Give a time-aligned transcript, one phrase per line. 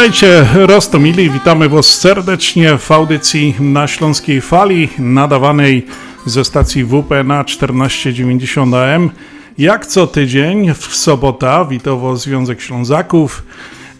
[0.00, 5.86] Witajcie, Rostomili, witamy Was serdecznie w audycji na Śląskiej Fali, nadawanej
[6.26, 9.10] ze stacji WP na 1490 AM.
[9.58, 13.42] Jak co tydzień, w sobota, witowo Związek Ślązaków.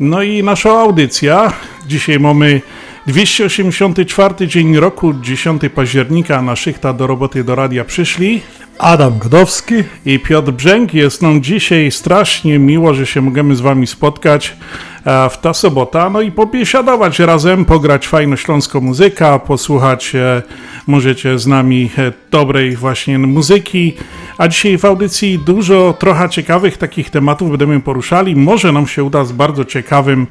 [0.01, 1.53] No i nasza audycja.
[1.87, 2.61] Dzisiaj mamy
[3.07, 6.43] 284 dzień roku, 10 października.
[6.43, 8.43] Na szychta do roboty do radia przyszli.
[8.81, 9.75] Adam Godowski.
[10.07, 10.95] i Piotr Brzęk.
[10.95, 14.57] Jest nam dzisiaj strasznie miło, że się możemy z Wami spotkać
[15.05, 20.43] e, w ta sobota, no i pobiesiadować razem, pograć fajną śląską muzykę, posłuchać e,
[20.87, 23.95] możecie z nami e, dobrej właśnie muzyki.
[24.39, 28.37] A dzisiaj w audycji dużo trochę ciekawych takich tematów będziemy poruszali.
[28.37, 30.27] Może nam się uda z bardzo ciekawym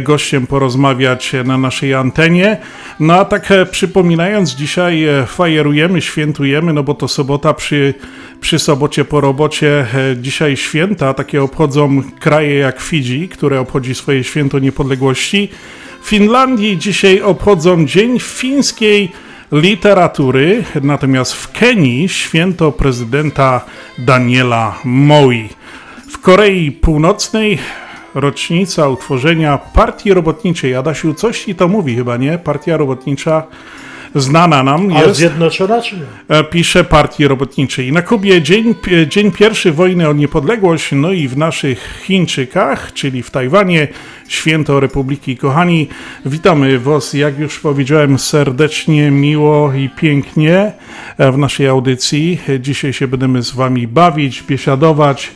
[0.00, 2.56] gościem porozmawiać na naszej antenie.
[3.00, 7.91] No a tak przypominając, dzisiaj fajerujemy, świętujemy, no bo to sobota przy
[8.40, 14.24] przy sobocie po robocie e, dzisiaj święta, takie obchodzą kraje jak Fidżi, które obchodzi swoje
[14.24, 15.48] święto niepodległości.
[16.02, 19.12] W Finlandii dzisiaj obchodzą Dzień Fińskiej
[19.52, 23.60] Literatury, natomiast w Kenii święto prezydenta
[23.98, 25.48] Daniela Moi.
[26.10, 27.58] W Korei Północnej
[28.14, 30.74] rocznica utworzenia Partii Robotniczej.
[30.74, 32.38] Adasiu, coś ci to mówi chyba, nie?
[32.38, 33.46] Partia Robotnicza
[34.14, 36.02] znana nam Ale jest zjednoczona czy nie?
[36.28, 37.92] e, pisze Partii Robotniczej.
[37.92, 38.74] Na Kubie dzień,
[39.08, 43.88] dzień pierwszy wojny o niepodległość, no i w naszych Chińczykach, czyli w Tajwanie,
[44.28, 45.36] święto Republiki.
[45.36, 45.88] Kochani,
[46.26, 50.72] witamy Was, jak już powiedziałem, serdecznie, miło i pięknie
[51.18, 52.38] e, w naszej audycji.
[52.60, 55.30] Dzisiaj się będziemy z Wami bawić, biesiadować.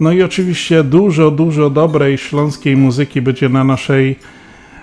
[0.00, 4.16] No i oczywiście dużo, dużo dobrej śląskiej muzyki będzie na naszej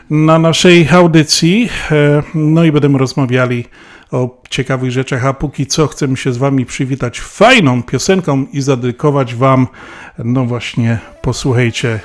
[0.09, 1.69] na naszej audycji.
[1.91, 3.65] E, No i będziemy rozmawiali
[4.11, 9.35] o ciekawych rzeczach, a póki co chcemy się z Wami przywitać fajną piosenką i zadedykować
[9.35, 9.67] Wam,
[10.17, 11.99] no właśnie, posłuchajcie.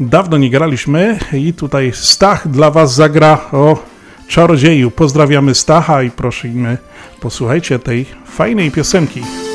[0.00, 3.82] Dawno nie graliśmy i tutaj Stach dla Was zagra o
[4.28, 4.90] czarodzieju.
[4.90, 6.78] Pozdrawiamy Stacha i prosimy,
[7.20, 9.49] posłuchajcie tej fajnej piosenki.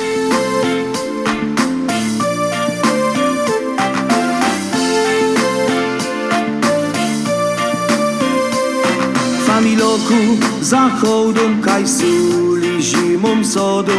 [9.96, 13.94] Familoku za hołdą kaj suli zimą sodą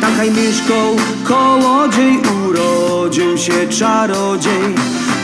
[0.00, 4.74] Tam kaj mieszkał kołodziej urodził się czarodziej.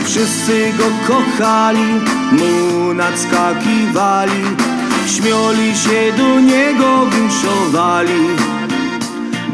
[0.05, 1.87] Wszyscy go kochali,
[2.31, 4.43] mu nadskakiwali.
[5.07, 8.27] Śmioli się do niego, winszowali.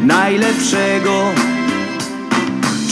[0.04, 1.24] Najlepszego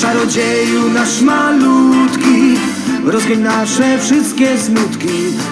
[0.02, 2.58] Czarodzieju nasz malutki
[3.06, 5.08] Rozgeń nasze wszystkie smutki.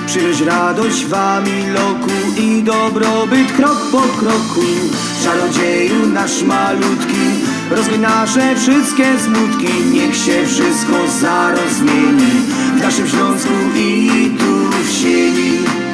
[0.07, 4.65] Przynoś radość wami loku I dobrobyt krok po kroku.
[5.23, 7.25] Czarodzieju nasz malutki
[7.71, 9.73] Rozgeń nasze wszystkie smutki.
[9.93, 12.31] Niech się wszystko zaraz zmieni
[12.77, 15.84] W naszym Śląsku i tu w sieni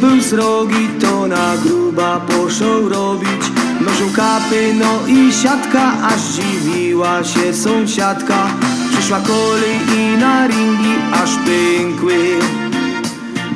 [0.00, 3.42] był srogi, to na gruba poszł robić.
[3.80, 8.46] Nożył kapy, no i siatka, aż dziwiła się sąsiadka.
[8.92, 12.38] Przyszła kolej i na ringi, aż pękły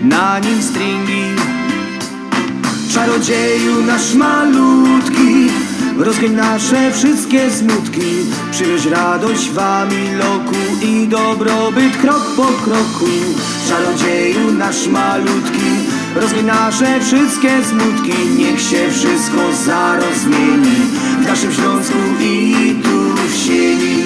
[0.03, 1.25] na nim stringi.
[2.95, 5.51] Czarodzieju nasz malutki
[5.99, 13.11] Rozgeń nasze wszystkie smutki Przynoś radość wami loku I dobrobyt krok po kroku
[13.69, 15.84] Czarodzieju nasz malutki
[16.15, 20.77] Rozgeń nasze wszystkie smutki Niech się wszystko zaraz zmieni
[21.21, 24.05] W naszym Śląsku i tu w sieni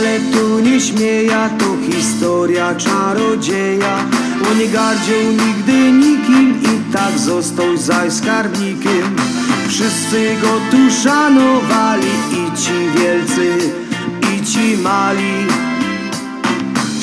[0.00, 3.96] ale tu nie śmieja To historia czarodzieja.
[4.50, 9.16] On nie gardził nigdy nikim I tak został zaś skarbnikiem
[9.68, 13.58] Wszyscy go tu szanowali I ci wielcy,
[14.32, 15.46] i ci mali.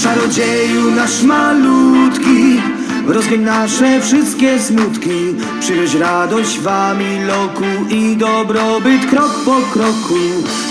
[0.03, 2.61] Czarodzieju nasz malutki
[3.07, 5.35] Rozgeń nasze wszystkie smutki.
[5.59, 10.19] Przynieś radość wami loku I dobrobyt krok po kroku.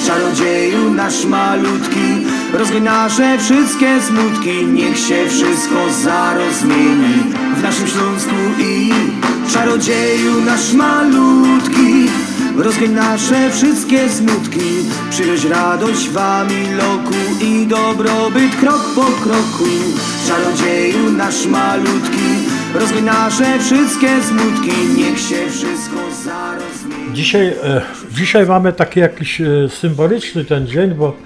[0.06, 2.05] Czarodzieju nasz malutki
[2.58, 7.14] Rozgeń nasze wszystkie smutki Niech się wszystko zaraz zmieni
[7.56, 8.90] W naszym Śląsku i
[9.52, 12.08] Czarodzieju nasz malutki.
[12.56, 14.70] Rozgeń nasze wszystkie smutki
[15.10, 19.70] Przynieś radość wami loku I dobrobyt krok po kroku.
[20.28, 22.28] Czarodzieju nasz malutki
[22.74, 29.40] Rozgeń nasze wszystkie smutki Niech się wszystko zaraz zmieni Dzisiaj, e, dzisiaj mamy taki jakiś
[29.40, 31.16] e, symboliczny ten dzień, bo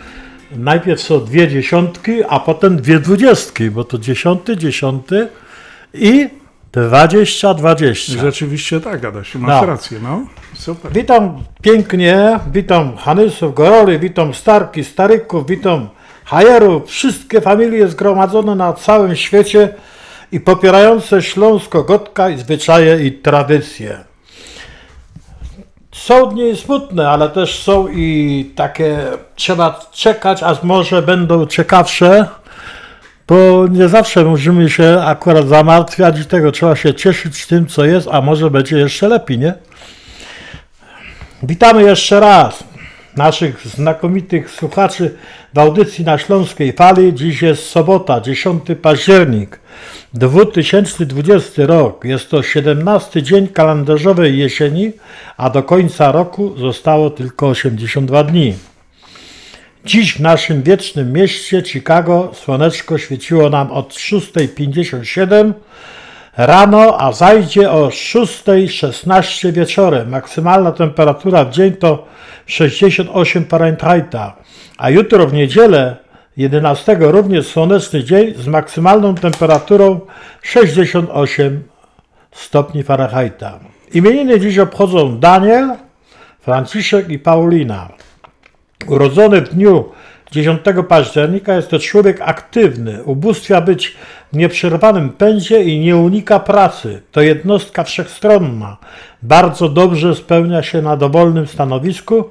[0.57, 5.29] najpierw są dwie dziesiątki, a potem dwie dwudziestki, bo to dziesiąty, dziesiąty
[5.95, 6.29] i
[6.73, 8.13] dwadzieścia, dwadzieścia.
[8.21, 9.67] Rzeczywiście tak, Adasiu, masz No.
[9.67, 10.21] rację, no.
[10.55, 10.93] Super.
[10.93, 15.89] Witam pięknie, witam Hanysów, Goroli, witam Starki, Staryków, witam
[16.25, 19.75] Hajerów, wszystkie familie zgromadzone na całym świecie
[20.33, 24.10] i popierające Śląsko-Gotka i zwyczaje i tradycje.
[25.93, 28.99] Są dni smutne, ale też są i takie,
[29.35, 32.27] trzeba czekać, a może będą ciekawsze,
[33.29, 38.09] bo nie zawsze możemy się akurat zamartwiać i tego trzeba się cieszyć tym, co jest,
[38.13, 39.55] a może będzie jeszcze lepiej, nie?
[41.43, 42.65] Witamy jeszcze raz
[43.17, 45.15] naszych znakomitych słuchaczy
[45.55, 47.15] w audycji na Śląskiej Fali.
[47.15, 49.61] Dziś jest sobota, 10 październik
[50.15, 52.05] 2020 rok.
[52.05, 54.93] Jest to 17 dzień kalendarzowej jesieni,
[55.37, 58.55] a do końca roku zostało tylko 82 dni.
[59.85, 65.53] Dziś w naszym wiecznym mieście Chicago słoneczko świeciło nam od 6.57
[66.37, 70.09] rano, a zajdzie o 6.16 wieczorem.
[70.09, 72.07] Maksymalna temperatura w dzień to
[72.47, 74.37] 68 Fahrenheita,
[74.81, 75.97] a jutro w niedzielę
[76.37, 80.01] 11 również słoneczny dzień z maksymalną temperaturą
[80.43, 81.63] 68
[82.33, 83.59] stopni Fahrenheita.
[83.95, 85.71] Imieniny dziś obchodzą Daniel,
[86.41, 87.89] Franciszek i Paulina.
[88.87, 89.85] Urodzony w dniu
[90.31, 93.97] 10 października jest to człowiek aktywny, ubóstwia być
[94.33, 97.03] w nieprzerwanym pędzie i nie unika pracy.
[97.13, 98.77] To jednostka wszechstronna.
[99.23, 102.25] Bardzo dobrze spełnia się na dowolnym stanowisku,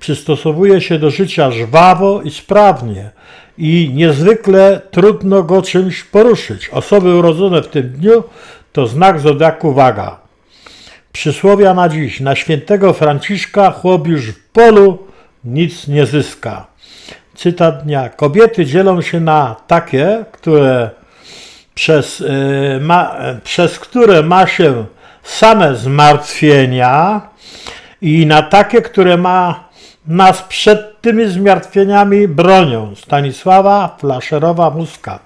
[0.00, 3.10] przystosowuje się do życia żwawo i sprawnie
[3.58, 6.68] i niezwykle trudno go czymś poruszyć.
[6.68, 8.24] Osoby urodzone w tym dniu
[8.72, 10.18] to znak zodiaku waga.
[11.12, 12.20] Przysłowia na dziś.
[12.20, 14.98] Na świętego Franciszka chłop już w polu
[15.44, 16.66] nic nie zyska.
[17.34, 18.08] Cytat dnia.
[18.08, 20.90] Kobiety dzielą się na takie, które
[21.74, 24.84] przez, y, ma, przez które ma się
[25.22, 27.20] same zmartwienia
[28.02, 29.63] i na takie, które ma
[30.06, 32.94] nas przed tymi zmartwieniami bronią.
[32.96, 35.18] Stanisława Flaszerowa-Muskat.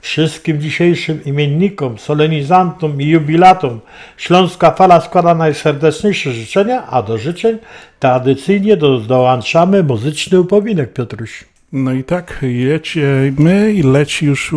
[0.00, 3.80] Wszystkim dzisiejszym imiennikom, solenizantom i jubilatom
[4.16, 7.58] Śląska Fala składa najserdeczniejsze życzenia, a do życzeń
[7.98, 11.44] tradycyjnie do- dołączamy muzyczny upominek, Piotruś.
[11.72, 14.52] No i tak, jedziemy i leci już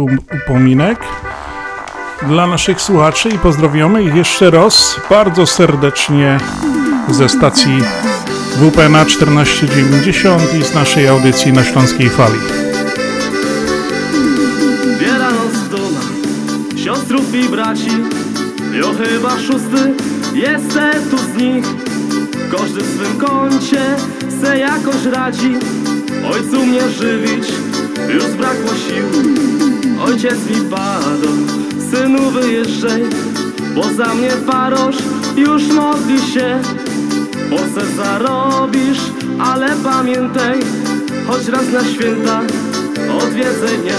[0.45, 0.99] upominek
[2.27, 6.37] dla naszych słuchaczy i pozdrowiamy ich jeszcze raz bardzo serdecznie
[7.09, 7.81] ze stacji
[8.59, 12.39] WPNA 1490 i z naszej audycji na Śląskiej Fali.
[14.99, 16.11] Wielanoc w domach
[16.75, 17.91] siostrów i braci
[18.73, 19.93] Jo chyba szósty
[20.33, 21.65] jestem tu z nich.
[22.51, 23.81] Każdy w swym kącie
[24.41, 25.55] se jakoś radzi
[26.33, 27.47] Ojcu mnie żywić
[28.13, 29.31] już zbrakło sił.
[30.03, 31.27] Ojciec mi padł,
[31.91, 33.01] synu wyjeżdżaj
[33.75, 34.95] Bo za mnie parosz
[35.37, 36.59] już modli się
[37.51, 39.01] Polsce zarobisz,
[39.39, 40.59] ale pamiętaj
[41.27, 42.41] Choć raz na święta
[43.23, 43.93] odwiedzenie.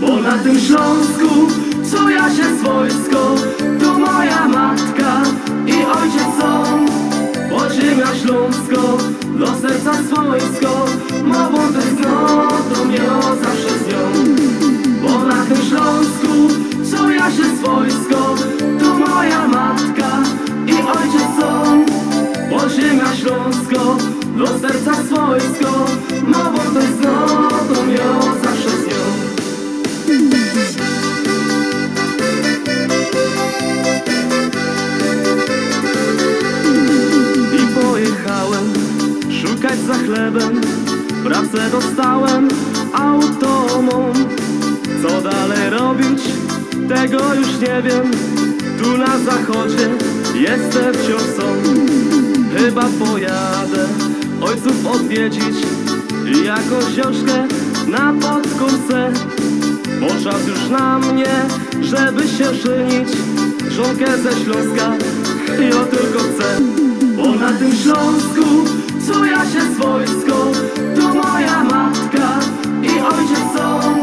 [0.00, 1.48] Bo na tym Śląsku
[1.90, 3.34] czuja się swojsko
[3.80, 5.22] Tu moja matka
[5.66, 6.86] i ojciec są.
[7.50, 8.98] Bo ziemia Śląsko
[9.38, 10.86] do serca swojsko
[11.24, 13.00] Mową tęsknotą to mnie
[13.42, 14.34] zawsze z nią.
[15.02, 16.32] Bo na tym Śląsku
[16.90, 18.34] czuja się swojsko
[18.78, 20.08] Tu moja matka
[20.66, 21.91] i ojciec są
[22.62, 23.96] bo ziemia śląsko,
[24.36, 25.86] do serca swojsko.
[26.26, 29.02] Ma wolność z notą, ją zawsze z nią.
[37.58, 38.72] I pojechałem
[39.42, 40.60] szukać za chlebem.
[41.24, 42.48] Pracę dostałem
[42.94, 44.12] autonomą.
[45.02, 46.22] Co dalej robić,
[46.88, 48.10] tego już nie wiem.
[48.82, 49.88] Tu na zachodzie
[50.34, 51.22] Jestem wciąż
[52.56, 53.88] Chyba pojadę
[54.42, 55.56] Ojców odwiedzić.
[56.26, 57.46] I jakąś książkę
[57.88, 59.12] Na podkórce
[60.00, 61.32] Bo czas już na mnie
[61.80, 63.08] Żeby się żynić
[63.70, 64.92] Żonkę ze Śląska
[65.48, 66.60] Ja tylko chcę.
[67.16, 68.44] Bo na tym Śląsku
[69.06, 70.52] Czuję się swojsko
[70.96, 72.38] Tu moja matka
[72.82, 74.01] I ojciec są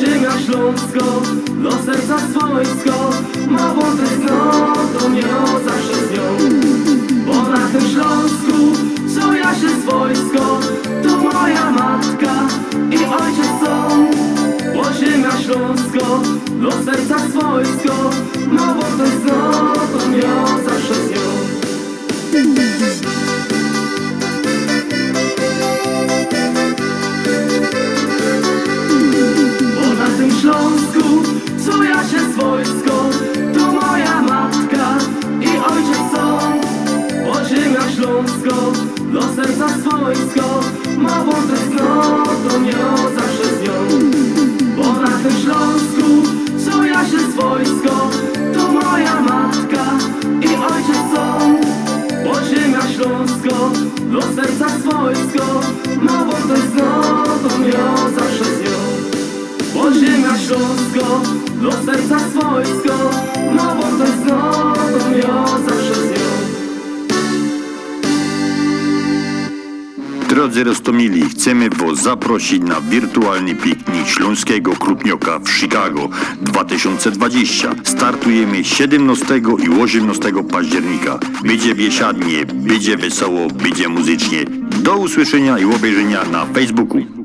[0.00, 1.04] ziemia śląsko,
[1.62, 3.10] do serca swojsko
[3.50, 5.22] Mową tęskno, to mnie
[5.64, 6.60] zawsze z nią.
[7.26, 8.58] Bo na tym Śląsku
[9.14, 10.60] czuję się swojsko
[11.02, 12.32] To moja matka
[12.90, 14.06] i ojciec są.
[14.74, 18.10] Bo ziemia śląsko, do serca swojsko
[18.50, 20.49] Mową tęskno, to mnie
[60.50, 61.20] śląsko,
[61.62, 63.10] do serca swojsko
[63.54, 65.22] Mową tęskno, to mnie
[65.66, 66.30] zawsze z nią
[70.28, 76.08] Drodzy Rostomili, chcemy Was zaprosić na wirtualny piknik Śląskiego Krupnioka w Chicago
[76.40, 77.74] 2020.
[77.84, 81.18] Startujemy 17 i 18 października.
[81.44, 84.44] Będzie biesiadnie, będzie wesoło, będzie muzycznie.
[84.82, 87.19] Do usłyszenia i obejrzenia na Facebooku.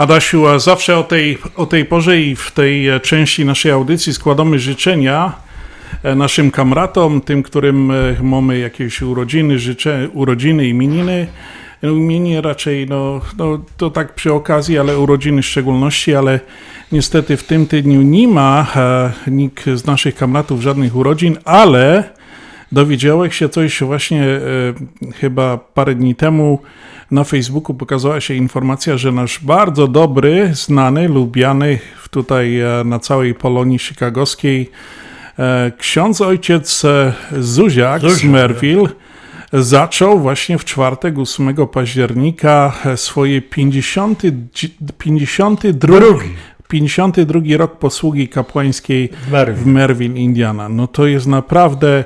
[0.00, 4.14] Adasiu, a zawsze o tej, o tej porze i w tej e, części naszej audycji
[4.14, 5.32] składamy życzenia
[6.02, 11.26] e, naszym kamratom, tym, którym e, mamy jakieś urodziny, życzę, urodziny, imieniny.
[11.82, 16.40] No, Imienie raczej, no, no to tak przy okazji, ale urodziny w szczególności, ale
[16.92, 18.66] niestety w tym tygodniu nie ma
[19.26, 22.04] nikt z naszych kamratów żadnych urodzin, ale
[22.72, 24.40] dowiedziałeś się coś właśnie e,
[25.12, 26.58] chyba parę dni temu
[27.10, 31.78] na Facebooku pokazała się informacja, że nasz bardzo dobry, znany, lubiany
[32.10, 34.70] tutaj e, na całej Polonii chicagowskiej
[35.38, 38.88] e, ksiądz ojciec e, Zuziak z Zuziak, Merville
[39.52, 44.22] zaczął właśnie w czwartek 8 października swoje 50,
[44.54, 45.96] dzi- 52,
[46.68, 50.18] 52 rok posługi kapłańskiej W Merville.
[50.18, 50.68] Indiana.
[50.68, 52.04] No to jest naprawdę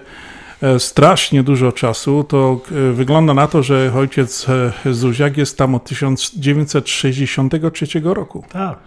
[0.79, 2.25] strasznie dużo czasu.
[2.29, 8.45] To e, wygląda na to, że ojciec e, Zuziak jest tam od 1963 roku.
[8.53, 8.79] Tak.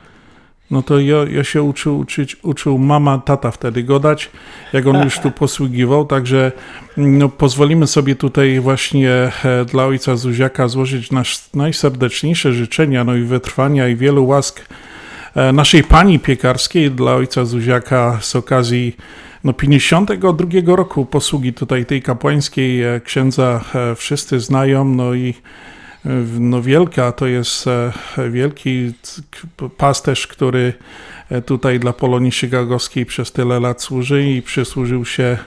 [0.72, 4.32] No to ja, ja się uczył, uczyć, uczył mama, tata wtedy godać,
[4.74, 6.52] jak on już tu posługiwał, także
[6.98, 13.22] no, pozwolimy sobie tutaj właśnie e, dla ojca Zuziaka złożyć nasz najserdeczniejsze życzenia, no i
[13.22, 14.62] wytrwania i wielu łask
[15.36, 18.98] e, naszej pani piekarskiej dla ojca Zuziaka z okazji
[19.44, 25.34] no, 52 roku posługi tutaj tej kapłańskiej e, księdza e, wszyscy znają, no i
[26.06, 27.66] e, no wielka to jest
[28.30, 28.94] wielki
[29.78, 30.74] pasterz, który
[31.46, 35.38] tutaj dla Polonii Chicagowskiej przez tyle lat służy i przysłużył się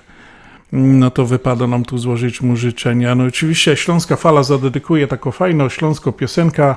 [0.73, 3.15] no to wypada nam tu złożyć mu życzenia.
[3.15, 6.75] No oczywiście Śląska Fala zadedykuje taką fajną śląską piosenkę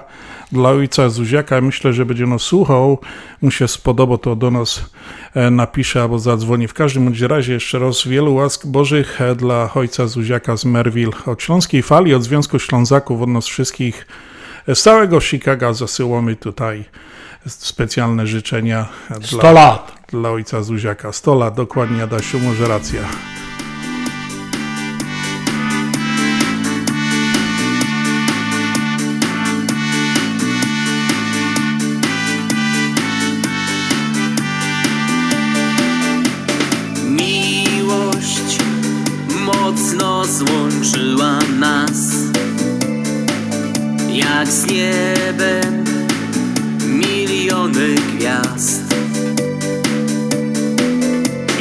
[0.52, 1.62] dla ojca Zuziaka.
[1.62, 3.00] Myślę, że będzie no słuchał.
[3.42, 4.86] Mu się spodoba, to do nas
[5.34, 6.68] e, napisze albo zadzwoni.
[6.68, 11.12] W każdym bądź razie jeszcze raz wielu łask Bożych e, dla ojca Zuziaka z Merville.
[11.26, 14.08] Od Śląskiej Fali, od Związku Ślązaków, od nas wszystkich
[14.68, 16.86] e, z całego Chicago zasyłamy tutaj
[17.46, 19.92] specjalne życzenia e, 100 dla, lat.
[20.08, 21.12] dla ojca Zuziaka.
[21.12, 23.02] 100 lat, dokładnie Adasiu, może racja.
[44.74, 45.84] Niebem.
[46.88, 48.96] Miliony gwiazd.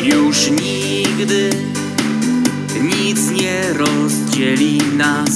[0.02, 1.50] Już nigdy
[2.82, 5.32] nic nie rozdzieli nas.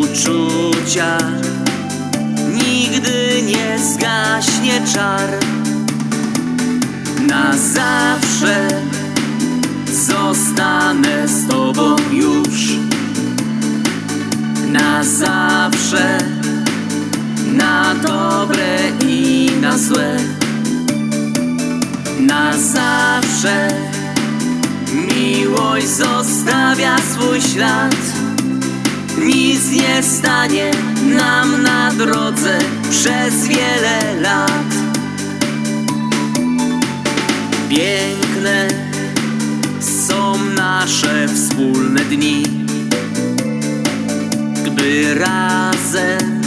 [0.00, 1.18] Uczucia
[2.52, 5.30] nigdy nie zgaśnie czar.
[7.28, 8.68] Na zawsze
[10.06, 12.99] zostanę z Tobą już.
[14.72, 16.18] Na zawsze,
[17.52, 20.16] na dobre i na złe.
[22.20, 23.68] na zawsze.
[24.92, 27.96] Miłość zostawia swój ślad.
[29.18, 30.70] Nic nie stanie
[31.04, 32.58] nam na drodze
[32.90, 34.70] przez wiele lat.
[37.68, 38.68] Piękne
[39.80, 42.42] są nasze wspólne dni,
[44.74, 46.40] gdy razem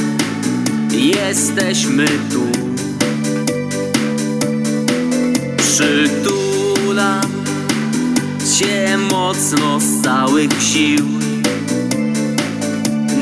[0.92, 2.44] jesteśmy tu.
[5.58, 7.22] Przytulam
[8.58, 11.06] Cię mocno z całych sił.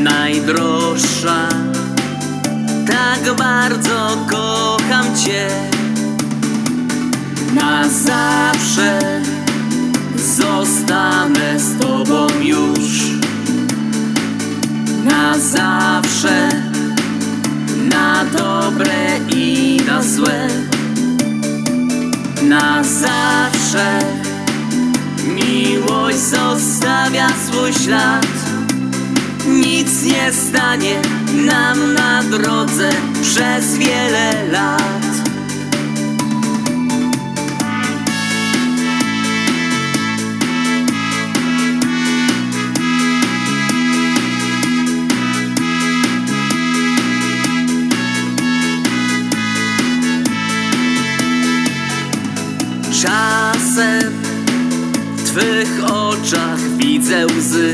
[0.03, 1.49] Najdroższa
[2.87, 5.47] Tak bardzo kocham Cię.
[7.53, 9.21] Na zawsze
[10.37, 13.10] Zostanę z Tobą już
[15.21, 16.49] Na zawsze
[17.89, 20.47] Na dobre i na złe
[22.43, 23.99] na zawsze.
[25.25, 28.27] Miłość zostawia swój ślad.
[29.47, 30.95] Nic nie stanie
[31.33, 32.89] nam na drodze
[33.21, 35.00] przez wiele lat.
[57.01, 57.73] Widzę łzy.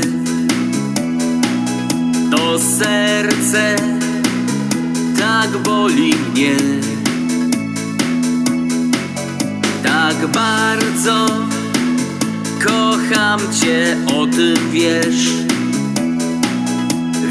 [2.30, 3.76] To serce
[5.18, 6.56] tak boli mnie.
[9.82, 11.26] Tak bardzo
[12.64, 15.28] kocham Cię, o tym wiesz.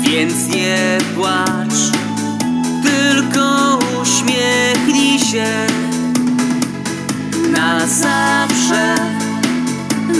[0.02, 1.80] Więc nie płacz,
[2.84, 5.48] tylko uśmiechnij się.
[7.52, 9.17] Na zawsze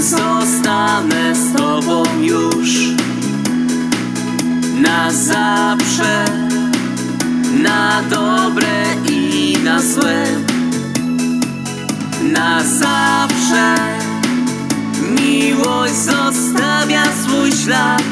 [0.02, 2.70] zostanę z Tobą już.
[4.82, 6.26] Na zawsze,
[7.64, 10.26] na dobre i na złe.
[12.34, 13.76] Na zawsze
[15.22, 18.04] miłość zostawia swój ślad.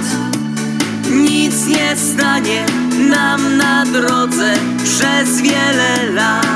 [1.12, 2.66] Nic nie stanie
[3.10, 6.56] nam na drodze przez wiele lat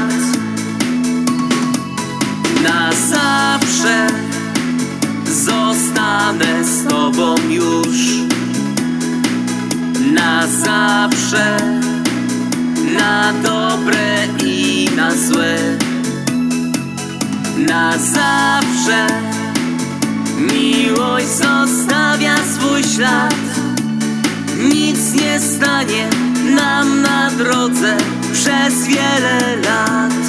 [2.63, 4.28] na zawsze
[6.63, 7.97] z Tobą już.
[10.13, 11.57] Na zawsze,
[12.97, 15.57] na dobre i na złe.
[17.57, 19.07] Na zawsze
[20.53, 23.35] miłość zostawia swój ślad.
[24.73, 26.09] Nic nie stanie
[26.55, 27.97] nam na drodze
[28.33, 30.28] przez wiele lat.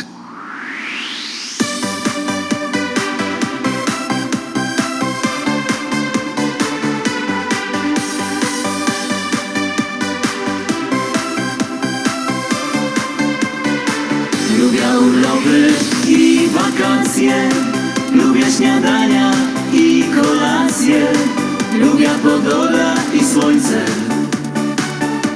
[17.21, 17.49] Wakacje
[18.13, 19.31] Lubię śniadania
[19.73, 21.07] i kolacje.
[21.79, 23.85] Lubię pogoda i słońce.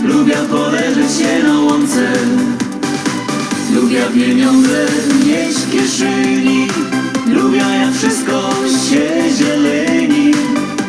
[0.04, 2.14] Lubię poleżeć się na łące.
[3.76, 4.86] Lubię pieniądze
[5.26, 6.68] mieć w kieszeni.
[7.28, 8.50] Lubię jak wszystko
[8.90, 10.32] się zieleni.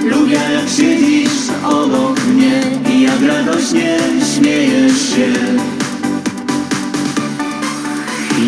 [0.04, 3.98] Lubię jak siedzisz obok mnie I jak radośnie
[4.34, 5.32] śmiejesz się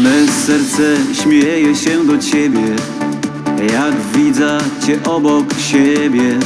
[0.09, 2.77] Me serce śmieje się do ciebie
[3.73, 6.39] Jak widzę cię obok siebie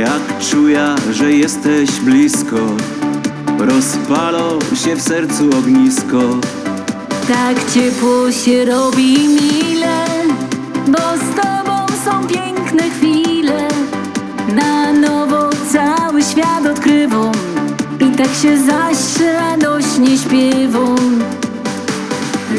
[0.00, 2.56] Jak czuję, że jesteś blisko
[3.58, 6.20] Rozpalą się w sercu ognisko
[7.28, 10.06] Tak ciepło się robi mile,
[10.86, 13.68] bo z tobą są piękne chwile.
[14.54, 17.32] Na nowo cały świat odkrywam
[18.00, 21.31] i tak się zaś radośnie śpiewam.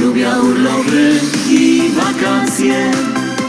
[0.04, 2.92] Lubię urlopy i wakacje.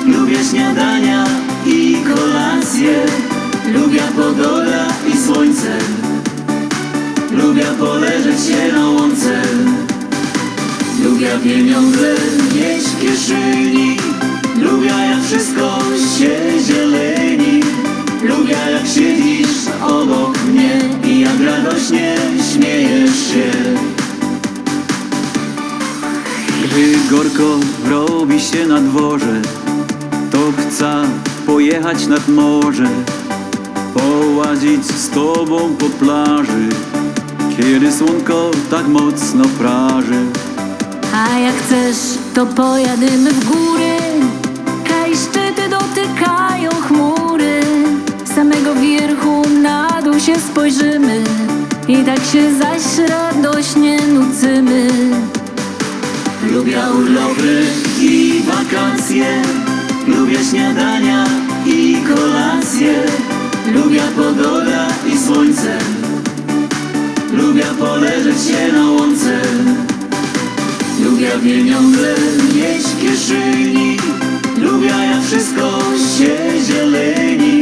[0.07, 1.25] Lubię śniadania
[1.67, 3.07] i kolacje.
[3.75, 5.79] Lubię pogoda i słońce.
[7.33, 9.43] Lubię poleżeć się na łące.
[11.05, 12.15] Lubię pieniądze
[12.55, 13.97] mieć w kieszeni.
[14.63, 15.79] Lubię jak wszystko
[16.19, 17.61] się zieleni.
[18.23, 22.17] Lubię jak siedzisz obok mnie I jak radośnie
[22.53, 23.94] śmiejesz się
[26.75, 27.59] Gdy gorko
[27.91, 29.43] robi się na dworze,
[30.31, 31.05] to chcę
[31.47, 32.89] pojechać nad morze,
[33.95, 36.69] połazić z tobą po plaży,
[37.57, 40.25] kiedy słonko tak mocno praży.
[41.15, 43.97] A jak chcesz, to pojadymy w góry
[44.89, 47.61] Kaj szczyty dotykają chmury.
[48.25, 51.25] Z samego wierchu na dół się spojrzymy
[51.89, 54.89] I tak się zaś radośnie nucymy
[56.55, 57.63] Lubię urlopy
[58.01, 59.43] i wakacje,
[60.07, 61.25] lubię śniadania
[61.67, 62.95] i kolacje,
[63.75, 65.79] lubię pogoda i słońce,
[67.33, 69.41] lubię poleżeć się na łące,
[71.05, 72.15] lubię pieniądze
[72.55, 73.97] mieć w kieszeni,
[74.59, 75.81] lubię jak wszystko
[76.19, 76.37] się
[76.67, 77.61] zieleni,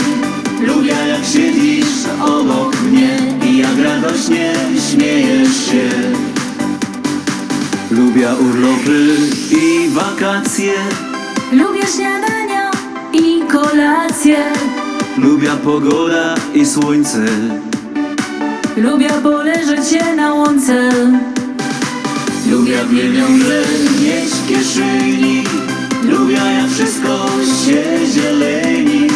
[0.67, 4.53] lubię jak siedzisz obok mnie i jak radośnie
[4.91, 6.32] śmiejesz się.
[7.97, 9.17] Lubię urlopy
[9.51, 10.73] i wakacje,
[11.53, 12.71] Lubię śniadania
[13.13, 14.37] i kolacje
[15.19, 17.25] lubię pogoda i słońce.
[18.77, 20.91] Lubię poleżeć się na łące
[22.51, 23.63] Lubię pieniądze
[24.03, 25.45] mieć w kieszeni,
[26.03, 27.29] lubię jak wszystko
[27.65, 29.09] się zieleni.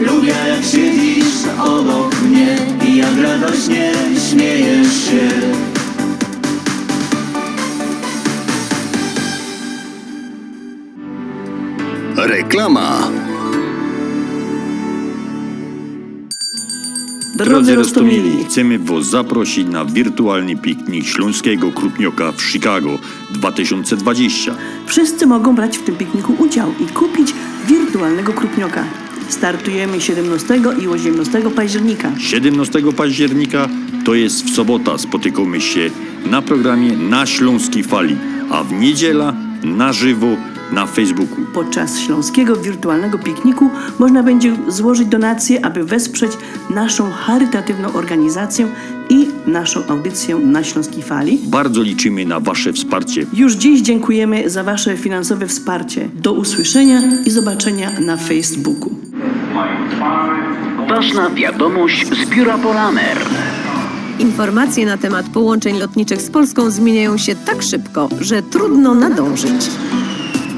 [0.00, 2.56] Lubię jak siedzisz obok mnie
[2.88, 3.92] i jak radośnie
[4.30, 5.71] śmiejesz się.
[12.32, 13.10] Reklama.
[17.36, 22.98] Drodzy Rostomili, chcemy Was zaprosić na wirtualny piknik Śląskiego Krupnioka w Chicago
[23.30, 24.54] 2020.
[24.86, 27.34] Wszyscy mogą brać w tym pikniku udział i kupić
[27.68, 28.84] wirtualnego krupnioka.
[29.28, 32.12] Startujemy 17 i 18 października.
[32.18, 33.68] 17 października
[34.04, 34.98] to jest w sobota.
[34.98, 35.90] Spotykamy się
[36.30, 38.16] na programie Na Śląskiej Fali,
[38.50, 40.36] a w niedziela na żywo
[40.72, 41.36] na Facebooku.
[41.54, 46.32] Podczas śląskiego wirtualnego pikniku można będzie złożyć donacje, aby wesprzeć
[46.70, 48.68] naszą charytatywną organizację
[49.08, 51.38] i naszą audycję na Śląskiej Fali.
[51.44, 53.26] Bardzo liczymy na Wasze wsparcie.
[53.32, 56.08] Już dziś dziękujemy za Wasze finansowe wsparcie.
[56.14, 58.94] Do usłyszenia i zobaczenia na Facebooku.
[60.88, 63.18] Ważna wiadomość z biura Polamer.
[64.18, 69.70] Informacje na temat połączeń lotniczych z Polską zmieniają się tak szybko, że trudno nadążyć.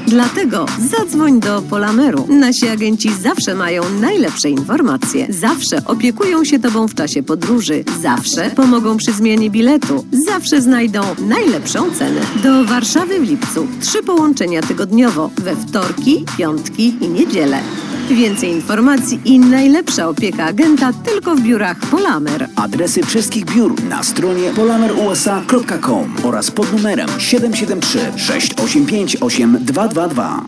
[0.07, 2.27] Dlatego zadzwoń do Polameru.
[2.29, 5.27] Nasi agenci zawsze mają najlepsze informacje.
[5.29, 7.83] Zawsze opiekują się Tobą w czasie podróży.
[8.01, 10.05] Zawsze pomogą przy zmianie biletu.
[10.27, 12.21] Zawsze znajdą najlepszą cenę.
[12.43, 13.67] Do Warszawy w lipcu.
[13.81, 15.29] Trzy połączenia tygodniowo.
[15.37, 17.59] We wtorki, piątki i niedzielę.
[18.09, 22.47] Więcej informacji i najlepsza opieka agenta tylko w biurach Polamer.
[22.55, 30.45] Adresy wszystkich biur na stronie polamerusa.com oraz pod numerem 773 685 8222.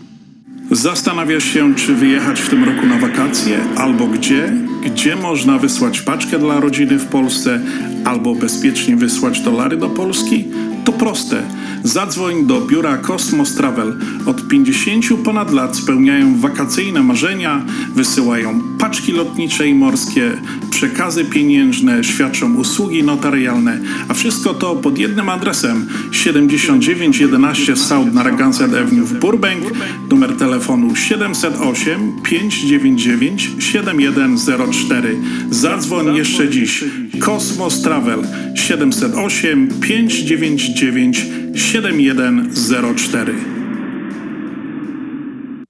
[0.70, 4.52] Zastanawiasz się, czy wyjechać w tym roku na wakacje, albo gdzie?
[4.84, 7.60] Gdzie można wysłać paczkę dla rodziny w Polsce,
[8.04, 10.44] albo bezpiecznie wysłać dolary do Polski?
[10.84, 11.42] To proste.
[11.84, 13.96] Zadzwoń do biura Cosmos Travel.
[14.26, 17.64] Od 50 ponad lat spełniają wakacyjne marzenia,
[17.94, 20.32] wysyłają paczki lotnicze i morskie,
[20.70, 29.04] przekazy pieniężne, świadczą usługi notarialne, a wszystko to pod jednym adresem 7911 South Narragansett Avenue
[29.04, 29.64] w Burbank,
[30.10, 35.16] numer telefonu 708 599 7104.
[35.50, 36.84] Zadzwoń jeszcze dziś.
[37.20, 38.22] Kosmos Travel
[38.54, 41.26] 708 599
[41.58, 43.57] 7104.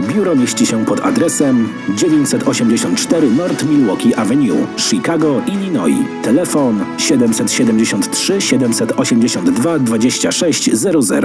[0.00, 6.04] Biuro mieści się pod adresem 984 North Milwaukee Avenue, Chicago, Illinois.
[6.22, 11.24] Telefon 773 782 2600.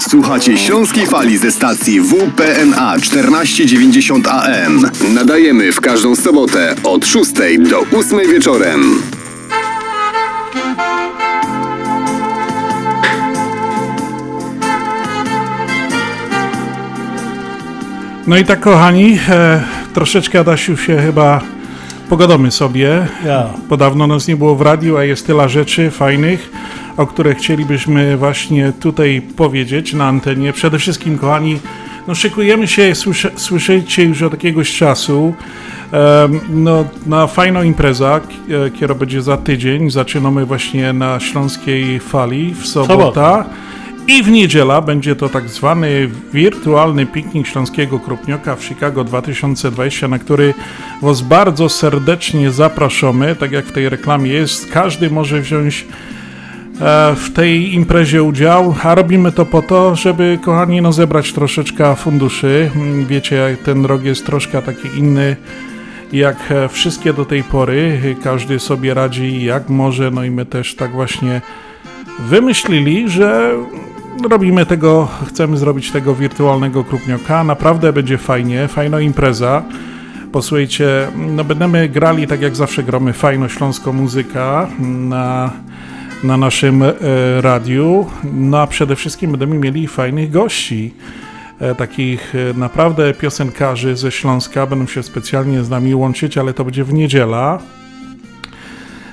[0.00, 4.90] Słuchacie Śląskiej Fali ze stacji WPNA 1490 AM.
[5.14, 7.32] Nadajemy w każdą sobotę od 6
[7.70, 9.02] do 8 wieczorem.
[18.28, 19.62] No i tak, kochani, e,
[19.94, 21.40] troszeczkę, Adasiu, się chyba
[22.08, 23.06] pogadamy sobie.
[23.24, 23.46] Ja.
[23.68, 26.50] Bo dawno nas nie było w radiu, a jest tyle rzeczy fajnych,
[26.96, 30.52] o których chcielibyśmy właśnie tutaj powiedzieć na antenie.
[30.52, 31.58] Przede wszystkim, kochani,
[32.08, 35.34] no szykujemy się, słyszę, słyszycie już od jakiegoś czasu,
[35.92, 38.20] em, no, na fajną imprezę,
[38.66, 39.90] e, która będzie za tydzień.
[39.90, 42.92] Zaczynamy właśnie na Śląskiej Fali w sobotę.
[42.92, 43.44] Sobota.
[44.08, 50.18] I w niedziela będzie to tak zwany wirtualny piknik Śląskiego Krupnioka w Chicago 2020, na
[50.18, 50.54] który
[51.02, 53.36] Was bardzo serdecznie zapraszamy.
[53.36, 55.86] Tak jak w tej reklamie jest, każdy może wziąć
[56.80, 61.96] e, w tej imprezie udział, a robimy to po to, żeby, kochani, no zebrać troszeczkę
[61.96, 62.70] funduszy.
[62.74, 65.36] Mm, Wiecie, ten rok jest troszkę taki inny
[66.12, 68.00] jak e, wszystkie do tej pory.
[68.24, 71.40] Każdy sobie radzi jak może, no i my też tak właśnie
[72.18, 73.54] wymyślili, że
[74.30, 77.44] robimy tego, chcemy zrobić tego wirtualnego krupnioka.
[77.44, 79.62] Naprawdę będzie fajnie, fajna impreza.
[80.32, 85.50] Posłuchajcie, no będziemy grali tak jak zawsze gramy fajną śląską muzykę na,
[86.24, 86.92] na naszym e,
[87.40, 88.06] radiu.
[88.32, 90.94] No a przede wszystkim będziemy mieli fajnych gości.
[91.60, 96.64] E, takich e, naprawdę piosenkarzy ze Śląska będą się specjalnie z nami łączyć, ale to
[96.64, 97.58] będzie w niedziela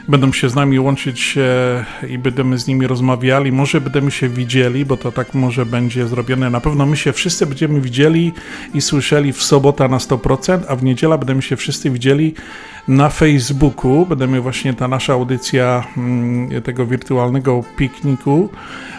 [0.07, 3.51] będą się z nami łączyć e, i będziemy z nimi rozmawiali.
[3.51, 6.49] Może będziemy się widzieli, bo to tak może będzie zrobione.
[6.49, 8.33] Na pewno my się wszyscy będziemy widzieli
[8.73, 12.33] i słyszeli w sobotę na 100%, a w niedziela będziemy się wszyscy widzieli
[12.87, 14.05] na Facebooku.
[14.05, 18.49] Będziemy właśnie ta nasza audycja mm, tego wirtualnego pikniku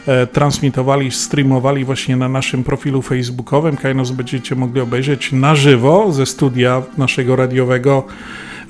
[0.06, 3.76] e, transmitowali, streamowali właśnie na naszym profilu facebookowym.
[3.76, 8.06] Kainos będziecie mogli obejrzeć na żywo ze studia naszego radiowego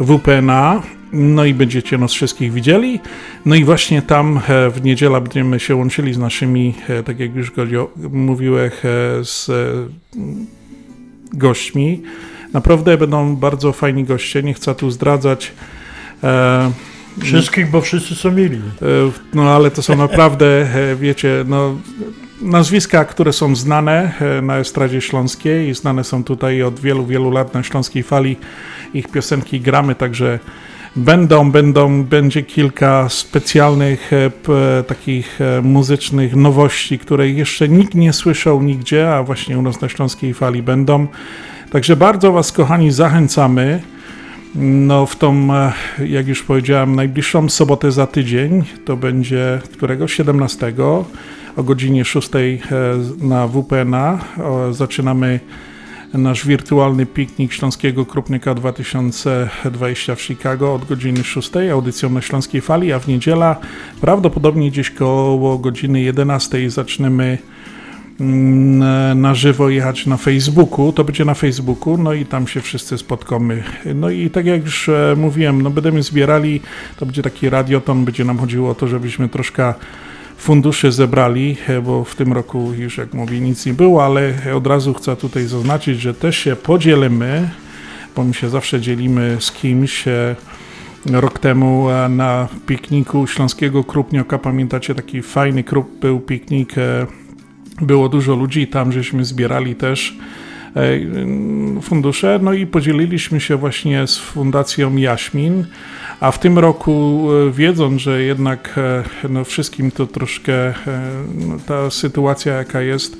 [0.00, 0.82] WPNA.
[1.12, 3.00] No i będziecie nas wszystkich widzieli.
[3.46, 7.34] No i właśnie tam e, w niedzielę będziemy się łączyli z naszymi, e, tak jak
[7.34, 7.52] już
[8.12, 8.70] mówiłem, e,
[9.24, 9.50] z
[11.32, 12.02] gośćmi.
[12.52, 15.52] Naprawdę będą bardzo fajni goście, nie chcę tu zdradzać.
[17.22, 18.56] Wszystkich, bo wszyscy są mili.
[18.56, 18.62] E,
[19.34, 20.68] No ale to są naprawdę,
[21.00, 21.74] wiecie, no,
[22.42, 27.54] nazwiska, które są znane na estradzie śląskiej i znane są tutaj od wielu, wielu lat
[27.54, 28.36] na śląskiej fali.
[28.94, 30.38] Ich piosenki gramy, także
[30.96, 34.52] będą, będą, będzie kilka specjalnych e, p,
[34.86, 39.88] takich e, muzycznych nowości, które jeszcze nikt nie słyszał nigdzie, a właśnie u nas na
[39.88, 41.06] śląskiej fali będą.
[41.70, 43.82] Także bardzo Was, kochani, zachęcamy.
[44.54, 45.72] No, w tą, e,
[46.06, 50.08] jak już powiedziałem, najbliższą sobotę za tydzień, to będzie którego?
[50.08, 50.72] 17
[51.56, 52.38] o godzinie 6 e,
[53.20, 54.18] na WPNA.
[54.70, 55.40] Zaczynamy
[56.16, 62.92] nasz wirtualny piknik Śląskiego Krupnika 2020 w Chicago od godziny 6, audycją na Śląskiej Fali,
[62.92, 63.56] a w niedziela
[64.00, 67.38] prawdopodobnie gdzieś koło godziny 11 zaczniemy
[68.20, 72.98] mm, na żywo jechać na Facebooku, to będzie na Facebooku, no i tam się wszyscy
[72.98, 73.62] spotkamy.
[73.94, 76.60] No i tak jak już e, mówiłem, no będziemy zbierali,
[76.96, 79.74] to będzie taki radioton, będzie nam chodziło o to, żebyśmy troszkę
[80.36, 84.94] funduszy zebrali, bo w tym roku już jak mówię nic nie było, ale od razu
[84.94, 87.50] chcę tutaj zaznaczyć, że też się podzielimy,
[88.16, 90.08] bo my się zawsze dzielimy z kimś.
[90.08, 90.36] e,
[91.12, 97.06] Rok temu e, na pikniku Śląskiego Krupnioka, pamiętacie, taki fajny krup był piknik, e,
[97.80, 100.18] było dużo ludzi, tam żeśmy zbierali też
[101.82, 105.64] fundusze, no i podzieliliśmy się właśnie z Fundacją Jaśmin,
[106.20, 110.74] a w tym roku e, wiedząc, że jednak e, no, wszystkim to troszkę e,
[111.34, 113.16] no, ta sytuacja jaka jest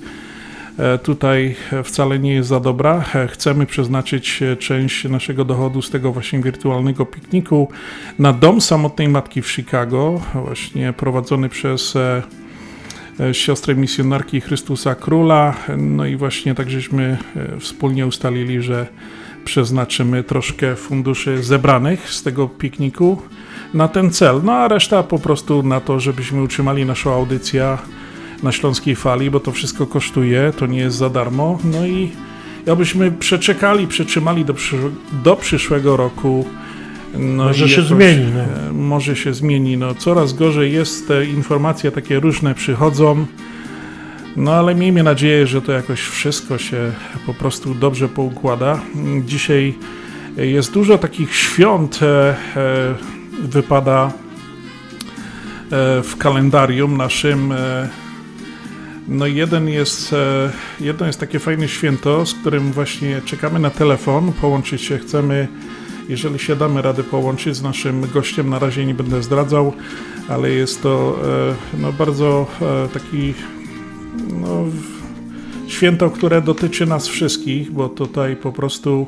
[0.79, 5.83] e, tutaj e, wcale nie jest za dobra, e, chcemy przeznaczyć e, część naszego dochodu
[5.83, 7.69] z tego właśnie wirtualnego pikniku
[8.19, 11.95] na Dom Samotnej Matki w Chicago, właśnie prowadzony przez
[13.21, 15.55] e, siostry misjonarki Chrystusa Króla.
[15.79, 18.87] No i właśnie tak żeśmy e, wspólnie ustalili, że
[19.45, 23.23] przeznaczymy troszkę funduszy zebranych z tego pikniku
[23.75, 24.41] na ten cel.
[24.45, 27.79] No a reszta po prostu na to, żebyśmy utrzymali naszą audycję
[28.43, 31.59] na Śląskiej Fali, bo to wszystko kosztuje, to nie jest za darmo.
[31.65, 32.11] No i
[32.73, 34.91] abyśmy przeczekali, przetrzymali do, przysz-
[35.25, 36.47] do przyszłego roku.
[37.19, 38.41] No Może się zmieni, no.
[38.69, 39.77] e, Może się zmieni.
[39.77, 43.27] No, coraz gorzej jest, te informacje takie różne przychodzą.
[44.37, 46.93] No ale miejmy nadzieję, że to jakoś wszystko się
[47.27, 48.81] po prostu dobrze poukłada.
[49.27, 49.75] Dzisiaj
[50.37, 52.95] jest dużo takich świąt, e, e,
[53.43, 54.13] wypada
[56.03, 57.55] w kalendarium naszym.
[59.09, 60.15] No jeden jest,
[60.81, 65.49] jedno jest takie fajne święto, z którym właśnie czekamy na telefon, połączyć się chcemy,
[66.09, 69.73] jeżeli się damy radę połączyć z naszym gościem, na razie nie będę zdradzał,
[70.29, 71.19] ale jest to
[71.75, 73.35] e, no, bardzo e, taki
[74.41, 74.65] no,
[75.67, 79.07] święto, które dotyczy nas wszystkich, bo tutaj po prostu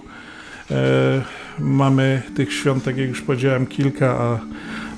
[0.71, 1.23] e,
[1.59, 4.39] mamy tych świąt, tak jak już powiedziałem, kilka, a,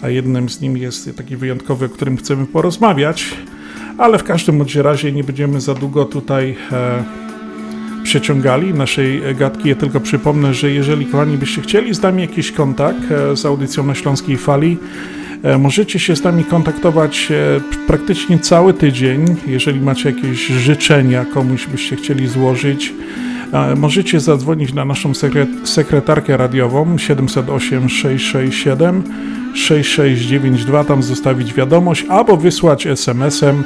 [0.03, 3.25] a jednym z nich jest taki wyjątkowy, o którym chcemy porozmawiać,
[3.99, 6.57] ale w każdym razie nie będziemy za długo tutaj
[8.03, 9.69] przeciągali naszej gadki.
[9.69, 13.87] Ja tylko przypomnę, że jeżeli kochani byście chcieli z nami jakiś kontakt e, z audycją
[13.87, 14.79] na Śląskiej Fali,
[15.43, 19.37] e, możecie się z nami kontaktować e, praktycznie cały tydzień.
[19.47, 22.93] Jeżeli macie jakieś życzenia komuś byście chcieli złożyć,
[23.77, 29.03] możecie zadzwonić na naszą sekret- sekretarkę radiową 708 667
[29.55, 33.65] 6692, tam zostawić wiadomość albo wysłać SMS-em,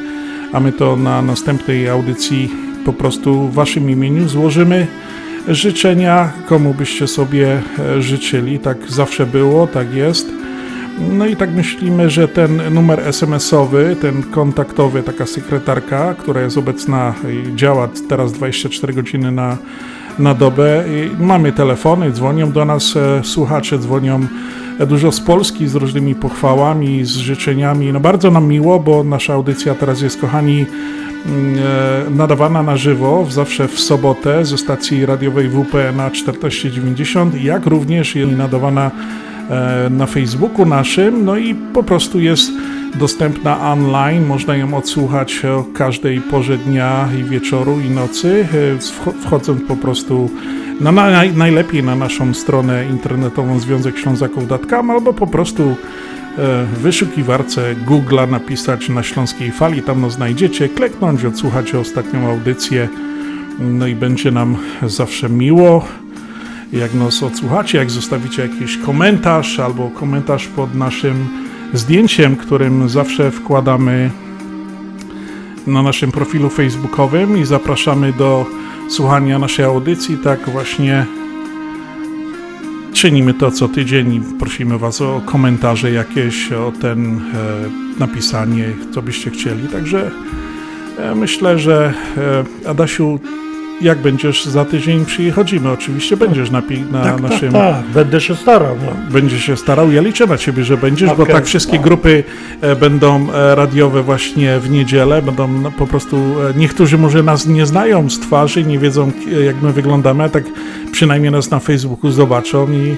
[0.52, 2.50] a my to na następnej audycji
[2.84, 4.86] po prostu w waszym imieniu złożymy
[5.48, 8.58] życzenia, komu byście sobie e, życzyli.
[8.58, 10.32] Tak zawsze było, tak jest.
[11.10, 17.14] No i tak myślimy, że ten numer SMS-owy, ten kontaktowy, taka sekretarka, która jest obecna
[17.30, 19.56] i działa teraz 24 godziny na,
[20.18, 20.84] na dobę.
[20.88, 24.20] I mamy telefony, dzwonią do nas e, słuchacze, dzwonią
[24.78, 27.92] e, dużo z Polski z różnymi pochwałami, z życzeniami.
[27.92, 30.66] No bardzo nam miło, bo nasza audycja teraz jest, kochani,
[32.10, 38.32] nadawana na żywo, zawsze w sobotę ze stacji radiowej WP na 1490, jak również jest
[38.32, 38.90] nadawana
[39.50, 42.50] e, na Facebooku naszym, no i po prostu jest
[42.94, 49.12] dostępna online, można ją odsłuchać o każdej porze dnia i wieczoru i nocy, e, wcho-
[49.20, 50.30] wchodząc po prostu
[50.80, 56.78] na, na, naj- najlepiej na naszą stronę internetową Związek Ślązaków.com albo po prostu e, w
[56.78, 62.88] wyszukiwarce Google'a napisać na Śląskiej Fali, tam nas znajdziecie, kliknąć, odsłuchać ostatnią audycję,
[63.58, 65.84] no i będzie nam zawsze miło.
[66.72, 71.28] Jak nas odsłuchacie, jak zostawicie jakiś komentarz albo komentarz pod naszym
[71.72, 74.10] zdjęciem, którym zawsze wkładamy
[75.66, 78.46] na naszym profilu facebookowym i zapraszamy do
[78.88, 80.16] słuchania naszej audycji.
[80.16, 81.06] Tak właśnie
[82.94, 87.20] czynimy to co tydzień i prosimy Was o komentarze jakieś, o ten e,
[87.98, 89.68] napisanie, co byście chcieli.
[89.68, 90.10] Także
[90.98, 91.94] e, myślę, że
[92.64, 93.20] e, Adasiu,
[93.80, 97.52] jak będziesz za tydzień przychodzimy, oczywiście będziesz na, pi- na Tak, tak, naszym...
[97.52, 98.76] tak, będę się starał.
[98.86, 98.92] No.
[99.12, 99.92] Będzie się starał.
[99.92, 101.82] Ja liczę na ciebie, że będziesz, bo Okej, tak wszystkie no.
[101.82, 102.24] grupy
[102.60, 105.22] e, będą e, radiowe właśnie w niedzielę.
[105.22, 106.16] Będą po prostu.
[106.16, 109.12] e, Niektórzy może nas nie znają z twarzy, nie wiedzą
[109.46, 110.44] jak my wyglądamy, a tak
[110.92, 112.96] przynajmniej nas na Facebooku zobaczą i.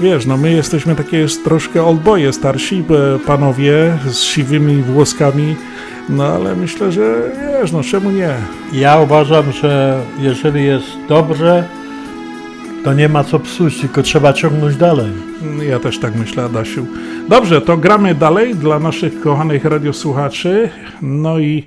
[0.00, 5.56] Wiesz, no my jesteśmy takie troszkę oldboye, starsi e, panowie z siwymi włoskami,
[6.08, 8.34] no ale myślę, że wiesz, no czemu nie?
[8.72, 11.68] Ja uważam, że jeżeli jest dobrze,
[12.84, 15.12] to nie ma co psuć, tylko trzeba ciągnąć dalej.
[15.68, 16.86] Ja też tak myślę, Adasiu.
[17.28, 20.70] Dobrze, to gramy dalej dla naszych kochanych radiosłuchaczy.
[21.02, 21.66] No i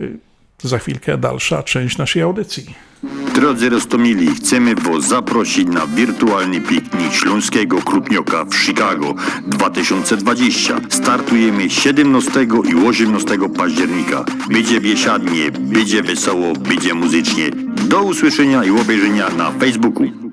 [0.00, 0.18] y,
[0.62, 2.74] za chwilkę dalsza część naszej audycji.
[3.40, 9.14] Drodzy Rostomili, chcemy Was zaprosić na wirtualny piknik Śląskiego Krupnioka w Chicago
[9.46, 10.80] 2020.
[10.88, 14.24] Startujemy 17 i 18 października.
[14.50, 17.50] Będzie biesiadnie, będzie wesoło, będzie muzycznie.
[17.88, 20.29] Do usłyszenia i obejrzenia na Facebooku.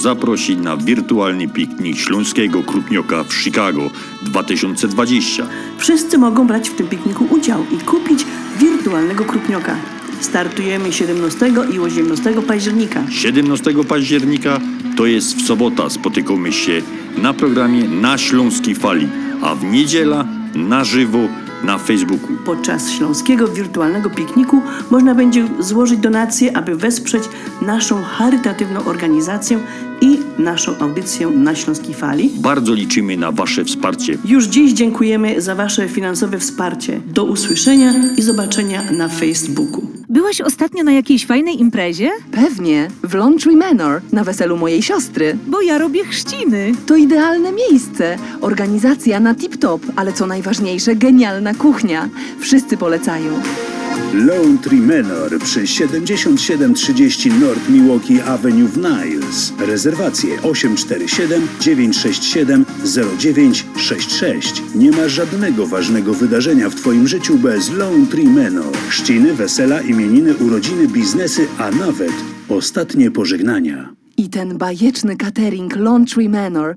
[0.00, 3.90] Zaprosić na wirtualny piknik Śląskiego Krupnioka w Chicago
[4.22, 5.46] 2020.
[5.78, 8.26] Wszyscy mogą brać w tym pikniku udział i kupić
[8.58, 9.76] wirtualnego krupnioka.
[10.20, 13.02] Startujemy 17 i 18 października.
[13.10, 14.60] 17 października
[14.96, 15.90] to jest w sobota.
[15.90, 16.82] Spotykamy się
[17.18, 19.08] na programie Na Śląskiej Fali,
[19.42, 20.24] a w niedziela
[20.54, 21.18] na żywo
[21.64, 22.28] na Facebooku.
[22.44, 27.22] Podczas śląskiego wirtualnego pikniku można będzie złożyć donacje, aby wesprzeć
[27.62, 29.58] naszą charytatywną organizację
[30.00, 32.30] i naszą audycję na Śląskiej Fali.
[32.36, 34.18] Bardzo liczymy na Wasze wsparcie.
[34.24, 37.00] Już dziś dziękujemy za Wasze finansowe wsparcie.
[37.06, 39.86] Do usłyszenia i zobaczenia na Facebooku.
[40.08, 42.10] Byłaś ostatnio na jakiejś fajnej imprezie?
[42.32, 45.36] Pewnie, w Laundry Manor, na weselu mojej siostry.
[45.46, 46.72] Bo ja robię chrzciny.
[46.86, 48.16] To idealne miejsce.
[48.40, 52.08] Organizacja na tip-top, ale co najważniejsze, genialna kuchnia.
[52.40, 53.32] Wszyscy polecają.
[54.14, 58.78] Laundry Manor przy 7730 North Milwaukee Avenue w
[59.30, 59.52] Niles.
[59.58, 64.62] Rezerwacje 847 967 0966.
[64.74, 68.76] Nie ma żadnego ważnego wydarzenia w Twoim życiu bez Laundry Manor.
[68.88, 72.12] Chrzciny, wesela, imieniny, urodziny, biznesy, a nawet
[72.48, 73.94] ostatnie pożegnania.
[74.16, 76.76] I ten bajeczny catering Laundry Manor.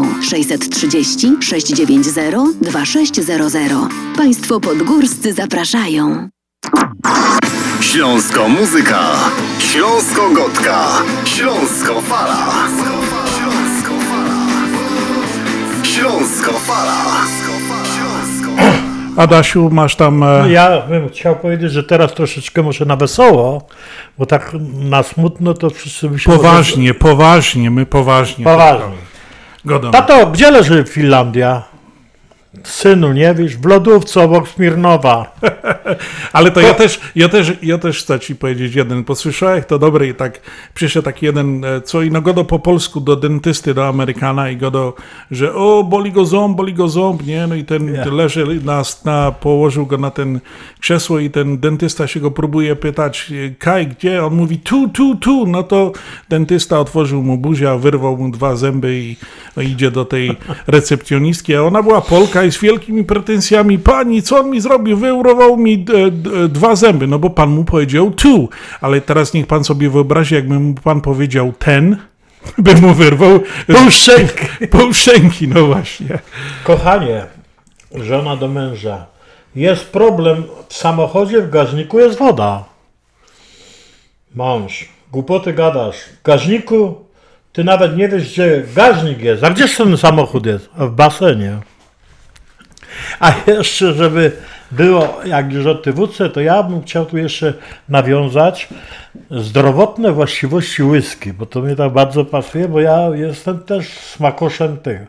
[0.21, 3.71] 630 690 2600.
[4.17, 6.29] Państwo podgórscy zapraszają.
[7.81, 8.99] Śląsko muzyka,
[9.59, 10.87] Śląsko gotka,
[11.25, 12.47] Śląsko fala.
[13.27, 14.37] Śląsko fala.
[15.83, 17.01] Śląsko fala.
[19.17, 20.23] Adasiu, masz tam...
[20.23, 23.67] e, No ja bym chciał powiedzieć, że teraz troszeczkę może na wesoło,
[24.17, 24.51] bo tak
[24.89, 26.31] na smutno to wszyscy by się...
[26.31, 28.43] Poważnie, poważnie, my poważnie.
[28.45, 28.97] Poważnie.
[29.91, 31.63] Tato, gdzie leży Finlandia?
[32.63, 33.57] Synu, nie wiesz?
[33.57, 35.35] W lodówce obok Smirnowa.
[36.33, 39.03] Ale to ja też, ja też, ja też chcę ci powiedzieć jeden.
[39.03, 40.41] Posłyszałeś to dobre i tak
[40.73, 44.57] przyszedł taki jeden, e, co i no godo po polsku do dentysty, do Amerykana i
[44.57, 44.93] godo,
[45.31, 47.47] że o, boli go ząb, boli go ząb, nie?
[47.47, 50.39] No i ten leży, na, na, położył go na ten
[50.79, 54.25] krzesło i ten dentysta się go próbuje pytać, e, Kaj, gdzie?
[54.25, 55.47] On mówi tu, tu, tu.
[55.47, 55.91] No to
[56.29, 59.15] dentysta otworzył mu buzię, wyrwał mu dwa zęby i
[59.57, 60.37] no, idzie do tej
[60.67, 64.97] recepcjonistki, a ona była Polka i z wielkimi pretensjami, pani, co on mi zrobił?
[64.97, 68.49] Wyurował mi d, d, dwa zęby, no bo pan mu powiedział tu,
[68.81, 71.97] ale teraz niech pan sobie wyobrazi, jakby mu pan powiedział ten,
[72.57, 74.67] by mu wyrwał Pół szczęki.
[74.71, 76.19] Pół szczęki, no właśnie.
[76.63, 77.25] Kochanie,
[77.95, 79.05] żona do męża.
[79.55, 82.63] Jest problem w samochodzie, w gaźniku jest woda.
[84.35, 85.95] Mąż, głupoty gadasz.
[85.95, 86.95] W gaźniku
[87.53, 89.43] ty nawet nie wiesz, gdzie gaźnik jest.
[89.43, 90.69] A gdzież ten samochód jest?
[90.77, 91.57] A w basenie.
[93.19, 94.31] A jeszcze, żeby
[94.71, 97.53] było jak już o tywódce, to ja bym chciał tu jeszcze
[97.89, 98.69] nawiązać
[99.31, 105.01] zdrowotne właściwości whisky, bo to mnie tak bardzo pasuje, bo ja jestem też smakoszem tych.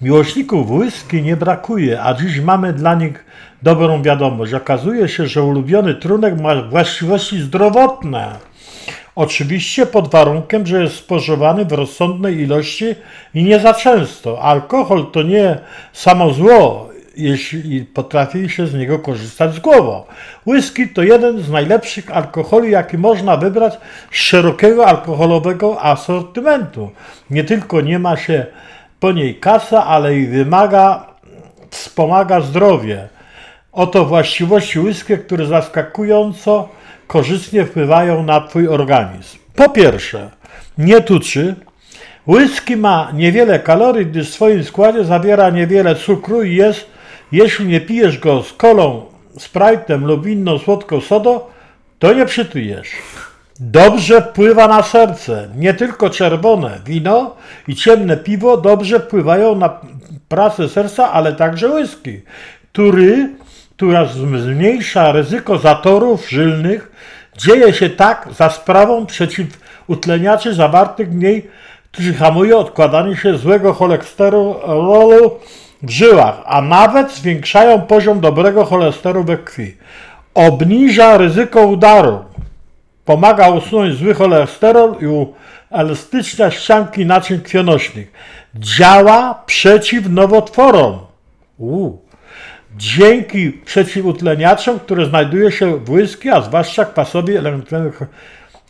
[0.00, 3.24] Miłośników whisky nie brakuje, a dziś mamy dla nich
[3.62, 4.54] dobrą wiadomość.
[4.54, 8.32] Okazuje się, że ulubiony trunek ma właściwości zdrowotne.
[9.16, 12.94] Oczywiście pod warunkiem, że jest spożywany w rozsądnej ilości
[13.34, 14.42] i nie za często.
[14.42, 15.58] Alkohol to nie
[15.92, 20.02] samo zło, jeśli potrafi się z niego korzystać z głową.
[20.46, 23.78] Whisky to jeden z najlepszych alkoholi, jaki można wybrać
[24.10, 26.90] z szerokiego alkoholowego asortymentu.
[27.30, 28.46] Nie tylko nie ma się
[29.00, 31.06] po niej kasa, ale i wymaga,
[31.70, 33.08] wspomaga zdrowie.
[33.72, 36.68] Oto właściwości whisky, które zaskakująco
[37.06, 39.38] korzystnie wpływają na Twój organizm.
[39.54, 40.30] Po pierwsze,
[40.78, 41.54] nie tuczy.
[42.26, 46.86] Whisky ma niewiele kalorii, gdyż w swoim składzie zawiera niewiele cukru i jest,
[47.36, 49.02] jeśli nie pijesz go z kolą,
[49.38, 51.40] sprite'em lub inną słodką sodą,
[51.98, 52.88] to nie przytyjesz.
[53.60, 55.48] Dobrze wpływa na serce.
[55.56, 57.36] Nie tylko czerwone wino
[57.68, 59.80] i ciemne piwo dobrze wpływają na
[60.28, 62.22] pracę serca, ale także whisky,
[62.72, 63.30] który,
[63.76, 66.92] która zmniejsza ryzyko zatorów żylnych.
[67.38, 71.48] Dzieje się tak za sprawą przeciwutleniaczy zawartych w niej,
[71.92, 75.30] którzy hamują odkładanie się złego cholesterolu
[75.90, 79.76] żyłach, a nawet zwiększają poziom dobrego cholesterolu we krwi.
[80.34, 82.24] Obniża ryzyko udaru.
[83.04, 88.12] Pomaga usunąć zły cholesterol i uelastycznia ścianki naczyń krwionośnych.
[88.54, 90.98] Działa przeciw nowotworom.
[91.58, 92.04] Uu.
[92.76, 97.92] Dzięki przeciwutleniaczom, które znajduje się w whisky, a zwłaszcza kwasowi elementarnym,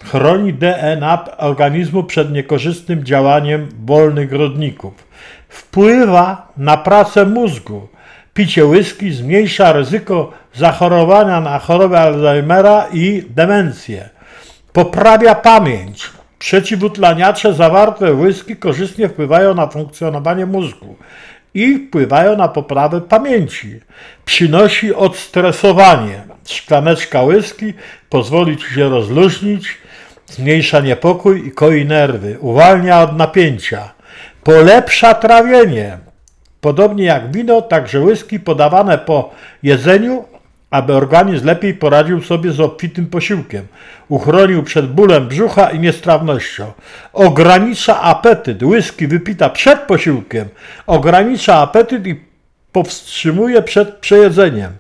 [0.05, 4.95] chroni DNA organizmu przed niekorzystnym działaniem wolnych rodników.
[5.55, 7.89] Wpływa na pracę mózgu.
[8.35, 14.09] Picie whisky zmniejsza ryzyko zachorowania na chorobę Alzheimera i demencję.
[14.73, 16.11] Poprawia pamięć.
[16.39, 20.97] Przeciwutleniacze zawarte w whisky korzystnie wpływają na funkcjonowanie mózgu
[21.55, 23.81] i wpływają na poprawę pamięci.
[24.25, 26.23] Przynosi odstresowanie.
[26.47, 27.75] Szklaneczka whisky
[28.09, 29.79] pozwoli Ci się rozluźnić,
[30.27, 33.94] zmniejsza niepokój i koi nerwy, uwalnia od napięcia,
[34.45, 35.99] polepsza trawienie.
[36.61, 39.31] Podobnie jak wino, także whisky podawane po
[39.63, 40.25] jedzeniu,
[40.71, 43.67] aby organizm lepiej poradził sobie z obfitym posiłkiem.
[44.09, 46.73] Uchronił przed bólem brzucha i niestrawnością.
[47.13, 48.63] Ogranicza apetyt.
[48.63, 50.49] Whisky wypita przed posiłkiem
[50.87, 52.21] ogranicza apetyt i
[52.73, 54.73] powstrzymuje przed przejedzeniem.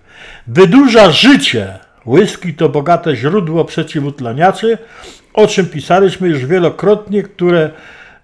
[0.46, 1.78] Wydłuża życie.
[2.06, 4.78] Whisky to bogate źródło przeciwutleniaczy,
[5.34, 7.70] o czym pisaliśmy już wielokrotnie, które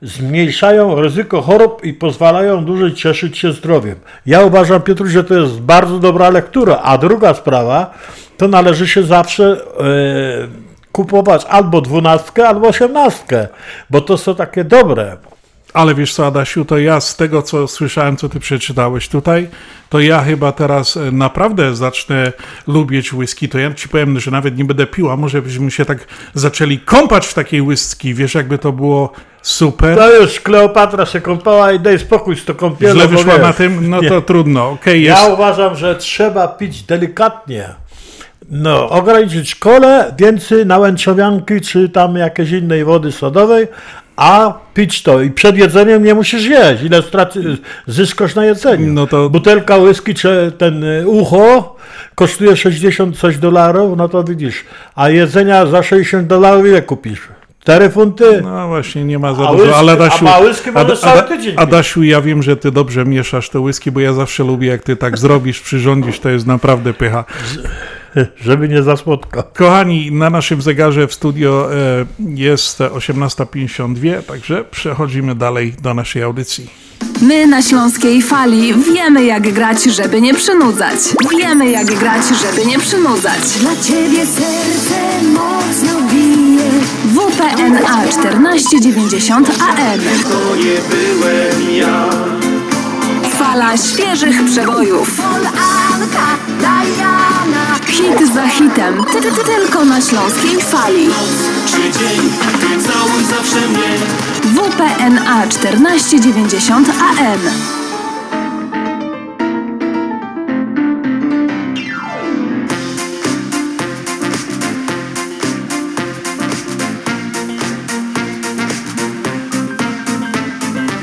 [0.03, 3.97] zmniejszają ryzyko chorób i pozwalają dłużej cieszyć się zdrowiem.
[4.27, 6.81] Ja uważam, Piotr, że to jest bardzo dobra lektura.
[6.83, 7.95] A druga sprawa,
[8.37, 13.49] to należy się zawsze e, kupować albo dwunastkę, albo osiemnastkę,
[13.91, 15.17] bo to są takie dobre.
[15.75, 19.49] Ale wiesz co, Adasiu, to ja z tego, co słyszałem, co ty przeczytałeś tutaj,
[19.89, 22.33] to ja chyba teraz e, naprawdę zacznę
[22.67, 23.49] lubić whisky.
[23.49, 26.79] To ja ci powiem, że nawet nie będę pił, a może byśmy się tak zaczęli
[26.79, 28.15] kąpać w takiej whisky.
[28.15, 29.99] Wiesz, jakby to było super.
[29.99, 32.95] To już Kleopatra się kąpała i daj spokój z to kąpielą.
[32.95, 33.91] Źle wyszła na tym?
[33.91, 34.09] No nie.
[34.09, 34.78] to trudno.
[34.86, 35.28] Ja jest.
[35.32, 37.68] uważam, że trzeba pić delikatnie.
[38.51, 43.68] No, ograniczyć kole, więcej nałęczowianki, czy tam jakiejś innej wody sodowej,
[44.16, 45.20] a pić to.
[45.20, 46.82] I przed jedzeniem nie musisz jeść.
[46.82, 48.93] Ile straty, zyskasz na jedzeniu.
[48.93, 49.30] No to...
[49.30, 51.76] Butelka whisky, czy ten ucho
[52.14, 54.64] kosztuje 60 coś dolarów, no to widzisz.
[54.95, 57.20] A jedzenia za 60 dolarów ile kupisz?
[57.61, 58.41] 4 funty?
[58.43, 61.23] No właśnie, nie ma za A dużo, whisky- ale a Adasiu, możesz Ada- cały Ada-
[61.29, 61.55] tydzień.
[61.59, 64.97] Adasiu, ja wiem, że ty dobrze mieszasz te whisky, bo ja zawsze lubię, jak ty
[64.97, 67.25] tak zrobisz, przyrządzisz, to jest naprawdę pycha.
[68.41, 69.43] Żeby nie za słodko.
[69.43, 76.89] Kochani, na naszym zegarze w studio e, jest 18.52, także przechodzimy dalej do naszej audycji.
[77.23, 80.99] My na Śląskiej Fali wiemy jak grać, żeby nie przynudzać.
[81.39, 83.41] Wiemy jak grać, żeby nie przynudzać.
[83.61, 86.71] Dla ciebie serce mocno bije
[87.05, 90.01] WPNA 1490 AM.
[90.23, 92.11] To nie byłem ja
[93.51, 95.09] Fala świeżych przebojów.
[97.87, 99.05] Hit za hitem.
[99.13, 101.09] Ty, ty, ty, tylko na Śląskiej Fali.
[101.67, 102.21] Czy dzień,
[102.87, 103.99] całuj zawsze mnie
[104.45, 107.41] WPNA 1490 AM.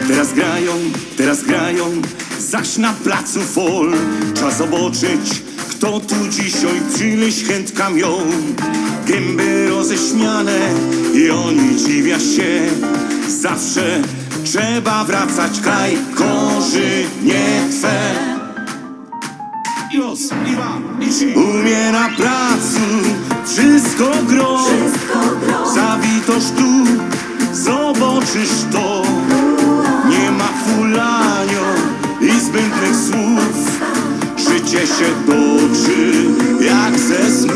[0.07, 0.73] Teraz grają,
[1.17, 2.01] teraz grają,
[2.51, 3.93] zaś na placu fol
[4.33, 8.17] Czas zobaczyć, kto tu dzisiaj przyleś chętka miał
[9.07, 10.59] Gęby roześmiane
[11.13, 12.61] i oni dziwia się.
[13.27, 14.01] Zawsze
[14.43, 17.99] trzeba wracać, kaj korzy nie twe
[19.93, 20.19] Jos,
[20.53, 20.83] Iwan,
[21.35, 22.87] U mnie na placu
[23.45, 24.59] wszystko gro,
[25.75, 26.85] zawitoż tu,
[27.53, 28.86] zobaczysz to
[34.97, 36.25] się toczy
[36.65, 37.53] jak ze snu.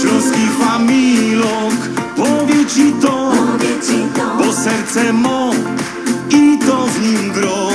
[0.00, 1.74] Śląski familok
[2.16, 3.32] powie ci to
[4.38, 5.50] Bo serce mo
[6.30, 7.68] i to w nim gro.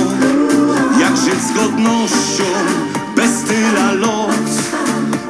[0.99, 2.43] Jak żyć z godnością,
[3.15, 4.49] bez tyla lot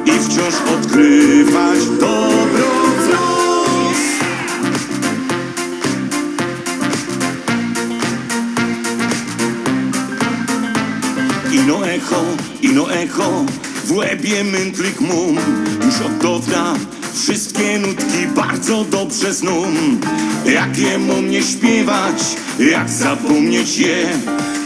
[0.06, 4.00] I wciąż odkrywać dobro w los.
[11.52, 13.44] Ino echo, ino echo,
[13.84, 15.36] w łebie mętlik mum.
[15.86, 16.74] Już od dawna
[17.14, 19.62] wszystkie nutki bardzo dobrze zną.
[20.44, 22.22] Jak je mam nie śpiewać,
[22.58, 24.08] jak zapomnieć je?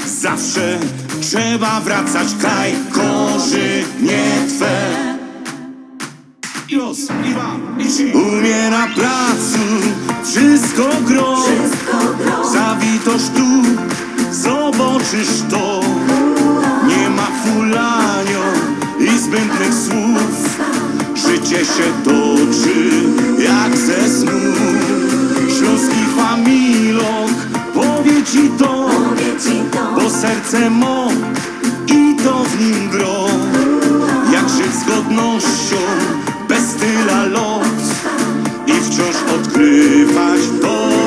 [0.07, 0.79] Zawsze
[1.21, 5.09] trzeba wracać, kaj korzy nie twe.
[6.69, 6.99] Jos,
[7.31, 7.61] Iwan,
[8.15, 9.59] U mnie na placu
[10.25, 11.37] wszystko gro,
[12.53, 13.63] zawitoż tu,
[14.33, 15.81] zobaczysz to
[19.01, 20.59] i zbędnych słów.
[21.15, 23.03] Życie się toczy
[23.39, 24.31] jak ze snu.
[25.59, 27.31] Śląski familok
[27.75, 28.89] powie ci to
[29.95, 31.09] Bo serce mo
[31.87, 33.27] i to w nim gro.
[34.33, 35.77] Jak żyć z godnością,
[36.49, 37.65] bez tyla lot
[38.67, 40.98] I wciąż odkrywać dobro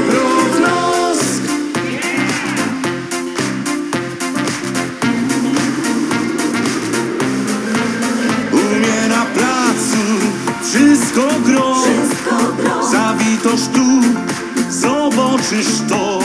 [15.90, 16.20] to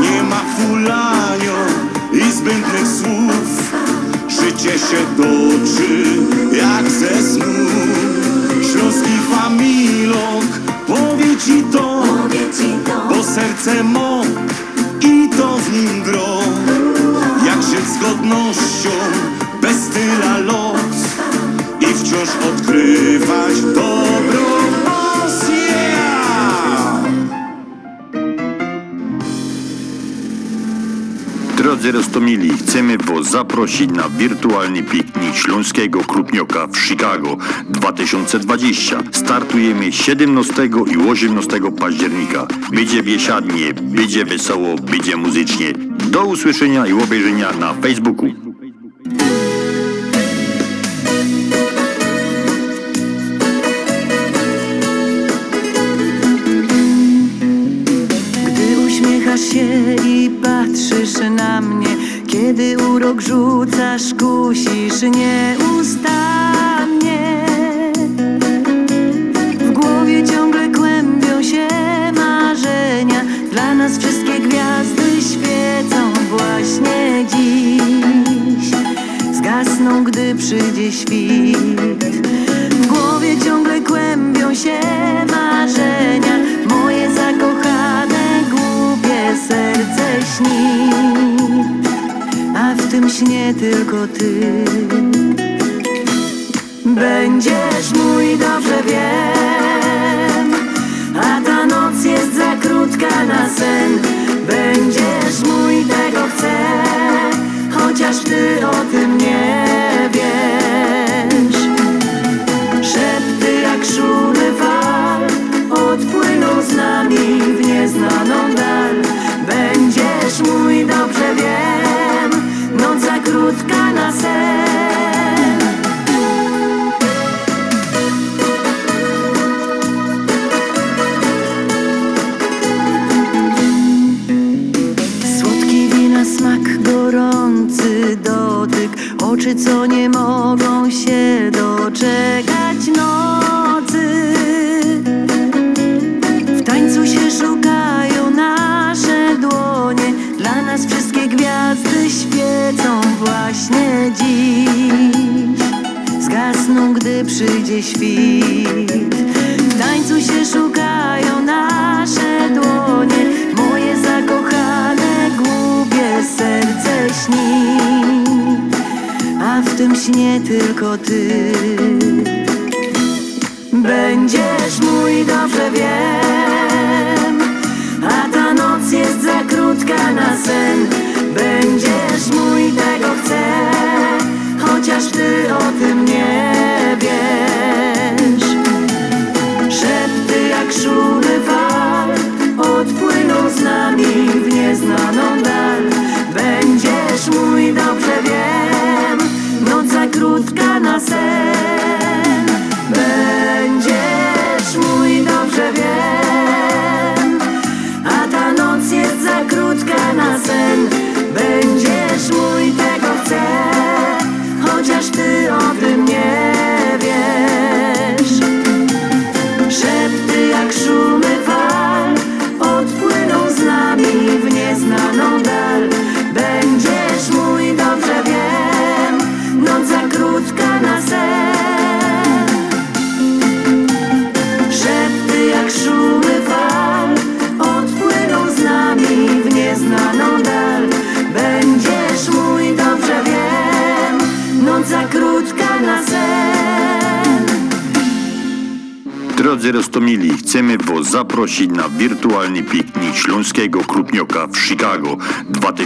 [0.00, 1.56] Nie ma fulanio
[2.12, 3.72] i zbędnych słów.
[4.28, 6.04] Życie się toczy
[6.52, 7.66] jak ze snu.
[8.72, 10.46] Śląski familok
[10.86, 12.02] powie ci to
[13.08, 14.22] Bo serce mo
[15.00, 16.38] i to w nim gro.
[17.46, 18.90] Jak żyć z godnością,
[32.76, 37.36] chcemy Was zaprosić na wirtualny piknik Śląskiego Krupnioka w Chicago
[37.68, 39.02] 2020.
[39.12, 42.46] Startujemy 17 i 18 października.
[42.72, 45.72] Będzie biesiadnie, będzie wesoło, będzie muzycznie.
[46.10, 48.45] Do usłyszenia i obejrzenia na Facebooku.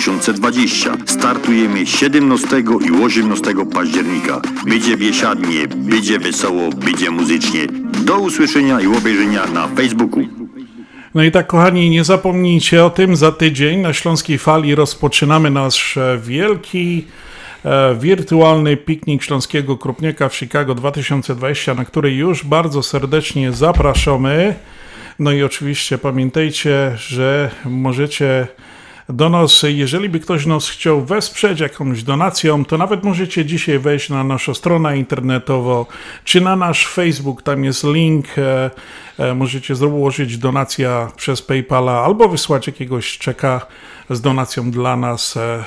[0.00, 0.96] 2020.
[1.06, 4.40] Startujemy 17 i 18 października.
[4.66, 7.66] Będzie biesiadnie, będzie wesoło, będzie muzycznie.
[8.06, 10.20] Do usłyszenia i obejrzenia na Facebooku.
[11.14, 15.96] No i tak, kochani, nie zapomnijcie o tym, za tydzień na Śląskiej Fali rozpoczynamy nasz
[15.96, 17.04] e, wielki
[17.64, 24.54] e, wirtualny piknik Śląskiego Krupniaka w Chicago 2020, na który już bardzo serdecznie zapraszamy.
[25.18, 28.46] No i oczywiście pamiętajcie, że możecie
[29.12, 34.08] do nas, jeżeli by ktoś nas chciał wesprzeć jakąś donacją, to nawet możecie dzisiaj wejść
[34.10, 35.86] na naszą stronę internetową,
[36.24, 38.70] czy na nasz Facebook, tam jest link, e,
[39.18, 43.66] e, możecie założyć donacja przez PayPala, albo wysłać jakiegoś czeka
[44.10, 45.64] z donacją dla nas e,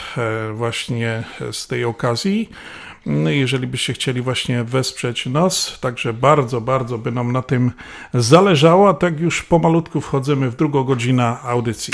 [0.54, 2.50] właśnie z tej okazji.
[3.06, 7.72] No jeżeli byście chcieli właśnie wesprzeć nas, także bardzo, bardzo by nam na tym
[8.14, 11.94] zależało, tak już pomalutku wchodzimy w drugą godzinę audycji.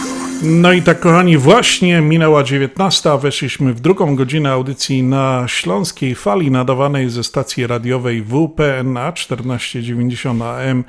[0.43, 6.15] No i tak, kochani, właśnie minęła 19, a weszliśmy w drugą godzinę audycji na Śląskiej
[6.15, 10.83] Fali nadawanej ze stacji radiowej WPNA 1490 AM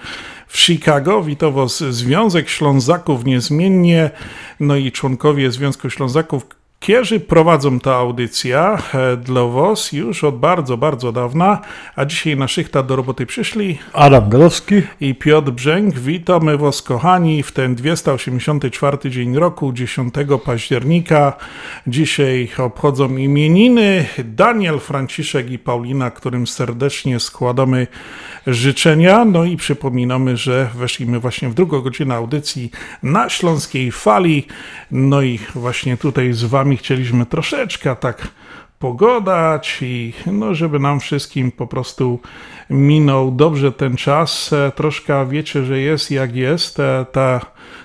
[0.48, 1.22] w Chicago.
[1.22, 4.10] Witam Was Związek Ślązaków niezmiennie,
[4.60, 6.46] no i członkowie Związku Ślązaków
[6.82, 11.60] Kierzy prowadzą tę audycję e, dla Was już od bardzo, bardzo dawna,
[11.96, 15.94] a dzisiaj na szychta do roboty przyszli Adam Galowski i Piotr Brzęk.
[15.94, 20.14] Witamy Was kochani w ten 284 dzień roku, 10
[20.44, 21.32] października.
[21.86, 27.86] Dzisiaj obchodzą imieniny Daniel, Franciszek i Paulina, którym serdecznie składamy
[28.46, 29.24] życzenia.
[29.24, 32.70] No i przypominamy, że weszliśmy właśnie w drugą godzinę audycji
[33.02, 34.46] na Śląskiej Fali.
[34.90, 38.28] No i właśnie tutaj z Wami chcieliśmy troszeczkę tak
[38.78, 42.20] pogodać i no, żeby nam wszystkim po prostu
[42.70, 44.52] minął dobrze ten czas.
[44.52, 46.80] E, Troszkę wiecie, że jest jak jest.
[46.80, 47.40] E, Ta,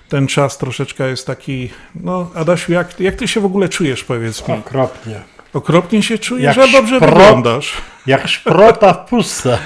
[0.10, 1.70] ten czas troszeczkę jest taki.
[1.96, 4.54] No, Adasiu, jak, jak ty się w ogóle czujesz, powiedz mi?
[4.54, 5.22] Okropnie.
[5.54, 7.74] Okropnie się czujesz, Jak że dobrze szprot- wyglądasz.
[8.08, 9.58] Jak szprota w pustce.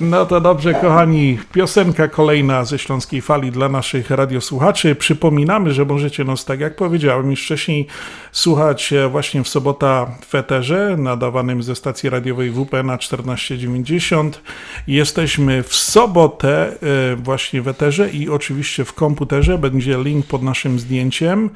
[0.00, 1.38] No to dobrze, kochani.
[1.52, 4.94] Piosenka kolejna ze Śląskiej Fali dla naszych radiosłuchaczy.
[4.94, 7.86] Przypominamy, że możecie nas, tak jak powiedziałem już wcześniej,
[8.32, 14.42] słuchać e, właśnie w sobota w Eterze, nadawanym ze stacji radiowej WP na 1490.
[14.86, 16.72] Jesteśmy w sobotę
[17.12, 19.58] e, właśnie w Eterze i oczywiście w komputerze.
[19.58, 21.50] Będzie link pod naszym zdjęciem,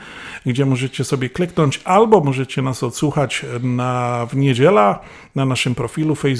[0.46, 5.00] gdzie możecie sobie kliknąć, albo możecie nas odsłuchać na, w niedziela
[5.34, 6.33] na naszym profilu Facebook,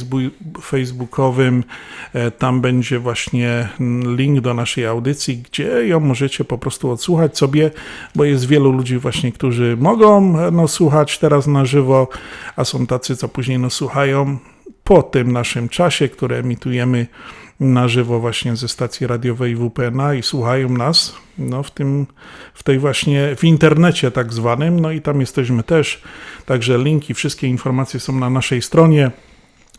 [0.63, 1.65] facebookowym.
[2.13, 3.69] E, Tam będzie właśnie
[4.17, 7.71] link do naszej audycji, gdzie ją możecie po prostu odsłuchać sobie,
[8.15, 12.09] bo jest wielu ludzi właśnie, którzy mogą e, no, słuchać teraz na żywo,
[12.57, 14.39] a są tacy, co później no, słuchają
[14.85, 17.07] po tym naszym czasie, który emitujemy
[17.61, 22.07] na żywo właśnie ze stacji radiowej WPNA i słuchają nas no, w tym,
[22.55, 26.03] w tej właśnie, w internecie tak zwanym, no i tam jesteśmy też,
[26.47, 29.11] także linki, wszystkie informacje są na naszej stronie.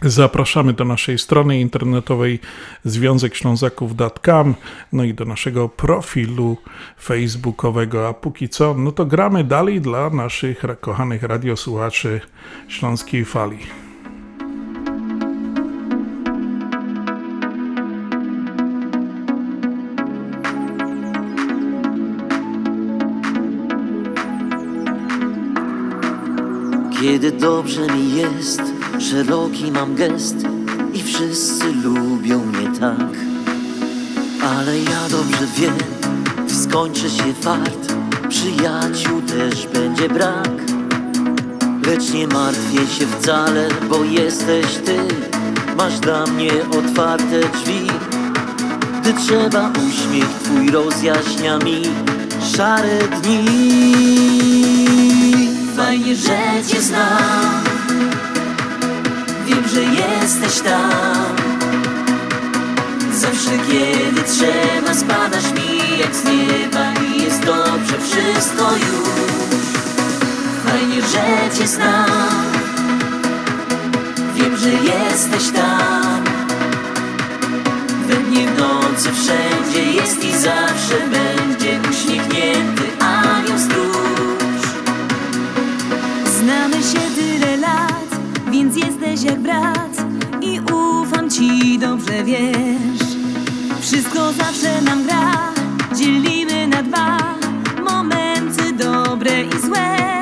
[0.02, 2.40] Zapraszamy do naszej strony internetowej
[2.86, 4.56] związekślązaków.com,
[4.94, 6.58] no i do naszego profilu
[7.02, 12.22] facebookowego, a póki co, no to gramy dalej dla naszych kochanych radiosłuchaczy
[12.68, 13.60] Śląskiej Fali.
[27.02, 30.36] Kiedy dobrze mi jest, szeroki mam gest
[30.94, 33.18] i wszyscy lubią mnie tak.
[34.44, 35.78] Ale ja dobrze wiem,
[36.48, 37.94] skończy się fart,
[38.30, 40.50] przyjaciół też będzie brak.
[41.86, 44.98] Lecz nie martwię się wcale, bo jesteś ty,
[45.78, 47.88] masz dla mnie otwarte drzwi.
[49.02, 51.82] Gdy trzeba uśmiech twój rozjaśnia mi
[52.56, 53.46] szare dni.
[55.76, 56.38] Fajnie, że
[56.68, 57.85] cię znam
[59.46, 61.36] Wiem, że jesteś tam.
[63.14, 69.36] Zawsze kiedy trzeba spadasz mi jak z nieba I jest dobrze wszystko już.
[70.66, 72.46] Fajnie, że cię znam.
[74.36, 76.24] Wiem, że jesteś tam.
[78.08, 84.66] We dnie w nocy wszędzie jest i zawsze będzie Uśmiechnięty anioł stróż.
[86.40, 87.35] Znamy się lat,
[88.66, 90.06] więc jesteś jak brat
[90.42, 93.08] i ufam ci, dobrze wiesz.
[93.82, 95.54] Wszystko zawsze nam gra,
[95.96, 97.18] dzielimy na dwa
[97.90, 100.20] momenty dobre i złe.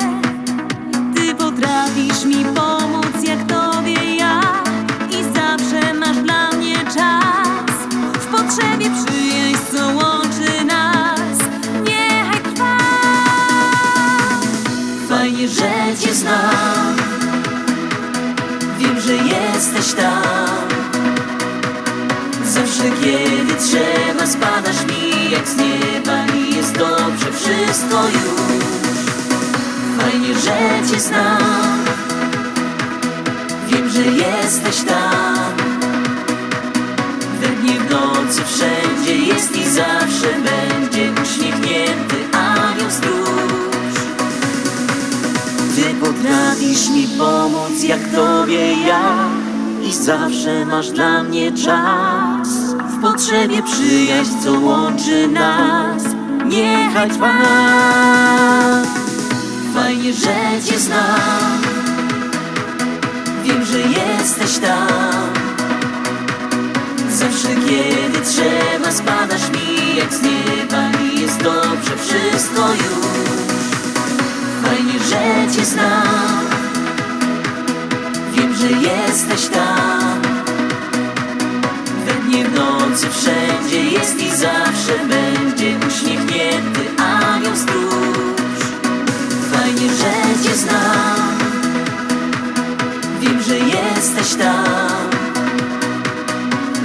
[1.14, 4.40] Ty potrafisz mi pomóc jak tobie ja
[5.10, 7.76] i zawsze masz dla mnie czas.
[8.20, 11.38] W potrzebie przyjaźń, co łączy nas,
[11.84, 12.78] niechaj trwa.
[15.08, 17.03] Fajnie, że cię znam
[19.64, 20.68] jesteś tam.
[22.44, 28.64] Zawsze kiedy trzeba spadasz mi jak z nieba I jest dobrze wszystko już.
[29.98, 31.84] Fajnie, że cię znam.
[33.68, 35.54] Wiem, że jesteś tam.
[37.40, 43.94] We dnie w nocy wszędzie jest i zawsze będzie Uśmiechnięty anioł stróż.
[45.76, 49.33] Ty potrafisz mi pomóc jak tobie ja
[50.02, 52.48] Zawsze masz dla mnie czas.
[52.88, 56.02] W potrzebie przyjaźń, co łączy nas.
[56.46, 57.32] Niechaj trwa.
[59.74, 61.62] Fajnie, że cię znam.
[63.44, 65.32] Wiem, że jesteś tam.
[67.10, 73.14] Zawsze kiedy trzeba spadasz mi jak z nieba I jest dobrze wszystko już.
[75.56, 76.53] Cię znam
[78.64, 80.22] że jesteś tam.
[82.06, 88.60] We dnie, w nocy, wszędzie jest i zawsze będzie Uśmiechnięty anioł stróż.
[89.52, 91.38] Fajnie, że Cię znam.
[93.20, 95.10] Wiem, że jesteś tam.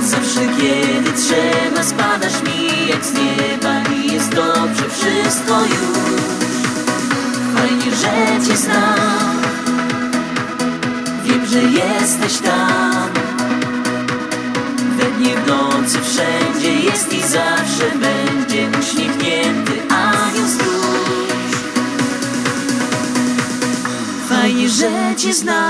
[0.02, 6.22] Zawsze kiedy trzeba spadasz mi jak z nieba I jest dobrze wszystko już.
[7.56, 9.29] Fajnie, że Cię znam
[11.52, 13.10] że jesteś tam
[14.98, 20.70] We dnie, w nocy, wszędzie jest i zawsze będzie Uśmiechnięty anioł stróż
[24.30, 25.70] Fajnie, że Cię znam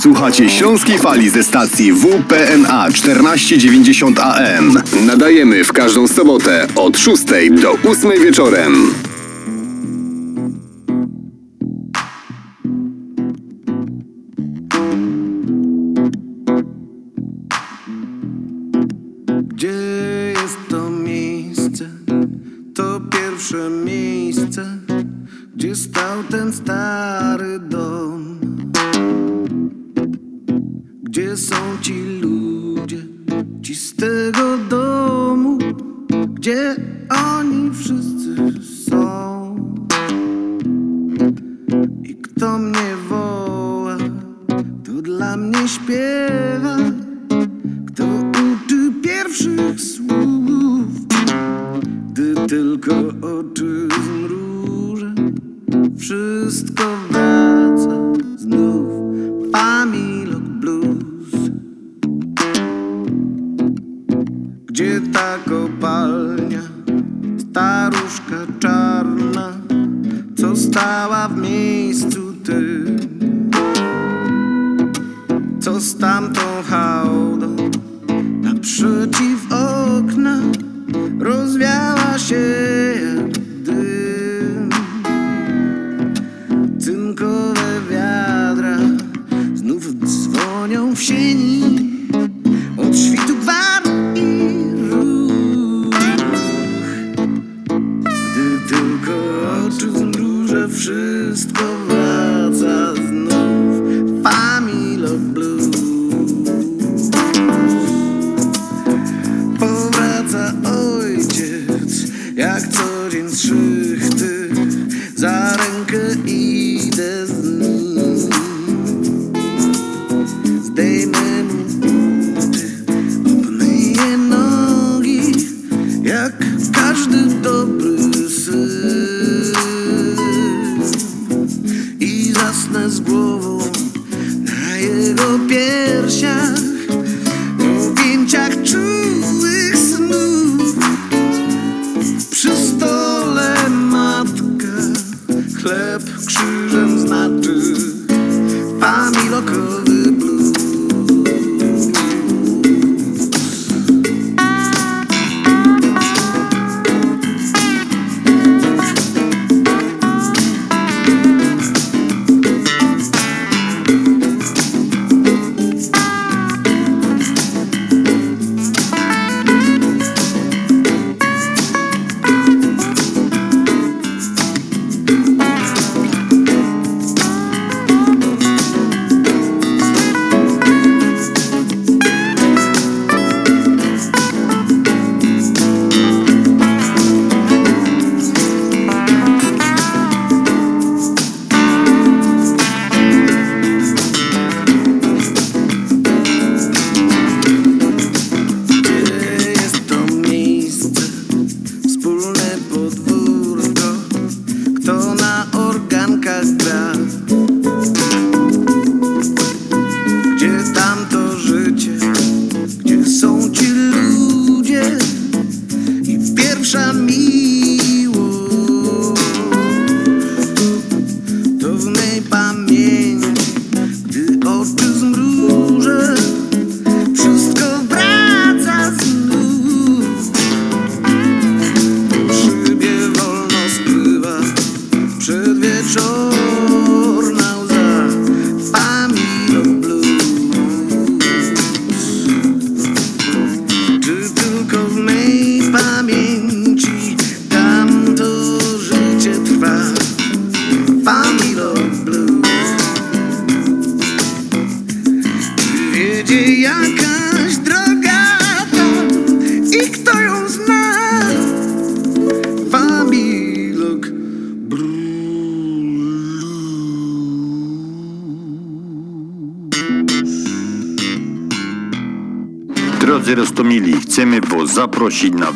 [0.00, 4.82] Słuchacie Śląskiej Fali ze stacji WPNA 1490 AM.
[5.06, 7.22] Nadajemy w każdą sobotę od 6
[7.62, 8.94] do 8 wieczorem.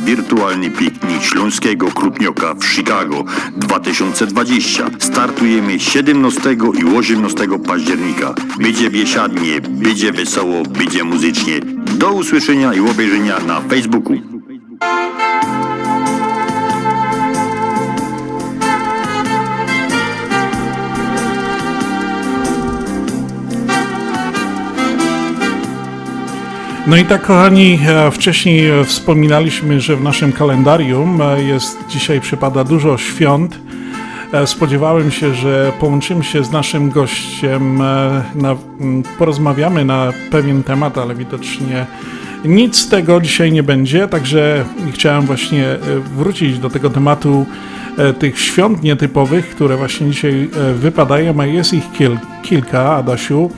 [0.07, 3.25] Wirtualny piknik Śląskiego Krupnioka w Chicago
[3.57, 4.87] 2020.
[4.99, 8.35] Startujemy 17 i 18 października.
[8.61, 11.61] Będzie biesiadnie, będzie wesoło, będzie muzycznie.
[11.99, 14.36] Do usłyszenia i obejrzenia na Facebooku.
[26.87, 32.21] No i tak, kochani, e, wcześniej e, wspominaliśmy, że w naszym kalendarium e, jest dzisiaj
[32.21, 33.59] przypada dużo świąt.
[34.47, 37.79] Spodziewałem się, że połączymy się z naszym gościem,
[38.35, 38.57] na,
[39.19, 41.87] porozmawiamy na pewien temat, ale widocznie
[42.45, 45.65] nic z tego dzisiaj nie będzie, także chciałem właśnie
[46.17, 47.47] wrócić do tego tematu
[48.19, 53.51] tych świąt nietypowych, które właśnie dzisiaj wypadają, a jest ich kil, kilka, Adasiu.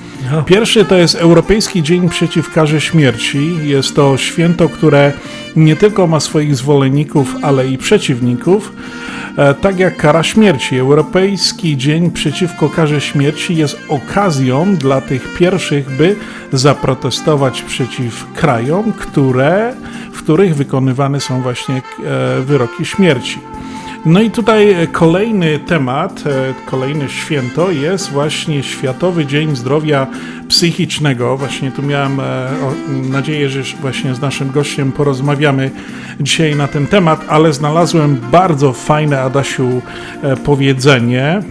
[0.46, 3.56] Pierwszy to jest Europejski Dzień Przeciw Karze Śmierci.
[3.62, 5.12] Jest to święto, które
[5.56, 8.72] nie tylko ma swoich zwolenników, ale i przeciwników.
[9.36, 10.78] E, Tak jak kara śmierci.
[10.78, 16.16] Europejski Dzień Przeciwko Karze Śmierci jest okazją dla tych pierwszych, by
[16.52, 19.74] zaprotestować przeciw krajom, które,
[20.12, 21.82] w których wykonywane są właśnie e,
[22.42, 23.38] wyroki śmierci.
[24.08, 30.06] No i tutaj e, kolejny temat, e, kolejne święto jest właśnie Światowy Dzień Zdrowia
[30.48, 31.36] Psychicznego.
[31.36, 32.48] Właśnie tu miałem e,
[33.10, 35.70] nadzieję, że właśnie z naszym gościem porozmawiamy
[36.20, 39.82] dzisiaj na ten temat, ale znalazłem bardzo fajne, Adasiu,
[40.44, 41.42] powiedzenie.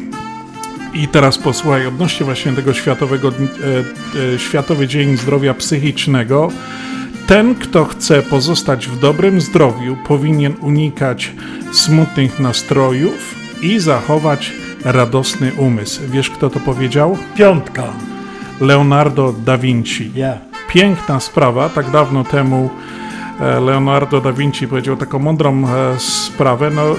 [0.94, 3.32] I teraz posłuchaj, odnośnie właśnie tego Światowego,
[4.38, 6.52] Światowy Dzień Zdrowia Psychicznego.
[7.28, 11.32] Ten, kto chce pozostać w dobrym zdrowiu, powinien unikać
[11.72, 14.54] smutnych nastrojów i zachować
[14.86, 16.02] radosny umysł.
[16.12, 17.18] Wiesz, kto to powiedział?
[17.36, 17.84] Piątka.
[18.62, 20.12] Leonardo da Vinci.
[20.16, 20.38] Ja.
[20.70, 21.70] Piękna sprawa.
[21.70, 22.70] Tak dawno temu
[23.40, 26.70] e, Leonardo da Vinci powiedział taką mądrą e, sprawę.
[26.70, 26.96] No,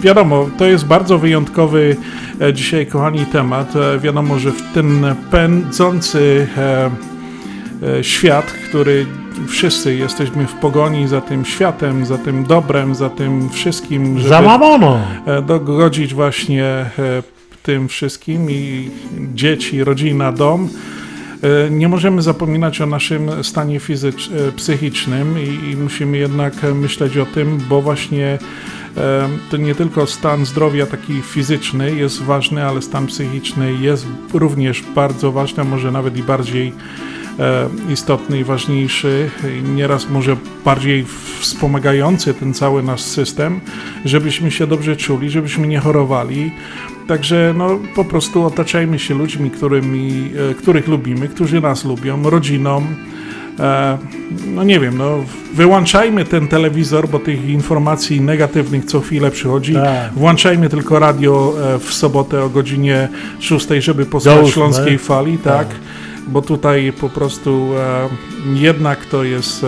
[0.00, 1.96] wiadomo, to jest bardzo wyjątkowy
[2.40, 3.72] e, dzisiaj, kochani, temat.
[4.00, 6.48] Wiadomo, że w ten pędzący
[8.02, 9.06] świat, który
[9.48, 14.42] wszyscy jesteśmy w pogoni za tym światem, za tym dobrem, za tym wszystkim, żeby Za
[14.42, 15.00] mamoną.
[15.26, 16.86] e, dogodzić właśnie e,
[17.62, 18.90] tym wszystkim i
[19.34, 20.68] dzieci, rodzina, dom.
[21.66, 27.26] E, Nie możemy zapominać o naszym stanie fizycz, psychicznym i, i musimy jednak myśleć o
[27.26, 28.38] tym, bo właśnie
[29.50, 35.32] to nie tylko stan zdrowia taki fizyczny jest ważny, ale stan psychiczny jest również bardzo
[35.32, 36.72] ważny, a może nawet i bardziej
[37.92, 41.04] istotny i ważniejszy, i nieraz może bardziej
[41.40, 43.60] wspomagający ten cały nasz system,
[44.04, 46.52] żebyśmy się dobrze czuli, żebyśmy nie chorowali.
[47.08, 52.82] Także no, po prostu otaczajmy się ludźmi, którymi, e, których lubimy, którzy nas lubią, rodziną.
[53.58, 53.98] E,
[54.46, 55.18] no nie wiem, no,
[55.54, 59.74] wyłączajmy ten telewizor, bo tych informacji negatywnych co chwilę przychodzi.
[59.74, 60.12] Tak.
[60.12, 63.08] Włączajmy tylko radio e, w sobotę o godzinie
[63.40, 65.68] 6, żeby posłuchać śląskiej fali, tak?
[65.68, 65.76] Tak.
[66.30, 68.08] Bo tutaj po prostu e,
[68.54, 69.64] jednak to jest.
[69.64, 69.66] E,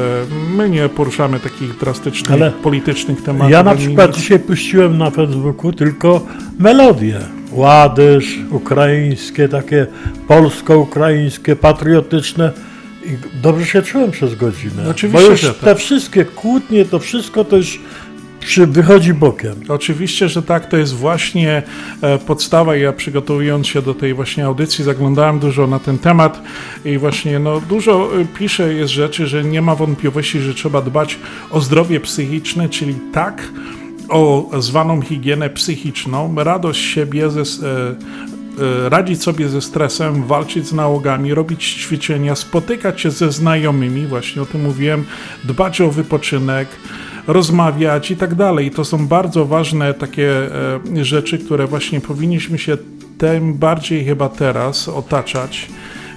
[0.56, 3.50] my nie poruszamy takich drastycznych Ale politycznych tematów.
[3.50, 4.16] Ja na przykład nic.
[4.16, 6.26] dzisiaj puściłem na Facebooku tylko
[6.58, 7.20] melodie.
[7.52, 9.86] Ładyż, ukraińskie, takie
[10.28, 12.52] polsko-ukraińskie, patriotyczne.
[13.04, 14.90] I dobrze się czułem przez godzinę.
[14.90, 15.78] Oczywiście, Bo już te tak.
[15.78, 17.80] wszystkie kłótnie, to wszystko to już
[18.44, 19.54] przy, wychodzi bokiem.
[19.68, 21.62] Oczywiście, że tak, to jest właśnie
[22.02, 22.76] e, podstawa.
[22.76, 26.42] Ja przygotowując się do tej właśnie audycji, zaglądałem dużo na ten temat
[26.84, 31.18] i właśnie no, dużo e, pisze jest rzeczy, że nie ma wątpliwości, że trzeba dbać
[31.50, 33.42] o zdrowie psychiczne, czyli tak
[34.08, 41.34] o zwaną higienę psychiczną, radość siebie ze, e, radzić sobie ze stresem, walczyć z nałogami,
[41.34, 45.04] robić ćwiczenia, spotykać się ze znajomymi, właśnie o tym mówiłem,
[45.44, 46.68] dbać o wypoczynek,
[47.26, 48.70] rozmawiać i tak dalej.
[48.70, 50.30] To są bardzo ważne takie
[50.98, 52.76] e, rzeczy, które właśnie powinniśmy się
[53.18, 55.68] tym bardziej chyba teraz otaczać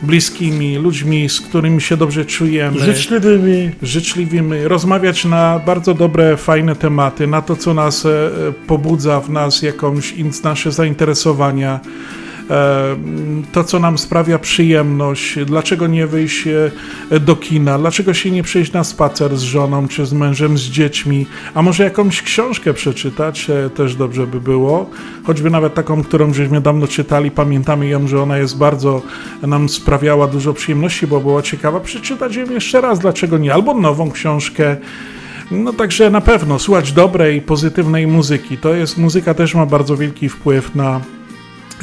[0.04, 2.80] bliskimi ludźmi, z którymi się dobrze czujemy.
[2.80, 3.72] Życzliwymi.
[3.82, 8.32] Życzliwymi, rozmawiać na bardzo dobre, fajne tematy, na to, co nas e,
[8.68, 10.14] pobudza w nas, jakąś
[10.44, 11.80] nasze zainteresowania,
[13.52, 18.72] to, co nam sprawia przyjemność, dlaczego nie wyjść e, do kina, dlaczego się nie przejść
[18.72, 23.70] na spacer z żoną, czy z mężem, z dziećmi, a może jakąś książkę przeczytać, e,
[23.70, 24.90] też dobrze by było,
[25.24, 29.02] choćby nawet taką, którą żeśmy dawno czytali, pamiętamy ją, że ona jest bardzo,
[29.42, 34.12] nam sprawiała dużo przyjemności, bo była ciekawa, przeczytać ją jeszcze raz, dlaczego nie, albo nową
[34.12, 34.78] książkę,
[35.52, 38.58] no także na pewno słuchać dobrej, pozytywnej muzyki.
[38.58, 41.02] To jest, muzyka też ma bardzo wielki wpływ na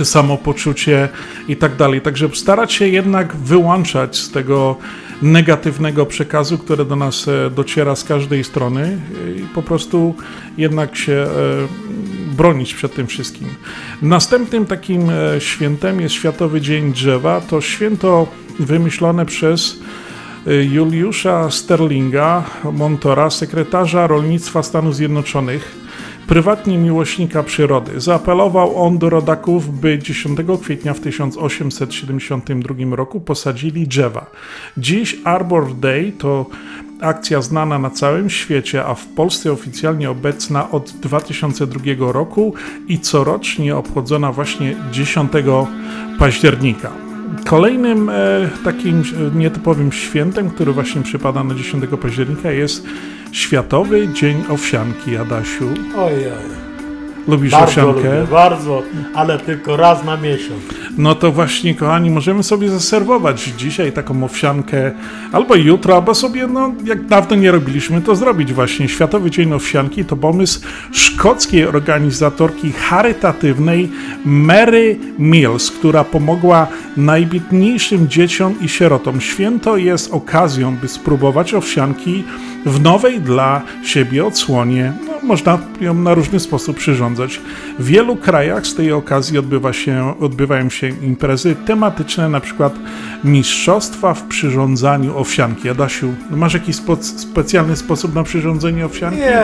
[0.02, 1.08] samopoczucie
[1.48, 2.00] i tak dalej.
[2.00, 4.76] Także starać się jednak wyłączać z tego
[5.22, 10.14] negatywnego przekazu, który do nas e, dociera z każdej strony e, i po prostu
[10.58, 11.26] jednak się e,
[12.36, 13.48] bronić przed tym wszystkim.
[14.02, 17.40] Następnym takim świętem jest Światowy Dzień Drzewa.
[17.40, 18.26] To święto
[18.58, 19.78] wymyślone przez
[20.46, 25.81] Juliusza Sterlinga Montora, sekretarza rolnictwa Stanów Zjednoczonych
[26.32, 28.00] prywatnie miłośnika przyrody.
[28.00, 34.26] Zaapelował on do rodaków, by 10 kwietnia w 1872 roku posadzili drzewa.
[34.76, 36.46] Dziś Arbor Day to
[37.00, 42.54] akcja znana na całym świecie, a w Polsce oficjalnie obecna od 2002 roku
[42.88, 45.32] i corocznie obchodzona właśnie 10
[46.18, 46.90] października.
[47.46, 48.14] Kolejnym e,
[48.64, 49.02] takim
[49.34, 52.86] nietypowym świętem, który właśnie przypada na 10 października jest
[53.32, 55.68] Światowy Dzień Owsianki, Adasiu.
[55.98, 56.32] Ojej.
[57.28, 58.20] Lubisz bardzo owsiankę?
[58.20, 58.82] Lubię, bardzo,
[59.14, 60.62] ale tylko raz na miesiąc.
[60.98, 64.92] No to właśnie, kochani, możemy sobie zaserwować dzisiaj taką owsiankę,
[65.32, 68.88] albo jutro, albo sobie, no jak dawno nie robiliśmy, to zrobić właśnie.
[68.88, 70.60] Światowy Dzień Owsianki to pomysł
[70.92, 73.90] szkockiej organizatorki charytatywnej
[74.24, 79.20] Mary Mills, która pomogła najbiedniejszym dzieciom i sierotom.
[79.20, 82.24] Święto jest okazją, by spróbować owsianki
[82.66, 84.92] w nowej dla siebie odsłonie.
[85.06, 87.40] No, można ją na różny sposób przyrządzać.
[87.78, 92.74] W wielu krajach z tej okazji odbywa się, odbywają się imprezy tematyczne, na przykład
[93.24, 95.70] mistrzostwa w przyrządzaniu owsianki.
[95.70, 99.20] Adasiu, masz jakiś spo, specjalny sposób na przyrządzenie owsianki?
[99.20, 99.42] Nie,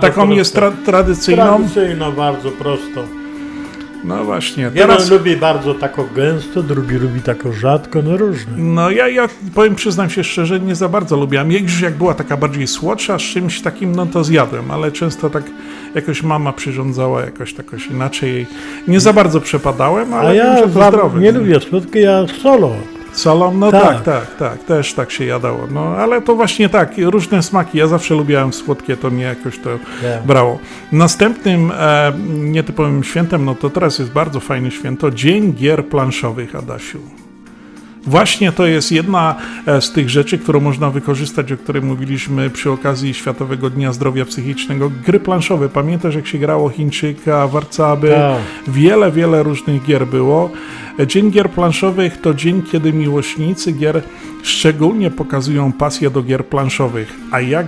[0.00, 1.44] Taką jest tra tradycyjną?
[1.56, 3.21] Tradycyjną, bardzo prosto.
[4.04, 4.62] No właśnie.
[4.62, 5.10] Jeden Teraz...
[5.10, 8.52] lubi bardzo taką gęsto, drugi lubi taką rzadko, no różne.
[8.56, 11.52] No ja, ja powiem, przyznam się szczerze, nie za bardzo lubiłem.
[11.52, 15.30] Jak już jak była taka bardziej słodsza, z czymś takim, no to zjadłem, ale często
[15.30, 15.44] tak
[15.94, 18.46] jakoś mama przyrządzała jakoś tak jakoś inaczej.
[18.88, 22.76] Nie za bardzo przepadałem, ale A ja wiem, że to nie lubię słodkie, ja solo.
[23.12, 23.54] Solą?
[23.54, 23.82] No Tak.
[23.82, 24.02] tak.
[24.04, 25.66] tak, tak, też tak się jadało.
[25.70, 27.78] No ale to właśnie tak, różne smaki.
[27.78, 29.70] Ja zawsze lubiłem słodkie, to mnie jakoś to
[30.02, 30.18] Nie.
[30.26, 30.58] brało.
[30.92, 36.98] Następnym e, nietypowym świętem, no to teraz jest bardzo fajne święto, Dzień Gier Planszowych, Adasiu.
[38.06, 42.70] Właśnie to jest jedna e, z tych rzeczy, którą można wykorzystać, o której mówiliśmy przy
[42.70, 44.90] okazji Światowego Dnia Zdrowia Psychicznego.
[45.06, 45.68] Gry planszowe.
[45.68, 48.08] Pamiętasz, jak się grało Chińczyka, Warcaby?
[48.08, 48.74] Tak.
[48.74, 50.50] Wiele, wiele różnych gier było.
[51.06, 54.02] Dzień Gier Planszowych to dzień, kiedy miłośnicy gier
[54.42, 57.12] szczególnie pokazują pasję do gier planszowych.
[57.30, 57.66] A jak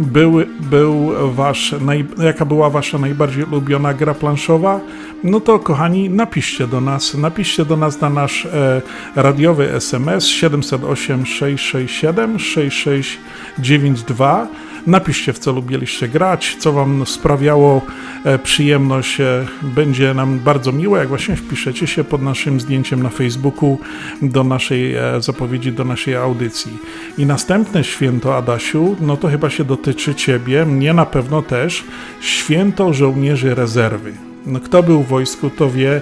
[0.00, 4.80] był, był wasz, naj, jaka była wasza najbardziej ulubiona gra planszowa?
[5.24, 8.82] No to kochani, napiszcie do nas, napiszcie do nas na nasz e,
[9.16, 14.46] radiowy SMS 708 667 6692.
[14.86, 17.82] Napiszcie, w co lubiliście grać, co wam sprawiało
[18.24, 19.20] e, przyjemność.
[19.20, 23.78] E, będzie nam bardzo miło, jak właśnie wpiszecie się pod naszym zdjęciem na Facebooku
[24.22, 26.78] do naszej e, zapowiedzi, do naszej audycji.
[27.18, 31.84] I następne święto, Adasiu, no to chyba się dotyczy ciebie, mnie na pewno też,
[32.20, 34.12] święto żołnierzy rezerwy.
[34.46, 36.00] No, kto był w wojsku, to wie,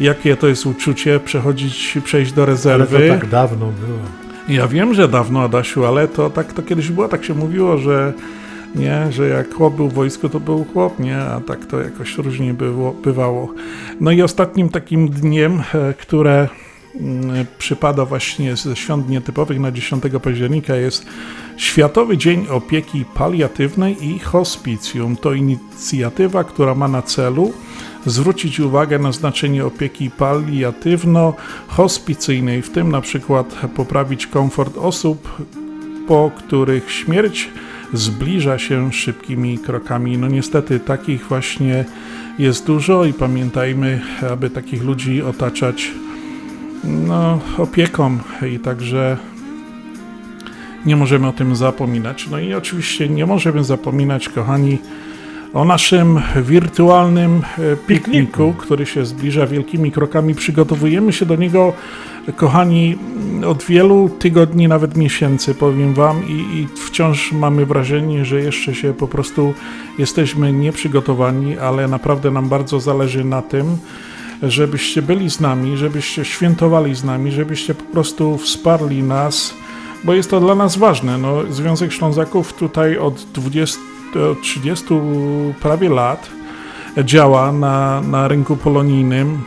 [0.00, 3.08] jakie to jest uczucie przechodzić, przejść do Ale rezerwy.
[3.08, 4.23] to tak dawno było.
[4.48, 8.12] Ja wiem, że dawno, Adasiu, ale to tak to kiedyś było, tak się mówiło, że
[8.74, 12.18] nie, że jak chłop był w wojsku, to był chłop, nie, a tak to jakoś
[12.18, 13.54] różnie było, bywało.
[14.00, 16.48] No i ostatnim takim dniem, e, które
[17.00, 21.06] mm, przypada właśnie ze świąt nietypowych na 10 października jest
[21.56, 25.16] Światowy Dzień Opieki Paliatywnej i Hospicjum.
[25.16, 27.52] To inicjatywa, która ma na celu
[28.06, 35.42] zwrócić uwagę na znaczenie opieki paliatywno-hospicyjnej, w tym na przykład poprawić komfort osób,
[36.08, 37.48] po których śmierć
[37.92, 40.18] zbliża się szybkimi krokami.
[40.18, 41.84] No niestety takich właśnie
[42.38, 44.00] jest dużo i pamiętajmy,
[44.30, 45.90] aby takich ludzi otaczać
[46.84, 48.18] no, opieką
[48.50, 49.16] i także
[50.86, 52.28] nie możemy o tym zapominać.
[52.30, 54.78] No i oczywiście nie możemy zapominać, kochani,
[55.54, 60.34] o naszym wirtualnym e, pikniku, który się zbliża wielkimi krokami.
[60.34, 61.72] Przygotowujemy się do niego,
[62.36, 62.98] kochani,
[63.46, 68.94] od wielu tygodni, nawet miesięcy, powiem Wam, i, i wciąż mamy wrażenie, że jeszcze się
[68.94, 69.54] po prostu
[69.98, 73.76] jesteśmy nieprzygotowani, ale naprawdę nam bardzo zależy na tym,
[74.42, 79.54] żebyście byli z nami, żebyście świętowali z nami, żebyście po prostu wsparli nas,
[80.04, 81.18] bo jest to dla nas ważne.
[81.18, 83.78] No, Związek Ślązaków tutaj od 20,
[84.16, 84.84] od 30
[85.60, 86.30] prawie lat
[87.04, 89.42] działa na, na rynku polonijnym.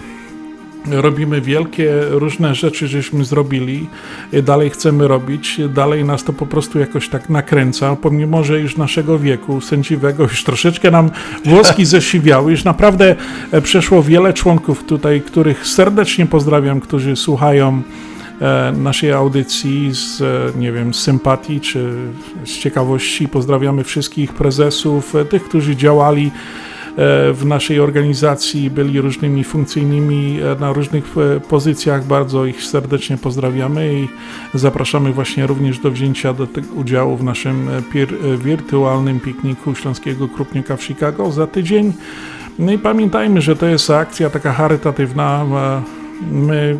[0.91, 3.89] robimy wielkie różne rzeczy, żeśmy zrobili,
[4.43, 9.19] dalej chcemy robić, dalej nas to po prostu jakoś tak nakręca, pomimo, że już naszego
[9.19, 11.09] wieku sędziwego już troszeczkę nam
[11.45, 13.15] włoski zesiwiały, już naprawdę
[13.51, 17.81] e, przeszło wiele członków tutaj, których serdecznie pozdrawiam, którzy słuchają
[18.77, 21.93] naszej audycji z, e, nie wiem, sympatii czy
[22.45, 23.27] z ciekawości.
[23.27, 30.59] Pozdrawiamy wszystkich prezesów, e, tych, którzy działali e, w naszej organizacji, byli różnymi funkcyjnymi e,
[30.59, 32.05] na różnych e, pozycjach.
[32.05, 34.07] Bardzo ich serdecznie pozdrawiamy i
[34.53, 40.77] zapraszamy właśnie również do wzięcia do udziału w naszym e, e, wirtualnym pikniku Śląskiego Krupnika
[40.77, 41.93] w Chicago za tydzień.
[42.59, 45.45] No i pamiętajmy, że to jest akcja taka charytatywna.
[45.55, 45.81] e,
[46.31, 46.79] My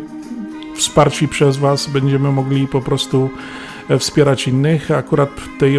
[0.78, 3.30] wsparci przez Was będziemy mogli po prostu
[3.88, 4.90] e, wspierać innych.
[4.90, 5.78] Akurat tej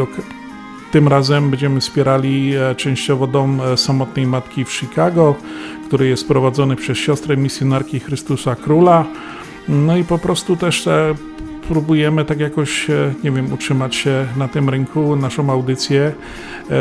[0.91, 5.35] tym razem będziemy wspierali e, częściowo dom e, samotnej matki w Chicago,
[5.87, 9.05] który jest prowadzony przez siostrę misjonarki Chrystusa Króla.
[9.69, 10.89] No i po prostu też
[11.67, 12.87] próbujemy tak jakoś,
[13.23, 16.11] nie wiem, utrzymać się na tym rynku, naszą audycję.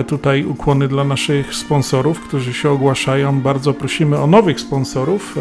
[0.07, 3.41] Tutaj ukłony dla naszych sponsorów, którzy się ogłaszają.
[3.41, 5.37] Bardzo prosimy o nowych sponsorów.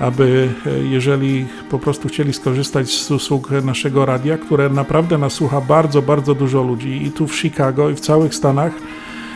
[0.00, 5.60] Aby e, jeżeli po prostu chcieli skorzystać z usług naszego radia, które naprawdę nas słucha
[5.60, 8.72] bardzo, bardzo dużo ludzi i tu w Chicago i w całych Stanach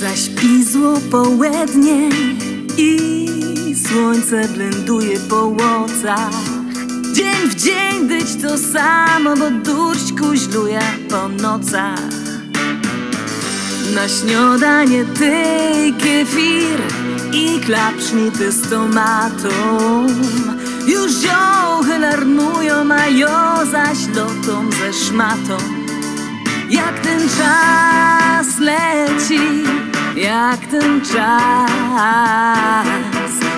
[0.00, 2.08] Zaśpizło południe
[2.76, 3.26] i
[3.88, 6.53] słońce blenduje po łocach.
[7.14, 10.80] Dzień w dzień być to samo, bo durść kuźluje
[11.10, 12.00] po nocach.
[13.94, 15.32] Na śniadanie ty
[15.98, 16.80] kefir
[17.32, 19.48] i klapsznity z tomatą.
[20.86, 25.56] Już ziołchy larnują, a jo zaś lotą ze szmatą.
[26.70, 29.40] Jak ten czas leci,
[30.16, 31.26] jak ten czas,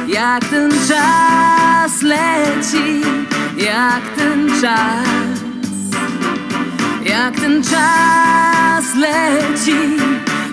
[0.09, 3.03] jak ten czas leci,
[3.57, 5.09] jak ten czas,
[7.05, 9.97] jak ten czas leci,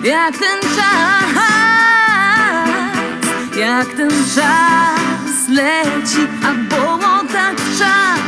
[0.04, 1.34] jak ten czas,
[3.58, 8.24] jak ten czas leci, a było tak czas.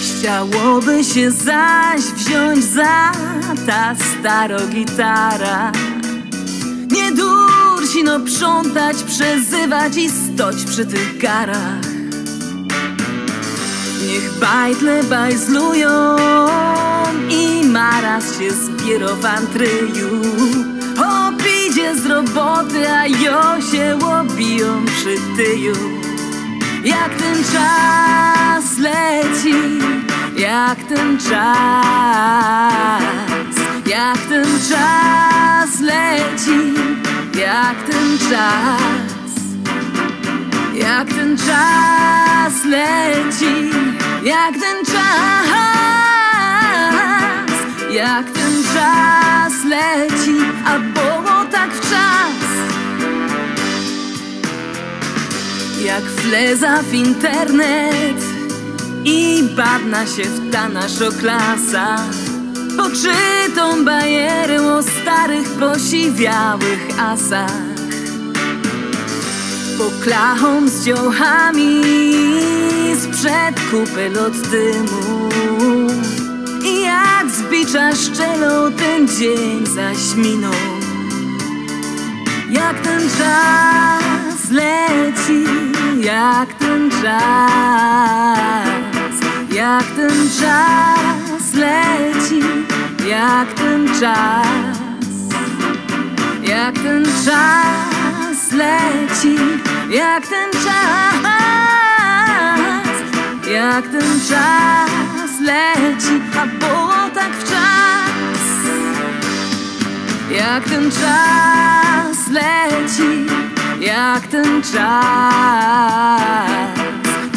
[0.00, 3.12] Chciałoby się zaś wziąć za
[3.66, 5.72] ta staro gitara
[6.90, 7.12] Nie
[7.94, 11.80] dursi no przątać, przezywać i stoć przy tych garach.
[14.06, 16.16] Niech bajtle bajzlują
[17.30, 20.20] i maraz się zbiero w antryju.
[20.96, 25.74] Opidzie z roboty, a jo się łobiją przy tyju.
[26.84, 29.54] Jak ten czas leci,
[30.36, 31.44] jak ten czas,
[33.86, 36.74] jak ten czas leci,
[37.38, 38.80] jak ten czas,
[40.74, 43.70] jak ten czas leci,
[44.22, 45.48] jak ten czas,
[47.90, 50.36] jak ten czas leci,
[50.66, 52.44] a było tak w czas.
[55.84, 58.24] Jak fleza w internet
[59.04, 61.98] i badna się w ta nasza klasa.
[62.76, 67.50] Poczytą bajerę o starych, posiwiałych asach.
[69.78, 71.82] Poklachą z dziołchami
[73.00, 75.28] sprzed kupy lot dymu.
[76.64, 80.52] I jak z bicza szczelą ten dzień zaś minął.
[82.50, 85.44] Jak ten czas leci,
[86.00, 87.04] jak ten czas,
[89.50, 92.40] jak ten czas leci,
[93.08, 94.76] jak ten czas,
[96.42, 99.36] jak ten czas leci,
[99.88, 101.14] jak ten czas,
[103.52, 107.94] jak ten czas leci, a było tak w czas.
[110.30, 113.26] Jak ten czas leci,
[113.80, 115.84] jak ten czas,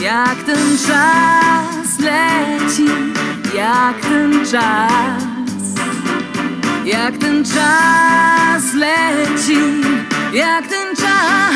[0.01, 2.87] jak ten czas leci,
[3.53, 5.23] jak ten czas,
[6.85, 9.57] jak ten czas leci,
[10.33, 11.55] jak ten czas,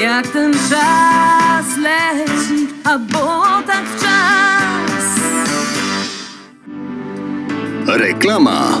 [0.00, 5.04] jak ten czas leci, a było tak w czas.
[7.86, 8.80] Reklama.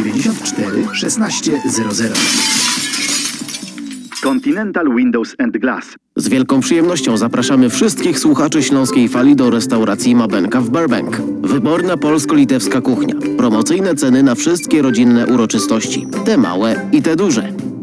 [0.01, 2.19] 794 1600.
[4.23, 5.85] Continental Windows and Glass.
[6.15, 11.21] Z wielką przyjemnością zapraszamy wszystkich słuchaczy Śląskiej Fali do restauracji Mabenka w Burbank.
[11.41, 13.15] Wyborna polsko-litewska kuchnia.
[13.37, 16.07] Promocyjne ceny na wszystkie rodzinne uroczystości.
[16.25, 17.70] Te małe i te duże.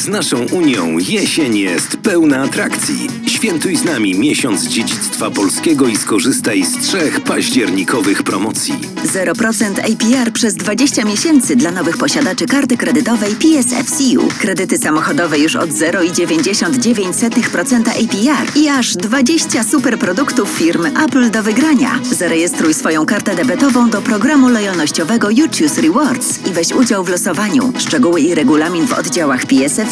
[0.00, 3.06] Z naszą Unią jesień jest pełna atrakcji.
[3.26, 8.74] Świętuj z nami miesiąc dziedzictwa polskiego i skorzystaj z trzech październikowych promocji.
[9.04, 14.28] 0% APR przez 20 miesięcy dla nowych posiadaczy karty kredytowej PSFCU.
[14.38, 22.00] Kredyty samochodowe już od 0,99% APR i aż 20 super produktów firmy Apple do wygrania.
[22.10, 27.72] Zarejestruj swoją kartę debetową do programu lojalnościowego You Choose Rewards i weź udział w losowaniu.
[27.78, 29.89] Szczegóły i regulamin w oddziałach PSFCU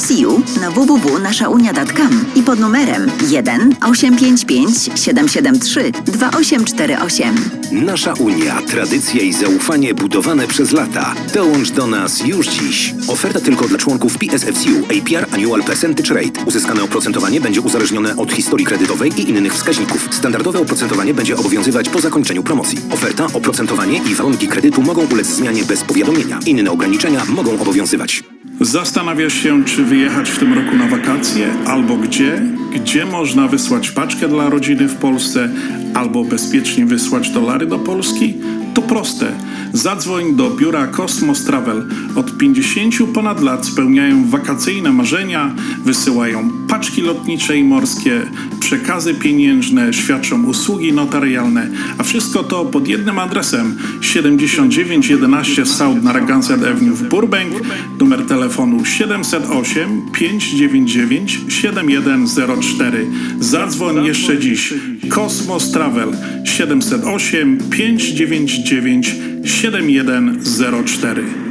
[0.61, 7.35] na www.naszaunia.com i pod numerem 1 855 773 2848.
[7.73, 11.15] Nasza Unia, tradycja i zaufanie budowane przez lata.
[11.35, 12.95] Dołącz do nas już dziś.
[13.09, 16.45] Oferta tylko dla członków PSFCU APR Annual Percentage Rate.
[16.47, 20.09] Uzyskane oprocentowanie będzie uzależnione od historii kredytowej i innych wskaźników.
[20.11, 22.79] Standardowe oprocentowanie będzie obowiązywać po zakończeniu promocji.
[22.91, 26.39] Oferta, oprocentowanie i warunki kredytu mogą ulec zmianie bez powiadomienia.
[26.47, 28.25] Inne ograniczenia mogą obowiązywać.
[28.61, 32.43] Zastanawiasz się, czy wyjechać w tym roku na wakacje, albo gdzie?
[32.75, 35.49] Gdzie można wysłać paczkę dla rodziny w Polsce,
[35.95, 38.35] albo bezpiecznie wysłać dolary do Polski?
[38.75, 39.33] To proste.
[39.73, 41.87] Zadzwoń do biura Cosmos Travel.
[42.15, 45.55] Od 50 ponad lat spełniają wakacyjne marzenia,
[45.85, 48.23] wysyłają paczki lotnicze i morskie,
[48.61, 56.95] przekazy pieniężne, świadczą usługi notarialne, a wszystko to pod jednym adresem 7911 South Narragansett Avenue
[56.95, 57.53] w Burbank,
[58.01, 63.07] numer telefonu 708 599 7104.
[63.41, 64.75] Zadzwoń jeszcze dziś.
[65.09, 66.09] Kosmos Travel
[66.45, 69.29] 708 599 7104.
[69.61, 71.48] 7104.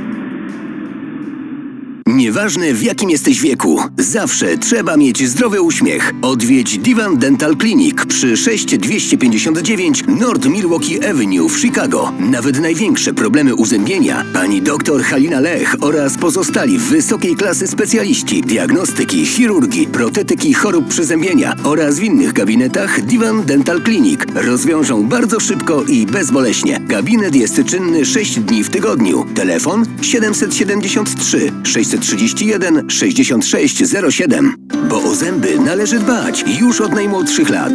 [2.18, 6.14] Nieważne w jakim jesteś wieku, zawsze trzeba mieć zdrowy uśmiech.
[6.22, 12.14] Odwiedź Divan Dental Clinic przy 6259 North Milwaukee Avenue w Chicago.
[12.20, 19.88] Nawet największe problemy uzębienia pani dr Halina Lech oraz pozostali wysokiej klasy specjaliści diagnostyki, chirurgii,
[19.88, 26.80] protetyki chorób przyzębienia oraz w innych gabinetach Divan Dental Clinic rozwiążą bardzo szybko i bezboleśnie.
[26.88, 29.26] Gabinet jest czynny 6 dni w tygodniu.
[29.36, 31.52] Telefon 773
[32.08, 34.56] 631 6607.
[34.90, 37.74] Bo o zęby należy dbać już od najmłodszych lat.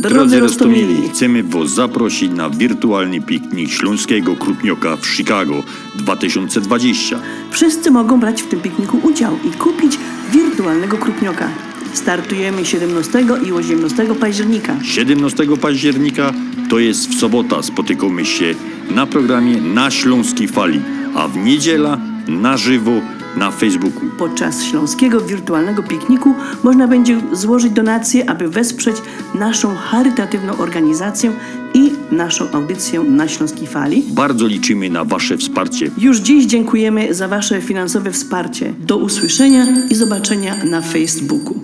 [0.00, 5.62] Drodzy Rostomili, chcemy Was zaprosić na wirtualny piknik Śląskiego Krupnioka w Chicago
[5.94, 7.20] 2020.
[7.50, 9.98] Wszyscy mogą brać w tym pikniku udział i kupić
[10.32, 11.48] wirtualnego krupnioka.
[11.92, 14.76] Startujemy 17 i 18 października.
[14.82, 16.32] 17 października
[16.70, 17.62] to jest w sobota.
[17.62, 18.54] Spotykamy się
[18.90, 20.80] na programie Na Śląskiej Fali,
[21.14, 22.92] a w niedziela na żywo
[23.36, 24.00] na Facebooku.
[24.18, 28.96] Podczas śląskiego wirtualnego pikniku można będzie złożyć donacje, aby wesprzeć
[29.34, 31.32] naszą charytatywną organizację
[31.74, 34.04] i naszą audycję na Śląskiej Fali.
[34.08, 35.90] Bardzo liczymy na Wasze wsparcie.
[35.98, 38.74] Już dziś dziękujemy za Wasze finansowe wsparcie.
[38.78, 41.60] Do usłyszenia i zobaczenia na Facebooku.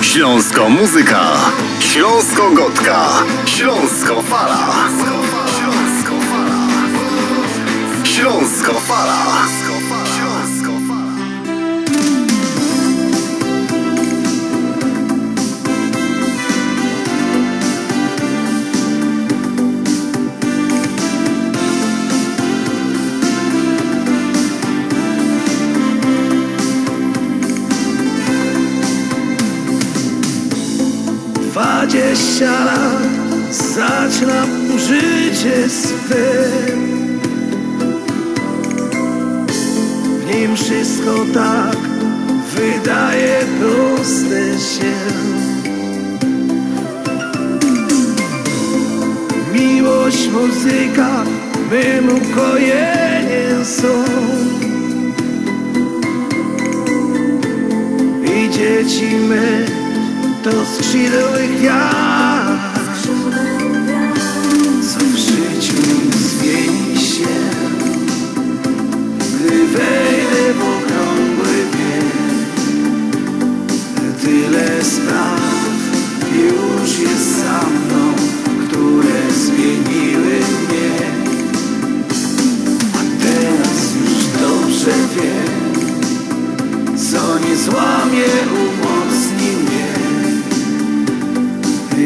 [0.00, 1.20] Śląsko muzyka,
[1.80, 3.08] Śląsko gotka,
[3.46, 4.88] Śląsko fala.
[8.14, 9.48] Śląsko fala.
[10.16, 11.14] Śląsko fala.
[31.34, 37.03] Dwadzieścia lat zaczynam życie swe
[40.34, 41.76] W nim wszystko tak
[42.56, 44.94] wydaje proste się.
[49.52, 51.24] Miłość, muzyka,
[51.70, 54.04] mym ukojeniem są.
[58.24, 59.66] I dzieci my
[60.44, 63.08] to skrzydły gwiazd.
[64.92, 65.82] Co w życiu
[66.16, 67.34] zmieni się.
[69.18, 72.54] Gdy wejdę w okrągły bieg
[74.22, 75.40] Tyle spraw
[76.34, 78.14] już jest za mną
[78.68, 80.90] Które zmieniły mnie.
[82.94, 85.54] A teraz już dobrze wiem
[86.96, 88.30] Co nie złamie,
[88.64, 89.94] umocni mnie.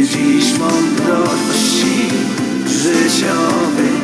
[0.02, 2.08] Dziś mądrości
[2.66, 3.97] życiowy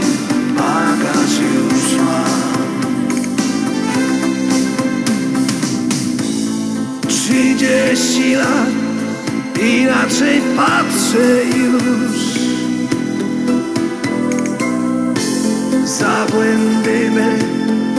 [7.95, 8.37] Trzydzieści
[9.63, 12.17] inaczej patrzę już.
[15.85, 17.39] Za błędy me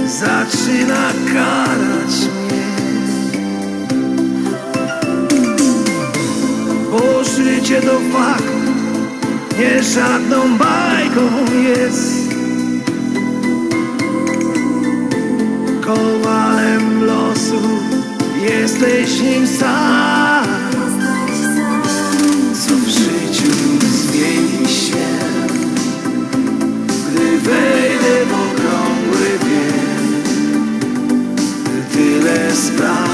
[0.07, 2.65] zaczyna karać mnie.
[6.91, 8.53] Bo życie to fakt,
[9.59, 12.35] nie żadną bajką jest.
[15.81, 17.61] Kowalem losu
[18.45, 20.45] jesteś nim sam.
[22.53, 23.51] Co w życiu
[23.81, 25.07] zmieni się
[26.87, 30.25] Gdy wejdę w okrągły bieg
[31.93, 33.04] Tyle spraw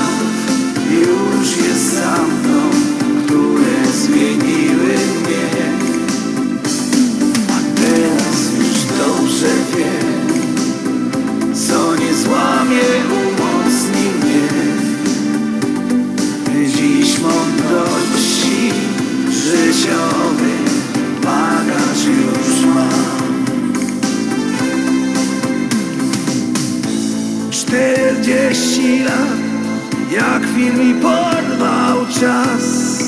[28.82, 29.42] Lat
[30.12, 33.02] jak film mi porwał czas.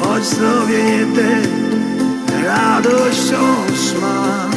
[0.00, 1.42] Choć zdrowie nie te,
[2.44, 4.50] radość wciąż mam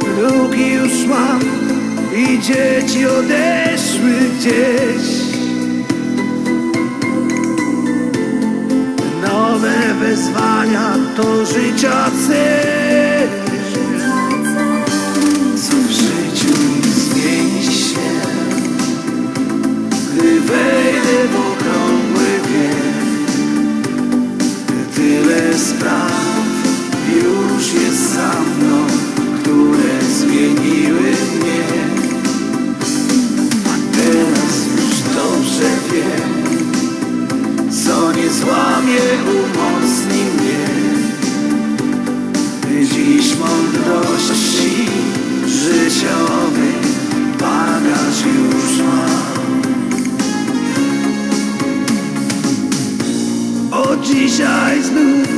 [0.00, 1.40] Wnuki już mam
[2.16, 5.19] i dzieci odeszły gdzieś
[10.10, 13.28] wezwania to życia cel
[15.56, 16.54] Co w życiu
[16.94, 18.10] zmieni się
[19.90, 23.30] Gdy wejdę w okrągły bieg
[24.94, 26.40] Tyle spraw
[27.16, 28.86] już jest za mną
[29.42, 31.64] Które zmieniły mnie.
[33.64, 36.40] A teraz już dobrze wiem
[37.84, 39.79] Co nie złamie, umocni
[43.90, 44.86] radości
[45.46, 46.72] życiowy
[47.40, 49.06] bagaż już ma.
[53.76, 55.28] Od dzisiaj znów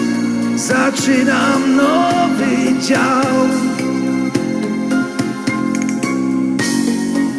[0.57, 3.49] zaczynam nowy dział.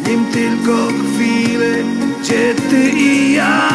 [0.06, 1.74] Wiem tylko chwilę,
[2.20, 3.70] gdzie ty i ja.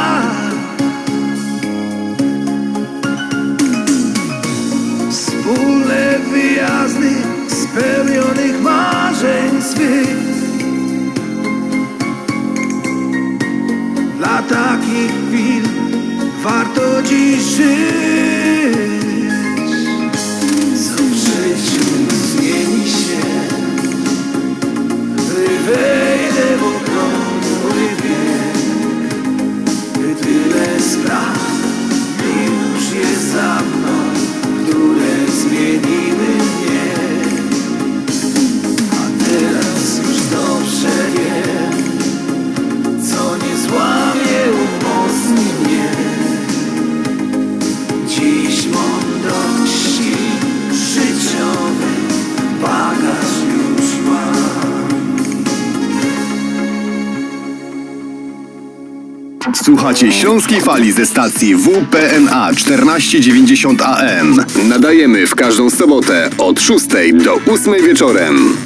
[5.10, 7.19] Wspólne wyjazdy
[7.80, 10.18] spełnionych marzeń swych.
[14.18, 15.64] Dla takich chwil
[16.44, 17.70] warto dziś żyć.
[20.76, 21.86] Co w życiu
[22.24, 23.22] zmieni się?
[25.16, 26.69] Gdy wejdę w
[59.70, 64.46] Słuchacie Śląskiej Fali ze stacji WPNA 1490 AM.
[64.70, 66.86] Nadajemy w każdą sobotę od 6
[67.24, 68.58] do 8 wieczorem.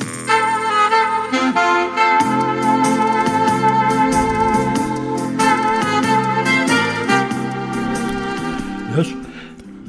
[8.97, 9.13] Wiesz?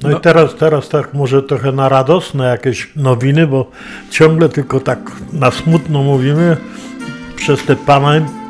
[0.02, 3.70] No, i teraz, teraz tak może trochę na radosne jakieś nowiny, bo
[4.10, 4.98] ciągle tylko tak
[5.32, 6.56] na smutno mówimy
[7.36, 8.43] przez te pana...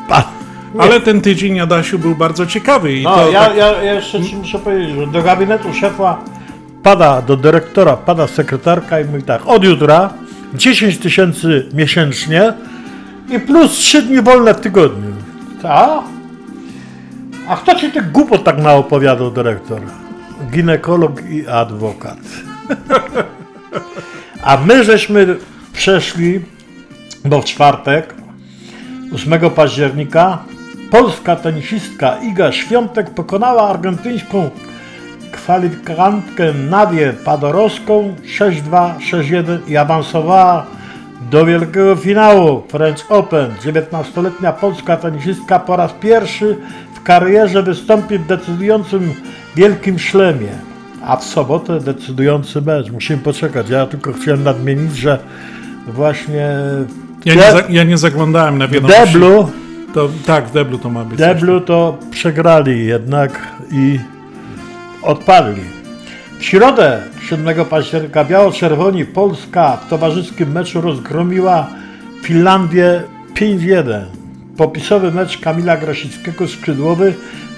[0.78, 2.92] Ale ten tydzień, Adasiu, był bardzo ciekawy.
[2.92, 3.56] I no, to ja, tak...
[3.56, 6.18] ja, ja jeszcze ci muszę powiedzieć, że do gabinetu szefa
[6.82, 10.10] pada, do dyrektora pada sekretarka i mówi tak, od jutra
[10.54, 12.52] 10 tysięcy miesięcznie
[13.30, 15.12] i plus 3 dni wolne w tygodniu.
[15.64, 16.02] A?
[17.48, 19.80] A kto ci tych głupot tak naopowiadał, dyrektor?
[20.50, 22.18] Ginekolog i adwokat.
[24.42, 25.36] A my żeśmy
[25.72, 26.40] przeszli,
[27.24, 28.14] bo w czwartek,
[29.14, 30.38] 8 października,
[30.94, 34.50] polska tenisistka Iga Świątek pokonała argentyńską
[35.32, 40.66] kwalifikantkę Nadię Padorowską 6-2, 6-1 i awansowała
[41.30, 43.50] do wielkiego finału French Open.
[43.64, 46.56] 19-letnia polska tenisistka po raz pierwszy
[46.94, 49.14] w karierze wystąpi w decydującym
[49.56, 50.52] wielkim szlemie.
[51.06, 52.90] A w sobotę decydujący mecz.
[52.90, 53.70] Musimy poczekać.
[53.70, 55.18] Ja tylko chciałem nadmienić, że
[55.86, 56.48] właśnie
[57.24, 59.12] Ja nie, za, ja nie zaglądałem na wiadomości.
[59.12, 59.48] Deblu
[59.94, 61.18] To, tak, w deblu to ma być.
[61.18, 64.00] coś Deblu to przegrali jednak i
[65.02, 65.62] odpadli.
[66.38, 71.66] W środę 7 października biało-czerwoni Polska w towarzyskim meczu rozgromiła
[72.22, 73.02] Finlandię
[73.34, 74.00] 5-1.
[74.56, 77.14] Popisowy mecz Kamila Grosickiego skrzydłowy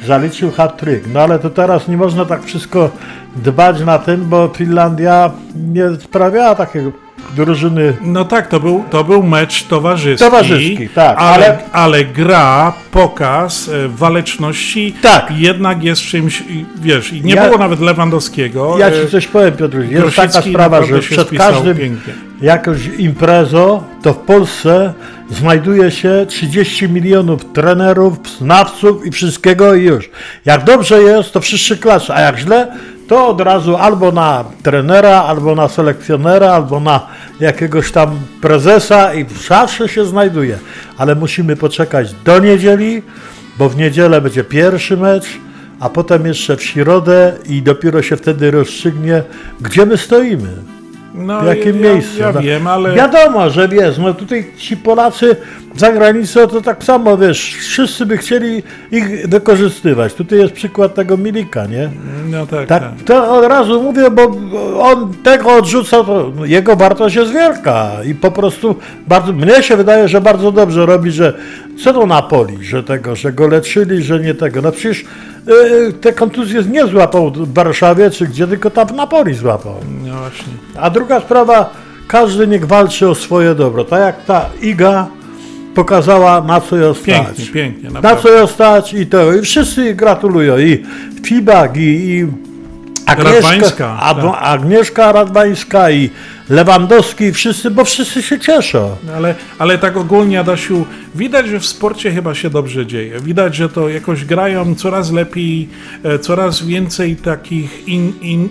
[0.07, 1.07] zaliczył hat-trick.
[1.13, 2.91] No ale to teraz nie można tak wszystko
[3.37, 5.31] dbać na tym, bo Finlandia
[5.73, 7.97] nie sprawiała takiego drużyny.
[8.03, 10.25] No tak, to był, to był mecz towarzyski.
[10.25, 15.27] Towarzyski, tak, Ale, ale- ale gra, pokaz e, waleczności Tak.
[15.37, 16.43] jednak jest czymś,
[16.77, 18.79] wiesz, i nie Ja- było nawet Lewandowskiego.
[18.79, 19.79] Ja e, ci coś powiem, Piotr.
[19.79, 22.15] Jest Grosicki taka sprawa, że przed każdym pięknie.
[22.43, 24.93] jakąś imprezą, to w Polsce
[25.31, 30.11] znajduje się 30 milionów trenerów, znawców i wszystkiego i już.
[30.45, 32.73] Jak dobrze jest, to wszyscy klasy, a jak źle,
[33.09, 37.07] to od razu albo na trenera, albo na selekcjonera, albo na
[37.41, 40.59] jakiegoś tam prezesa i zawsze się znajduje.
[40.99, 43.03] Ale musimy poczekać do niedzieli,
[43.59, 45.27] bo w niedzielę będzie pierwszy mecz,
[45.81, 49.23] a potem jeszcze w środę i dopiero się wtedy rozstrzygnie,
[49.61, 50.76] gdzie my stoimy.
[51.17, 52.21] No, w jakim ja, miejscu.
[52.21, 52.95] Ja no, wiem, ale...
[52.95, 55.37] Wiadomo, że wiesz, no tutaj ci Polacy
[55.77, 58.63] za granicą to tak samo, wiesz, wszyscy by chcieli
[58.93, 60.15] ich wykorzystywać.
[60.15, 61.91] Tutaj jest przykład tego Milika, nie?
[62.31, 62.93] No tak, Tak, tak.
[63.05, 64.23] to od razu mówię, bo
[64.81, 68.77] on tego odrzuca, to jego wartość jest wielka i po prostu
[69.07, 71.35] bardzo, mnie się wydaje, że bardzo dobrze robi, że
[71.85, 74.63] co to Napoli, że tego, że go leczyli, że nie tego.
[74.63, 75.05] No przecież
[75.49, 79.75] y, te kontuzje nie złapał w Warszawie czy gdzie, tylko tam w Napoli złapał.
[80.05, 80.53] No właśnie.
[80.77, 81.71] A druga sprawa,
[82.09, 83.85] każdy niech walczy o swoje dobro.
[83.85, 85.07] Tak jak ta Iga
[85.75, 87.07] pokazała, na co ją stać.
[87.07, 88.23] Pięknie, pięknie, Na naprawdę.
[88.23, 89.33] co ją stać i to.
[89.33, 90.59] I wszyscy gratulują.
[90.59, 90.83] I
[91.25, 92.27] Fibak, i, i
[93.07, 94.35] Agnieszka, Radwańska, Ad- tak.
[94.41, 96.11] Agnieszka Radwańska i
[96.51, 98.97] Lewandowski, wszyscy, bo wszyscy się cieszą.
[99.17, 103.21] Ale, ale tak ogólnie, Adasiu, widać, że w sporcie chyba się dobrze dzieje.
[103.21, 105.69] Widać, że to jakoś grają coraz lepiej,
[106.05, 108.49] e, coraz więcej takich in, in,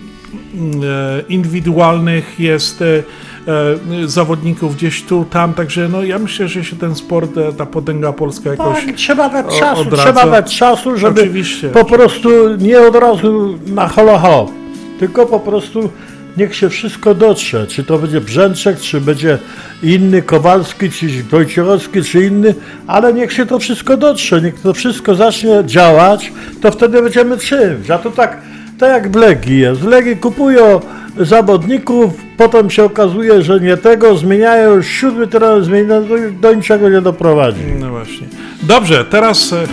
[1.29, 6.95] indywidualnych jest e, e, zawodników gdzieś tu, tam, także no ja myślę, że się ten
[6.95, 10.03] sport, e, ta potęga polska jakoś Tak, trzeba dać czasu, odradza.
[10.03, 11.69] trzeba dać czasu, żeby Oczywiście.
[11.69, 14.51] po prostu nie od razu na holo hop,
[14.99, 15.89] tylko po prostu
[16.37, 19.37] niech się wszystko dotrze, czy to będzie Brzęczek, czy będzie
[19.83, 22.55] inny Kowalski, czy Wojciechowski, czy inny,
[22.87, 26.31] ale niech się to wszystko dotrze, niech to wszystko zacznie działać,
[26.61, 28.41] to wtedy będziemy czymś, a to tak,
[28.79, 30.79] tak jak w Legii jest, w Legii kupują
[31.17, 37.01] zawodników, potem się okazuje, że nie tego, zmieniają siódmy trener, zmienia, do, do niczego nie
[37.01, 37.61] doprowadzi.
[37.79, 38.27] No właśnie.
[38.63, 39.67] Dobrze, teraz e,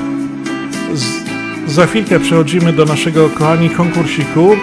[0.94, 1.22] z,
[1.66, 4.56] Za chwilkę przechodzimy do naszego, kochani, konkursiku.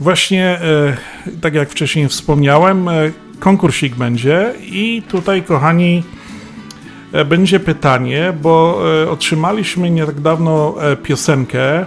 [0.00, 0.96] Właśnie, e,
[1.40, 2.92] tak jak wcześniej wspomniałem, e,
[3.40, 6.02] konkursik będzie i tutaj, kochani,
[7.28, 11.86] będzie pytanie, bo e, otrzymaliśmy nie tak dawno e, piosenkę,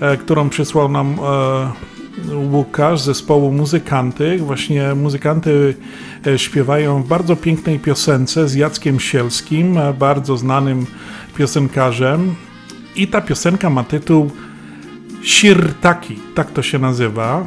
[0.00, 1.90] e, którą przysłał nam e,
[2.34, 4.38] Łukasz z zespołu Muzykanty.
[4.38, 5.74] Właśnie muzykanty
[6.26, 10.86] e, śpiewają w bardzo pięknej piosence z Jackiem Sielskim, e, bardzo znanym
[11.36, 12.34] piosenkarzem.
[12.96, 14.30] I ta piosenka ma tytuł
[15.22, 17.46] Sirtaki, tak to się nazywa.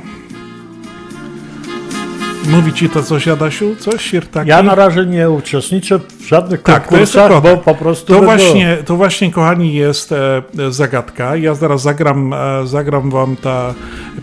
[2.47, 3.75] Mówi ci to coś, Adasiu?
[3.75, 4.01] Coś?
[4.11, 4.49] Sirtaki?
[4.49, 8.13] Ja na razie nie uczestniczę w żadnych Tak, to jest konkursach, tylko- bo po prostu
[8.13, 11.35] To właśnie, to właśnie, kochani, jest e, zagadka.
[11.35, 13.73] Ja zaraz zagram, e, zagram wam ta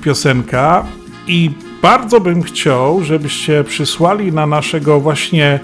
[0.03, 0.85] piosenka
[1.27, 1.51] i
[1.83, 5.61] bardzo bym chciał, żebyście przysłali na naszego właśnie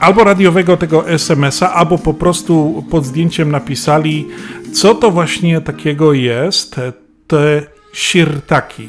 [0.00, 4.28] albo radiowego tego SMS-a, albo po prostu pod zdjęciem napisali,
[4.72, 6.80] co to właśnie takiego jest,
[7.26, 7.62] te
[7.92, 8.88] sirtaki.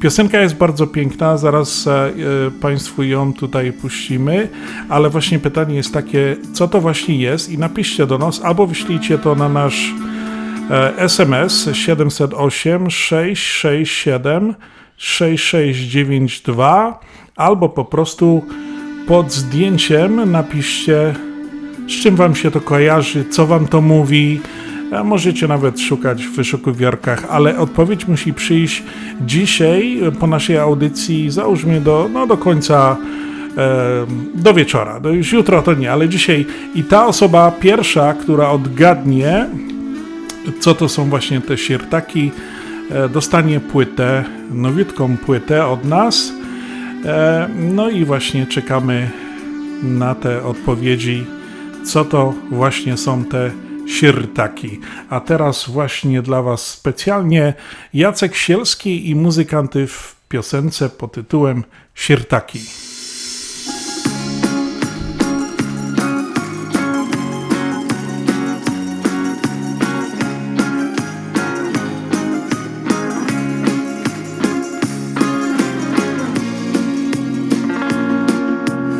[0.00, 2.10] Piosenka jest bardzo piękna, zaraz e, e,
[2.60, 4.48] Państwu ją tutaj puścimy,
[4.88, 9.18] ale właśnie pytanie jest takie, co to właśnie jest i napiszcie do nas, albo wyślijcie
[9.18, 9.94] to na nasz
[10.96, 14.54] SMS 708 667
[14.96, 17.00] 6692
[17.36, 18.44] albo po prostu
[19.06, 21.14] pod zdjęciem napiszcie
[21.88, 24.40] z czym wam się to kojarzy, co wam to mówi.
[24.92, 28.82] A Możecie nawet szukać w wyszukiwarkach, ale odpowiedź musi przyjść
[29.20, 32.96] dzisiaj po naszej audycji, załóżmy do, no, do końca,
[34.34, 35.00] do wieczora.
[35.02, 36.46] No już jutro to nie, ale dzisiaj.
[36.74, 39.46] I ta osoba pierwsza, która odgadnie,
[40.60, 42.30] co to są właśnie te siertaki,
[42.90, 46.32] e, dostanie płytę, nowiutką płytę od nas.
[47.04, 49.10] E, No i właśnie czekamy
[49.82, 51.24] na te odpowiedzi,
[51.84, 53.67] co to właśnie są te siertaki.
[55.10, 57.54] A teraz właśnie dla Was specjalnie
[57.94, 62.60] Jacek Sielski i muzykanty w piosence pod tytułem Siertaki.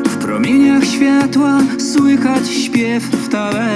[0.05, 3.68] W promieniach światła słychać śpiew w tawernie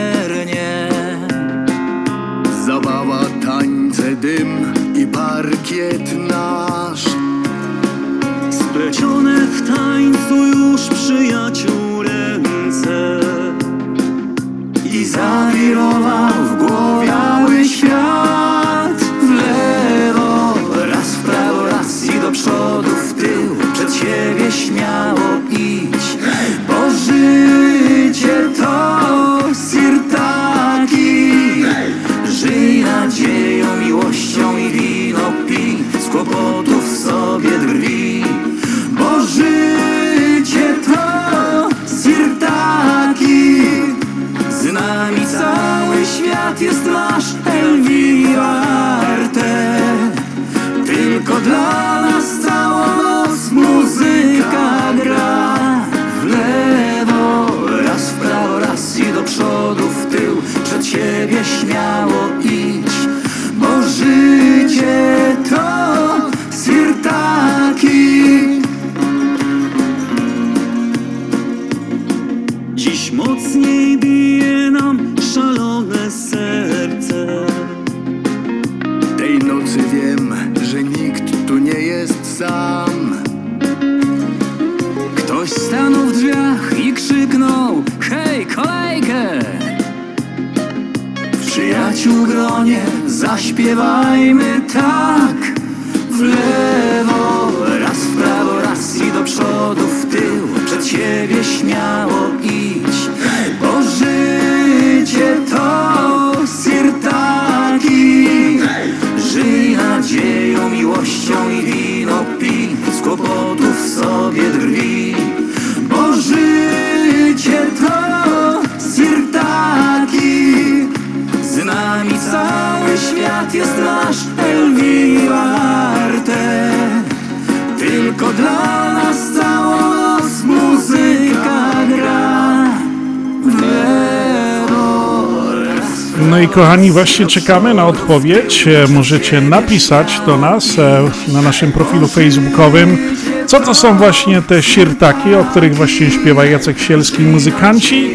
[136.62, 138.68] kochani, właśnie czekamy na odpowiedź.
[138.68, 141.02] E, Możecie napisać do nas e,
[141.32, 142.98] na naszym profilu facebookowym,
[143.46, 148.10] co to są właśnie te sirtaki, o których właśnie śpiewa Jacek Sielski, muzykanci.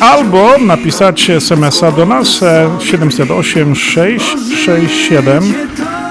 [0.00, 5.54] albo napisać SMS-a do nas e, 708 667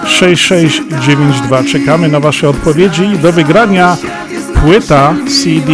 [0.07, 1.63] 6692.
[1.63, 3.97] Czekamy na Wasze odpowiedzi do wygrania
[4.61, 5.73] płyta CD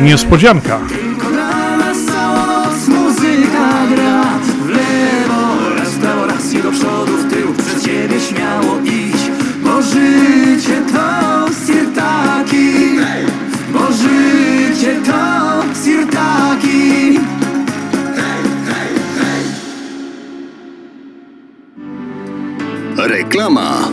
[0.00, 0.78] Niespodzianka.
[23.38, 23.88] Reklama.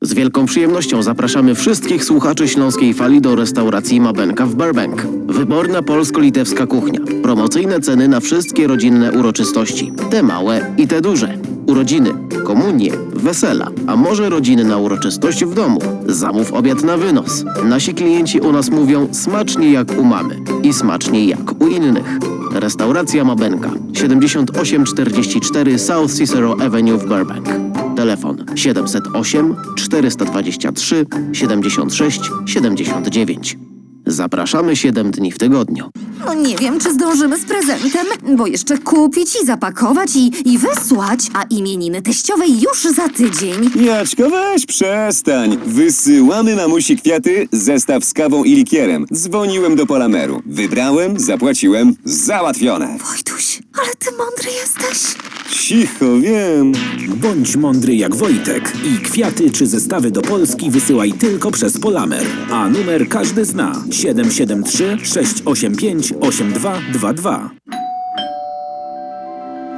[0.00, 5.06] Z wielką przyjemnością zapraszamy wszystkich słuchaczy Śląskiej Fali do restauracji Mabenka w Burbank.
[5.26, 7.00] Wyborna polsko-litewska kuchnia.
[7.22, 9.92] Promocyjne ceny na wszystkie rodzinne uroczystości.
[10.10, 11.38] Te małe i te duże.
[11.66, 12.10] Urodziny,
[12.44, 15.80] komunie, wesela, a może rodziny na uroczystość w domu.
[16.06, 17.44] Zamów obiad na wynos.
[17.64, 22.39] Nasi klienci u nas mówią smacznie jak u mamy i smacznie jak u innych.
[22.52, 27.48] Restauracja Mabenka 7844 South Cicero Avenue w Burbank.
[27.96, 33.69] Telefon 708 423 76 79.
[34.12, 35.90] Zapraszamy 7 dni w tygodniu.
[36.26, 38.06] No nie wiem, czy zdążymy z prezentem,
[38.36, 43.70] bo jeszcze kupić i zapakować i, i wysłać, a imieniny teściowej już za tydzień.
[43.84, 45.58] Jaczko, weź przestań.
[45.66, 49.06] Wysyłamy mamusi kwiaty, zestaw z kawą i likierem.
[49.12, 50.42] Dzwoniłem do Polameru.
[50.46, 52.98] Wybrałem, zapłaciłem, załatwione.
[53.10, 55.16] Wojtuś, ale ty mądry jesteś.
[55.50, 56.72] Cicho, wiem.
[57.16, 62.26] Bądź mądry jak Wojtek i kwiaty czy zestawy do Polski wysyłaj tylko przez Polamer.
[62.50, 67.50] A numer każdy zna 773 685 8222.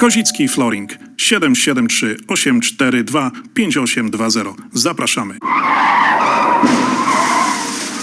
[0.00, 4.54] Kozicki Flooring 773 842 5820.
[4.72, 5.38] Zapraszamy.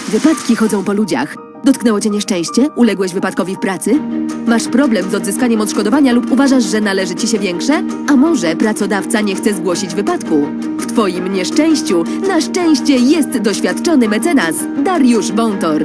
[0.07, 1.35] Wypadki chodzą po ludziach.
[1.63, 2.69] Dotknęło cię nieszczęście?
[2.75, 3.99] Uległeś wypadkowi w pracy?
[4.47, 7.83] Masz problem z odzyskaniem odszkodowania lub uważasz, że należy ci się większe?
[8.09, 10.47] A może pracodawca nie chce zgłosić wypadku?
[10.79, 15.83] W twoim nieszczęściu na szczęście jest doświadczony mecenas Dariusz Wątor.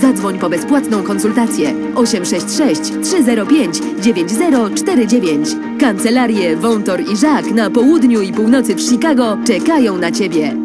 [0.00, 5.48] Zadzwoń po bezpłatną konsultację 866 305 9049.
[5.80, 10.56] Kancelarie Wątor i Żak na południu i północy w Chicago czekają na ciebie.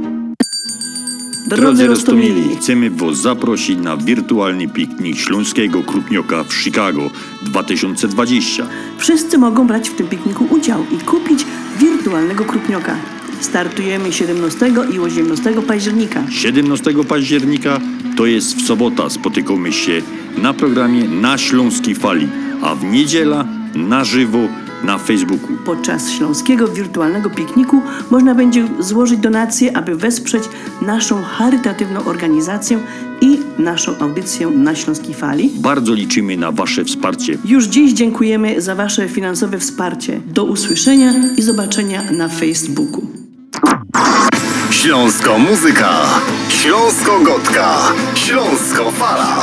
[1.47, 7.09] Drodzy Rostomili, chcemy Was zaprosić na wirtualny piknik Śląskiego Krupnioka w Chicago
[7.41, 8.67] 2020.
[8.97, 11.45] Wszyscy mogą brać w tym pikniku udział i kupić
[11.79, 12.95] wirtualnego krupnioka.
[13.43, 16.23] Startujemy 17 i 18 października.
[16.29, 17.79] 17 października
[18.17, 19.09] to jest w sobota.
[19.09, 20.01] Spotykamy się
[20.37, 22.27] na programie Na Śląskiej Fali,
[22.61, 23.45] a w niedziela
[23.75, 24.39] na żywo
[24.83, 25.47] na Facebooku.
[25.65, 30.43] Podczas śląskiego wirtualnego pikniku można będzie złożyć donacje, aby wesprzeć
[30.81, 32.79] naszą charytatywną organizację
[33.21, 35.51] i naszą audycję na Śląskiej Fali.
[35.55, 37.37] Bardzo liczymy na Wasze wsparcie.
[37.45, 40.21] Już dziś dziękujemy za Wasze finansowe wsparcie.
[40.25, 43.22] Do usłyszenia i zobaczenia na Facebooku.
[44.83, 45.91] Śląsko muzyka.
[46.49, 47.77] Śląsko gotka.
[48.15, 49.37] Śląsko fala.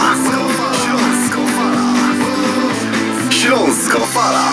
[0.85, 1.95] Śląsko fala.
[3.31, 4.51] Śląsko fala.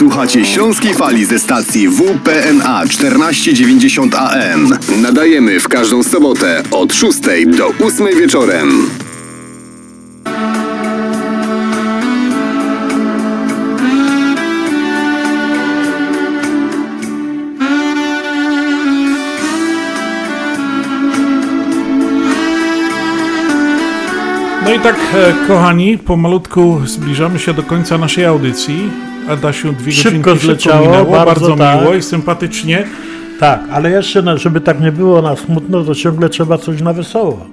[0.00, 4.78] Słuchacie Śląskiej Fali ze stacji WPNA 1490 AM.
[5.02, 7.18] Nadajemy w każdą sobotę od 6
[7.56, 8.90] do 8 wieczorem.
[24.64, 29.09] No i tak, e, kochani, pomalutku zbliżamy się do końca naszej audycji.
[29.30, 31.80] Adasiu, dwie Szybko godzinki zleciało, minęło, bardzo bardzo tak.
[31.80, 32.84] miło i sympatycznie.
[33.40, 36.92] Tak, ale jeszcze, no, żeby tak nie było na smutno, to ciągle trzeba coś na
[36.92, 37.46] wesoło.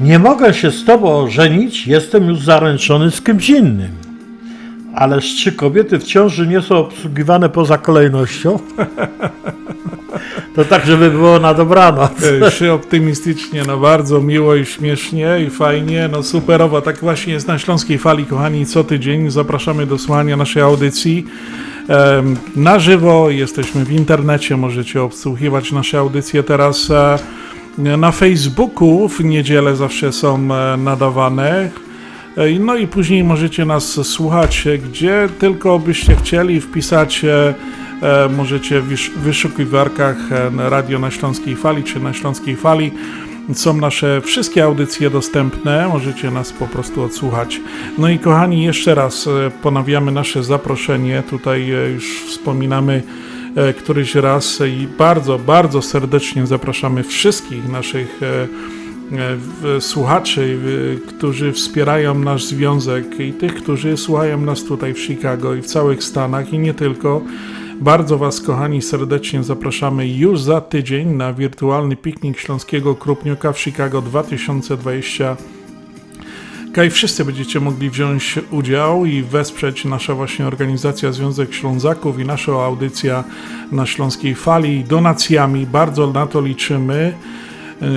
[0.00, 3.90] Nie mogę się z tobą żenić, jestem już zaręczony z kimś innym.
[4.94, 8.58] Ależ czy kobiety w ciąży nie są obsługiwane poza kolejnością?
[10.54, 12.12] To tak, żeby było na dobranoc.
[12.50, 16.80] Trzy optymistycznie, no bardzo miło i śmiesznie i fajnie, no superowo.
[16.82, 21.26] Tak właśnie jest na Śląskiej Fali, kochani, co tydzień zapraszamy do słuchania naszej audycji.
[22.56, 27.18] Na żywo jesteśmy w internecie, możecie obsługiwać nasze audycje teraz e,
[27.78, 31.70] na Facebooku, w niedzielę zawsze są e, nadawane.
[32.60, 37.54] No i później możecie nas słuchać, e, gdzie tylko byście chcieli wpisać, e,
[38.02, 40.16] e, możecie w wysz- wyszukiwarkach
[40.56, 42.90] Radio na Śląskiej Fali czy na Śląskiej Fali.
[43.54, 47.60] Są nasze wszystkie audycje dostępne, możecie nas po prostu odsłuchać.
[47.98, 49.28] No i kochani, jeszcze raz
[49.62, 51.22] ponawiamy nasze zaproszenie.
[51.30, 53.02] Tutaj już wspominamy
[53.78, 58.20] któryś raz i bardzo, bardzo serdecznie zapraszamy wszystkich naszych
[59.80, 65.62] słuchaczy, w- którzy wspierają nasz związek i tych, którzy słuchają nas tutaj w Chicago i
[65.62, 67.22] w całych Stanach i nie tylko.
[67.80, 74.02] Bardzo Was, kochani, serdecznie zapraszamy już za tydzień na wirtualny piknik Śląskiego Krupnioka w Chicago
[74.02, 75.36] 2020.
[76.74, 82.52] Kaj wszyscy będziecie mogli wziąć udział i wesprzeć nasza właśnie organizacja Związek Ślązaków i nasza
[82.52, 83.24] audycja
[83.72, 85.66] na Śląskiej Fali donacjami.
[85.66, 87.51] Bardzo na to liczymy, e,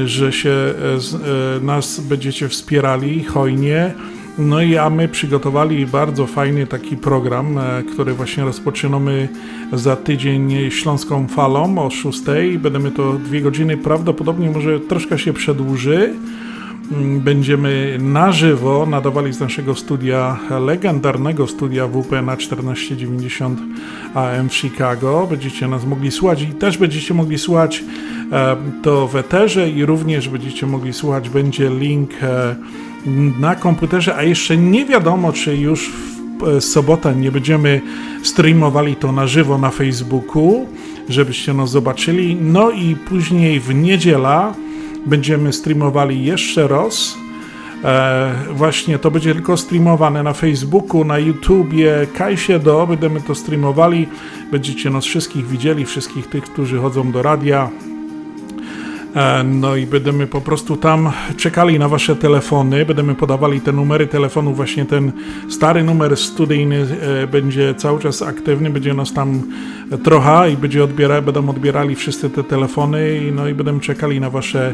[0.06, 0.74] że się e,
[1.58, 3.94] e, nas będziecie wspierali hojnie.
[4.38, 9.30] No i a my przygotowali bardzo fajny taki program, e, który właśnie rozpoczynamy
[9.74, 12.22] za tydzień Śląską Falą o 6.
[12.60, 16.14] Będziemy to dwie godziny, prawdopodobnie może troszkę się przedłuży.
[16.92, 23.60] Mm, Będziemy na żywo nadawali z naszego studia, legendarnego studia WP na 1490
[24.14, 25.28] AM w Chicago.
[25.30, 27.84] Będziecie nas mogli słuchać i też będziecie mogli słuchać
[28.84, 32.56] to w eterze i również będziecie mogli słuchać, będzie link e,
[33.40, 37.82] na komputerze, a jeszcze nie wiadomo, czy już w e, sobotę nie będziemy
[38.24, 40.66] streamowali to na żywo na Facebooku,
[41.10, 42.38] żebyście nas zobaczyli.
[42.42, 44.54] No i później w niedziela
[45.06, 47.16] będziemy streamowali jeszcze raz.
[47.84, 54.08] E, właśnie to będzie tylko streamowane na Facebooku, na YouTubie, Kajsie do, będziemy to streamowali.
[54.52, 57.70] Będziecie nas wszystkich widzieli, wszystkich tych, którzy chodzą do radia.
[59.16, 64.08] E, No i będziemy po prostu tam czekali na wasze telefony, będziemy podawali te numery
[64.08, 65.12] telefonów, właśnie ten
[65.50, 66.88] stary numer studyjny
[67.24, 69.42] e, będzie cały czas aktywny, będzie nas tam
[70.04, 74.74] trochę i będzie odbiera, będą odbierali wszyscy te telefony no i będziemy czekali na wasze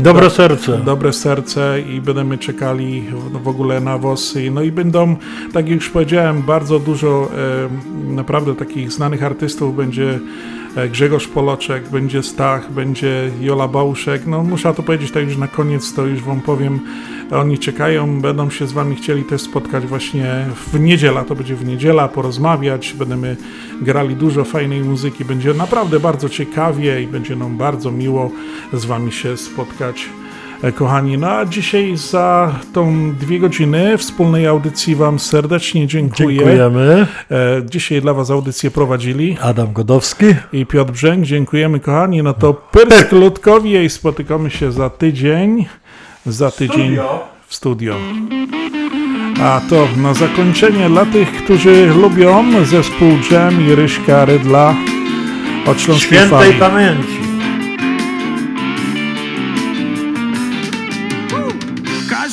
[0.00, 0.78] Dobre do- serce.
[0.84, 4.36] Dobre serce i będziemy czekali w, w ogóle na was.
[4.36, 5.16] I- No i będą,
[5.52, 7.30] tak jak już powiedziałem, bardzo dużo
[8.08, 10.18] naprawdę takich znanych artystów będzie
[10.90, 14.26] Grzegorz Poloczek, będzie Stach, będzie Jola Bałuszek.
[14.26, 16.80] No muszę to powiedzieć tak już na koniec, to już wam powiem.
[17.30, 21.64] Oni czekają, będą się z wami chcieli też spotkać właśnie w niedziela, to będzie w
[21.64, 23.36] niedziela, porozmawiać, będziemy
[23.82, 28.30] grali dużo fajnej muzyki, będzie naprawdę bardzo ciekawie i będzie nam bardzo miło
[28.72, 30.08] z wami się spotkać.
[30.62, 36.36] E, Kochani, no a dzisiaj za tą dwie godziny wspólnej audycji Wam serdecznie dziękuję.
[36.38, 37.06] Dziękujemy.
[37.30, 37.36] E,
[37.70, 41.24] Dzisiaj dla Was audycję prowadzili Adam Godowski i Piotr Brzęk.
[41.24, 42.22] Dziękujemy, kochani.
[42.22, 45.66] No to pyrsk ludkowie i spotykamy się za tydzień.
[46.26, 46.96] Za tydzień
[47.46, 47.94] w studio.
[49.42, 54.74] A to na zakończenie dla tych, którzy lubią zespół Jam i Ryśka Rydla
[55.66, 56.54] od Śląskiej świętej Fali.
[56.54, 57.19] pamięci.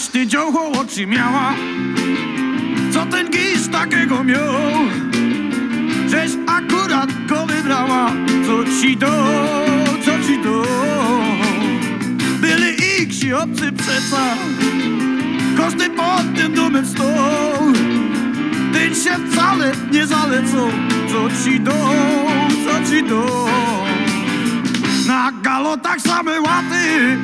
[0.08, 1.54] Każdy dziołcho oczy miała.
[2.94, 4.54] Co ten gisz takiego miał?
[6.10, 8.12] Żeś akurat go wybrała.
[8.46, 9.08] Co ci to,
[10.06, 10.64] co ci to
[12.42, 14.36] Byli iksi obcy przeca
[15.58, 17.74] Koszty pod tym domem stał
[18.74, 20.70] Ty się wcale nie zalecą.
[21.12, 21.90] Co ci to,
[22.66, 23.48] co ci to
[25.08, 27.18] Na galotach same łaty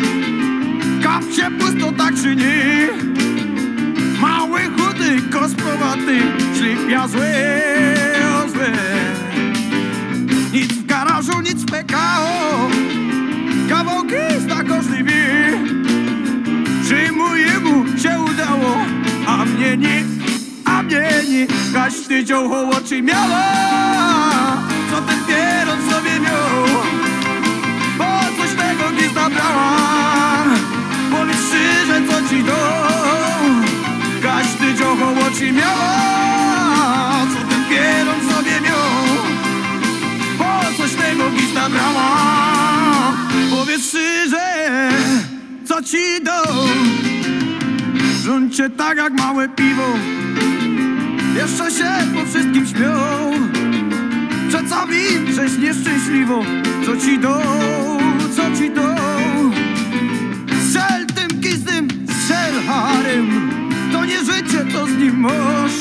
[1.03, 2.87] Kap się pusto tak czy nie?
[4.21, 6.21] Ma Mały, chudy, kosmowaty,
[6.57, 7.33] szlipia zły,
[8.45, 8.71] o zły.
[10.53, 12.69] Nic w garażu, nic w PKO,
[13.69, 15.59] kawałki zna każdy wie.
[16.87, 18.77] Że mojemu się udało,
[19.27, 20.03] a mnie nie,
[20.65, 21.47] a mnie nie.
[21.73, 23.43] Każdy dziołcho oczy miała,
[24.91, 27.12] co ten pieron sobie miał.
[32.33, 32.53] Szczerze, co ci do.
[34.23, 39.17] Każdy dziołcho oczy miała, co ten pieron sobie miał.
[40.37, 42.09] Bo coś tego nie zabrała,
[43.51, 44.89] powiedz szczerze,
[45.65, 46.63] co ci do.
[48.23, 49.83] Rządźcie tak jak małe piwo
[51.35, 52.99] Jeszcze się po wszystkim śmią
[54.49, 56.43] Przedstawi, żeś nieszczęśliwo
[56.85, 57.41] Co ci do,
[58.35, 59.12] co ci do
[62.23, 63.27] strzel harem.
[63.91, 65.71] To nie życie, to z nim mąż.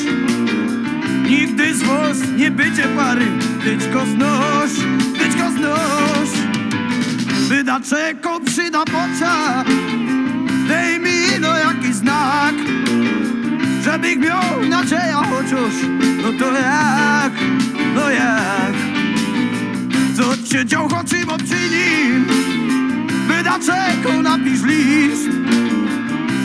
[1.29, 3.25] Nigdy z was nie będzie pary
[3.93, 4.71] go znoś,
[5.37, 6.29] go znoś
[7.49, 9.63] Wyda czeko, przyda pocia
[10.67, 12.55] Dej mi no jakiś znak.
[13.83, 15.73] Żebych miał nadzieję chociaż
[16.23, 17.33] No to jak,
[17.95, 18.73] no jak.
[20.17, 22.25] Co cię dział choć bo czyni
[23.27, 25.29] Wyda czeko, napisz list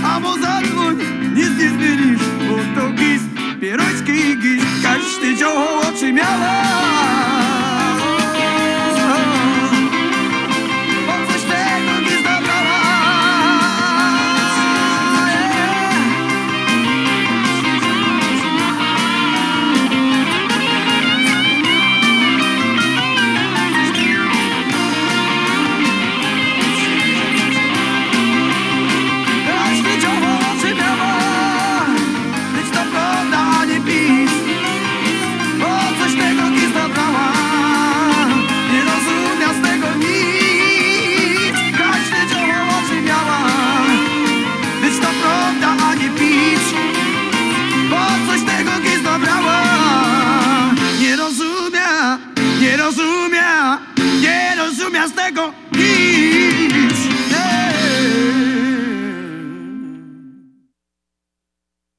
[0.05, 0.97] Albo zadzwoń,
[1.35, 3.25] nic nie zmienisz Bo to gist,
[3.61, 7.58] pieroński gist Każdy dział oczy miała